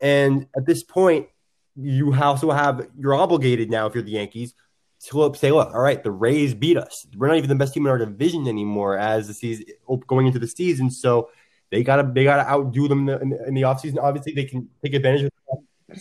And 0.00 0.48
at 0.56 0.66
this 0.66 0.82
point, 0.82 1.28
you 1.76 2.14
also 2.14 2.50
have 2.50 2.88
you're 2.98 3.14
obligated 3.14 3.70
now 3.70 3.86
if 3.86 3.94
you're 3.94 4.02
the 4.02 4.12
Yankees 4.12 4.54
to 5.00 5.32
say, 5.34 5.52
look, 5.52 5.72
all 5.74 5.80
right, 5.80 6.02
the 6.02 6.10
Rays 6.10 6.54
beat 6.54 6.76
us. 6.76 7.06
We're 7.16 7.28
not 7.28 7.36
even 7.36 7.48
the 7.48 7.54
best 7.54 7.74
team 7.74 7.86
in 7.86 7.90
our 7.90 7.98
division 7.98 8.48
anymore 8.48 8.98
as 8.98 9.28
the 9.28 9.34
season 9.34 9.66
going 10.06 10.26
into 10.26 10.38
the 10.38 10.48
season. 10.48 10.90
So 10.90 11.30
they 11.70 11.82
gotta 11.82 12.10
they 12.12 12.24
gotta 12.24 12.48
outdo 12.48 12.88
them 12.88 13.08
in 13.08 13.30
the, 13.30 13.46
in 13.46 13.54
the, 13.54 13.62
offseason. 13.62 14.02
Obviously, 14.02 14.32
they 14.32 14.44
can 14.44 14.68
take 14.82 14.94
advantage 14.94 15.24
of 15.24 16.00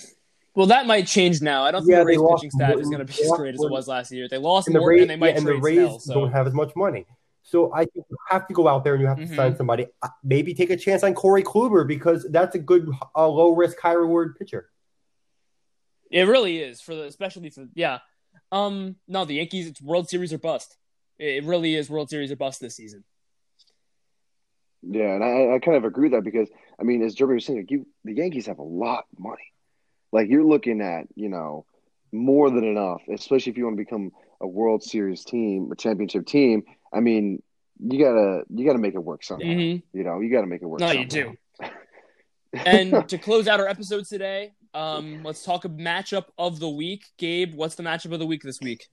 Well, 0.53 0.67
that 0.67 0.87
might 0.87 1.07
change 1.07 1.41
now. 1.41 1.63
I 1.63 1.71
don't 1.71 1.85
think 1.85 1.97
the 1.97 2.05
Rays 2.05 2.17
lost 2.17 2.43
pitching 2.43 2.51
staff 2.51 2.75
is 2.77 2.87
going 2.87 3.05
to 3.05 3.13
be 3.13 3.21
as 3.21 3.31
great 3.35 3.55
as 3.55 3.61
it 3.61 3.69
was 3.69 3.87
last 3.87 4.11
year. 4.11 4.27
They 4.29 4.37
lost 4.37 4.67
and 4.67 4.75
the 4.75 4.79
Rays, 4.79 5.01
and 5.01 5.09
they 5.09 5.15
might 5.15 5.31
yeah, 5.31 5.37
and 5.37 5.47
the 5.47 5.55
Rays 5.55 5.75
Snell. 5.75 5.99
So 5.99 6.13
don't 6.13 6.31
have 6.31 6.47
as 6.47 6.53
much 6.53 6.75
money. 6.75 7.05
So 7.43 7.71
I 7.73 7.85
think 7.85 8.05
you 8.09 8.17
have 8.29 8.47
to 8.47 8.53
go 8.53 8.67
out 8.67 8.83
there 8.83 8.93
and 8.93 9.01
you 9.01 9.07
have 9.07 9.17
to 9.17 9.25
Mhm. 9.27 9.35
sign 9.35 9.55
somebody. 9.55 9.85
Maybe 10.23 10.55
take 10.55 10.71
a 10.71 10.77
chance 10.77 11.03
on 11.03 11.13
Corey 11.13 11.43
Kluber 11.43 11.87
because 11.87 12.25
that's 12.31 12.55
a 12.55 12.59
good 12.59 12.89
uh, 13.15 13.27
low 13.27 13.51
risk, 13.51 13.79
high 13.79 13.93
reward 13.93 14.35
pitcher. 14.39 14.69
It 16.15 16.29
really 16.29 16.59
is 16.59 16.79
for 16.79 16.95
the, 16.95 17.03
especially 17.03 17.49
for 17.49 17.67
yeah. 17.75 17.99
Um, 18.49 18.95
no, 19.05 19.25
the 19.25 19.35
Yankees. 19.35 19.67
It's 19.67 19.81
World 19.81 20.09
Series 20.09 20.31
or 20.31 20.37
bust. 20.37 20.77
It 21.19 21.43
really 21.43 21.75
is 21.75 21.89
World 21.89 22.09
Series 22.09 22.31
or 22.31 22.37
bust 22.37 22.61
this 22.61 22.77
season. 22.77 23.03
Yeah, 24.81 25.15
and 25.15 25.23
I, 25.23 25.55
I 25.55 25.59
kind 25.59 25.75
of 25.75 25.83
agree 25.83 26.03
with 26.03 26.13
that 26.13 26.23
because 26.23 26.49
I 26.79 26.83
mean, 26.83 27.03
as 27.03 27.15
Jeremy 27.15 27.35
was 27.35 27.45
saying, 27.45 27.59
like 27.59 27.71
you, 27.71 27.85
the 28.05 28.13
Yankees 28.13 28.45
have 28.45 28.59
a 28.59 28.63
lot 28.63 29.05
of 29.11 29.19
money. 29.19 29.51
Like 30.13 30.29
you're 30.29 30.45
looking 30.45 30.79
at, 30.79 31.07
you 31.15 31.27
know, 31.27 31.65
more 32.13 32.49
than 32.49 32.63
enough, 32.63 33.01
especially 33.11 33.51
if 33.51 33.57
you 33.57 33.65
want 33.65 33.75
to 33.77 33.83
become 33.83 34.11
a 34.39 34.47
World 34.47 34.83
Series 34.83 35.25
team, 35.25 35.69
a 35.69 35.75
championship 35.75 36.25
team. 36.27 36.63
I 36.93 37.01
mean, 37.01 37.43
you 37.77 37.99
gotta 37.99 38.43
you 38.49 38.65
gotta 38.65 38.79
make 38.79 38.93
it 38.93 39.03
work 39.03 39.21
somehow. 39.21 39.47
Mhm. 39.47 39.83
You 39.91 40.03
know, 40.05 40.21
you 40.21 40.31
gotta 40.31 40.47
make 40.47 40.61
it 40.61 40.67
work. 40.67 40.79
No, 40.79 40.91
you 40.91 41.05
do. 41.05 41.35
And 42.53 43.09
to 43.09 43.17
close 43.17 43.49
out 43.49 43.59
our 43.59 43.67
episode 43.67 44.05
today, 44.05 44.53
um, 44.75 45.23
let's 45.23 45.43
talk 45.43 45.65
a 45.65 45.69
matchup 45.69 46.25
of 46.37 46.59
the 46.59 46.69
week. 46.69 47.05
Gabe, 47.17 47.55
what's 47.55 47.75
the 47.75 47.83
matchup 47.83 48.11
of 48.11 48.19
the 48.19 48.25
week 48.25 48.43
this 48.43 48.59
week? 48.61 48.87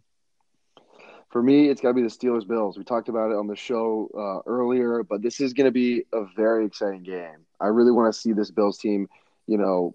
For 1.30 1.42
me, 1.42 1.68
it's 1.70 1.80
got 1.80 1.88
to 1.88 1.94
be 1.94 2.02
the 2.02 2.08
Steelers 2.08 2.46
Bills. 2.46 2.76
We 2.76 2.84
talked 2.84 3.08
about 3.08 3.30
it 3.30 3.36
on 3.36 3.46
the 3.46 3.56
show 3.56 4.08
uh, 4.16 4.48
earlier, 4.50 5.02
but 5.02 5.22
this 5.22 5.40
is 5.40 5.54
going 5.54 5.64
to 5.64 5.70
be 5.72 6.04
a 6.12 6.24
very 6.36 6.66
exciting 6.66 7.02
game. 7.02 7.46
I 7.58 7.68
really 7.68 7.90
want 7.90 8.12
to 8.12 8.20
see 8.20 8.32
this 8.32 8.50
Bills 8.50 8.76
team, 8.78 9.08
you 9.46 9.56
know, 9.56 9.94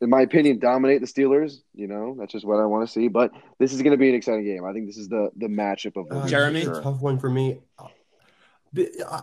in 0.00 0.10
my 0.10 0.20
opinion, 0.20 0.58
dominate 0.60 1.00
the 1.00 1.06
Steelers. 1.08 1.56
You 1.74 1.88
know, 1.88 2.14
that's 2.18 2.32
just 2.32 2.44
what 2.46 2.60
I 2.60 2.66
want 2.66 2.86
to 2.86 2.92
see. 2.92 3.08
But 3.08 3.32
this 3.58 3.72
is 3.72 3.82
going 3.82 3.92
to 3.92 3.96
be 3.96 4.08
an 4.08 4.14
exciting 4.14 4.44
game. 4.44 4.64
I 4.64 4.72
think 4.72 4.86
this 4.86 4.96
is 4.96 5.08
the 5.08 5.30
the 5.36 5.48
matchup 5.48 5.96
of 5.96 6.08
the 6.08 6.16
Uh, 6.18 6.20
week, 6.22 6.30
Jeremy? 6.30 6.60
it's 6.60 6.68
a 6.68 6.74
sure. 6.74 6.82
tough 6.82 7.00
one 7.00 7.18
for 7.18 7.30
me. 7.30 7.58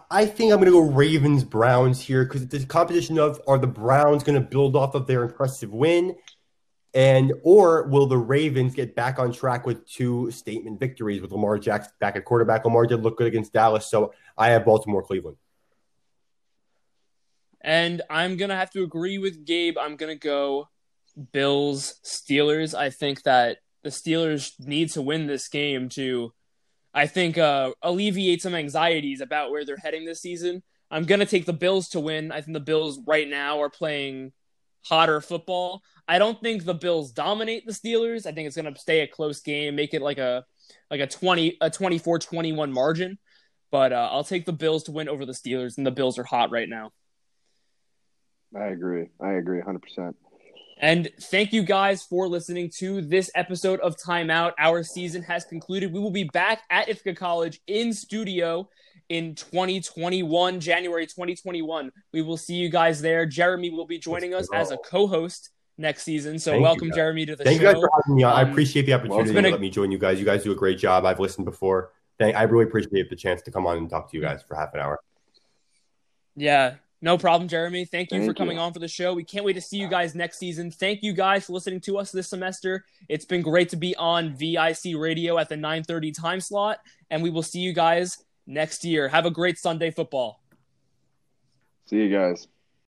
I 0.09 0.25
think 0.25 0.51
I'm 0.51 0.59
going 0.59 0.65
to 0.65 0.71
go 0.71 0.79
Ravens 0.79 1.43
Browns 1.43 2.01
here 2.01 2.23
because 2.25 2.47
the 2.47 2.65
competition 2.65 3.19
of 3.19 3.41
are 3.47 3.57
the 3.57 3.67
Browns 3.67 4.23
going 4.23 4.41
to 4.41 4.47
build 4.47 4.75
off 4.75 4.95
of 4.95 5.07
their 5.07 5.23
impressive 5.23 5.73
win, 5.73 6.15
and 6.93 7.33
or 7.43 7.87
will 7.87 8.07
the 8.07 8.17
Ravens 8.17 8.75
get 8.75 8.95
back 8.95 9.19
on 9.19 9.31
track 9.31 9.65
with 9.65 9.87
two 9.87 10.29
statement 10.31 10.79
victories 10.79 11.21
with 11.21 11.31
Lamar 11.31 11.57
Jackson 11.57 11.91
back 11.99 12.15
at 12.15 12.25
quarterback? 12.25 12.65
Lamar 12.65 12.85
did 12.85 13.01
look 13.01 13.17
good 13.17 13.27
against 13.27 13.53
Dallas, 13.53 13.87
so 13.87 14.13
I 14.37 14.49
have 14.49 14.65
Baltimore 14.65 15.03
Cleveland. 15.03 15.37
And 17.61 18.01
I'm 18.09 18.37
gonna 18.37 18.55
have 18.55 18.71
to 18.71 18.83
agree 18.83 19.17
with 19.17 19.45
Gabe. 19.45 19.77
I'm 19.77 19.95
gonna 19.95 20.15
go 20.15 20.69
Bills 21.31 21.99
Steelers. 22.03 22.73
I 22.73 22.89
think 22.89 23.23
that 23.23 23.59
the 23.83 23.89
Steelers 23.89 24.53
need 24.59 24.89
to 24.91 25.01
win 25.01 25.27
this 25.27 25.47
game 25.47 25.89
to, 25.89 26.33
I 26.93 27.07
think, 27.07 27.37
uh, 27.37 27.73
alleviate 27.81 28.41
some 28.41 28.55
anxieties 28.55 29.21
about 29.21 29.51
where 29.51 29.65
they're 29.65 29.77
heading 29.77 30.05
this 30.05 30.21
season. 30.21 30.63
I'm 30.91 31.05
gonna 31.05 31.25
take 31.25 31.45
the 31.45 31.53
Bills 31.53 31.89
to 31.89 31.99
win. 31.99 32.31
I 32.31 32.41
think 32.41 32.53
the 32.53 32.59
Bills 32.59 32.99
right 33.07 33.27
now 33.27 33.61
are 33.61 33.69
playing 33.69 34.31
hotter 34.85 35.21
football. 35.21 35.81
I 36.07 36.19
don't 36.19 36.39
think 36.41 36.65
the 36.65 36.73
Bills 36.73 37.11
dominate 37.11 37.65
the 37.65 37.71
Steelers. 37.71 38.25
I 38.25 38.31
think 38.31 38.47
it's 38.47 38.55
gonna 38.55 38.77
stay 38.77 39.01
a 39.01 39.07
close 39.07 39.41
game, 39.41 39.75
make 39.75 39.93
it 39.93 40.01
like 40.01 40.19
a 40.19 40.45
like 40.91 40.99
a 40.99 41.07
20 41.07 41.57
a 41.61 41.69
24-21 41.69 42.71
margin. 42.71 43.17
But 43.71 43.91
uh, 43.91 44.09
I'll 44.11 44.23
take 44.23 44.45
the 44.45 44.53
Bills 44.53 44.83
to 44.83 44.91
win 44.91 45.09
over 45.09 45.25
the 45.25 45.31
Steelers, 45.31 45.77
and 45.77 45.87
the 45.87 45.91
Bills 45.91 46.19
are 46.19 46.23
hot 46.23 46.51
right 46.51 46.69
now. 46.69 46.91
I 48.55 48.65
agree. 48.65 49.07
I 49.19 49.31
agree 49.31 49.61
100%. 49.61 50.13
And 50.83 51.09
thank 51.31 51.53
you 51.53 51.63
guys 51.63 52.03
for 52.03 52.27
listening 52.27 52.69
to 52.79 52.99
this 52.99 53.31
episode 53.35 53.79
of 53.79 53.95
Timeout. 53.95 54.51
Our 54.59 54.83
season 54.83 55.23
has 55.23 55.45
concluded. 55.45 55.93
We 55.93 55.99
will 56.01 56.11
be 56.11 56.25
back 56.25 56.59
at 56.69 56.89
Ithaca 56.89 57.15
College 57.15 57.61
in 57.67 57.93
studio 57.93 58.67
in 59.07 59.33
2021, 59.33 60.59
January 60.59 61.05
2021. 61.05 61.89
We 62.11 62.21
will 62.21 62.35
see 62.35 62.55
you 62.55 62.67
guys 62.67 62.99
there. 63.01 63.25
Jeremy 63.25 63.69
will 63.69 63.85
be 63.87 63.97
joining 63.97 64.33
us 64.33 64.49
as 64.53 64.71
a 64.71 64.77
co-host 64.77 65.51
next 65.77 66.03
season. 66.03 66.37
So 66.37 66.51
Thank 66.51 66.63
welcome, 66.63 66.89
guys. 66.89 66.97
Jeremy, 66.97 67.25
to 67.27 67.37
the 67.37 67.45
Thank 67.45 67.61
show. 67.61 67.67
Thank 67.67 67.77
you 67.77 67.81
guys 67.81 67.89
for 67.89 68.01
having 68.03 68.15
me 68.17 68.23
on. 68.23 68.33
I 68.33 68.41
Um, 68.41 68.51
appreciate 68.51 68.85
the 68.85 68.91
opportunity 68.91 69.31
been 69.31 69.43
to 69.45 69.49
a- 69.51 69.51
let 69.51 69.61
me 69.61 69.69
join 69.69 69.89
you 69.89 69.97
guys. 69.97 70.19
You 70.19 70.25
guys 70.25 70.43
do 70.43 70.51
a 70.51 70.55
great 70.55 70.79
job. 70.79 71.05
I've 71.05 71.21
listened 71.21 71.45
before. 71.45 71.93
Thank, 72.19 72.35
I 72.35 72.43
really 72.43 72.65
appreciate 72.65 73.09
the 73.09 73.15
chance 73.15 73.41
to 73.43 73.51
come 73.51 73.65
on 73.65 73.77
and 73.77 73.89
talk 73.89 74.11
to 74.11 74.17
you 74.17 74.21
guys 74.21 74.43
for 74.43 74.55
half 74.55 74.73
an 74.73 74.81
hour. 74.81 74.99
Yeah, 76.35 76.75
no 77.03 77.17
problem, 77.17 77.49
Jeremy. 77.49 77.83
Thank 77.83 78.11
you 78.11 78.19
Thank 78.19 78.29
for 78.29 78.33
coming 78.33 78.55
you. 78.55 78.63
on 78.63 78.71
for 78.71 78.79
the 78.79 78.87
show. 78.87 79.13
We 79.13 79.25
can't 79.25 79.43
wait 79.43 79.53
to 79.53 79.61
see 79.61 79.75
you 79.75 79.89
guys 79.89 80.15
next 80.15 80.37
season. 80.37 80.71
Thank 80.71 81.03
you 81.03 81.11
guys 81.11 81.45
for 81.45 81.51
listening 81.51 81.81
to 81.81 81.97
us 81.97 82.13
this 82.13 82.29
semester. 82.29 82.85
It's 83.09 83.25
been 83.25 83.41
great 83.41 83.67
to 83.69 83.75
be 83.75 83.93
on 83.97 84.33
VIC 84.37 84.95
Radio 84.95 85.37
at 85.37 85.49
the 85.49 85.57
9:30 85.57 86.13
time 86.13 86.39
slot, 86.39 86.79
and 87.11 87.21
we 87.21 87.29
will 87.29 87.43
see 87.43 87.59
you 87.59 87.73
guys 87.73 88.23
next 88.47 88.85
year. 88.85 89.09
Have 89.09 89.25
a 89.25 89.31
great 89.31 89.57
Sunday 89.57 89.91
football. 89.91 90.41
See 91.87 91.97
you 91.97 92.09
guys. 92.09 92.47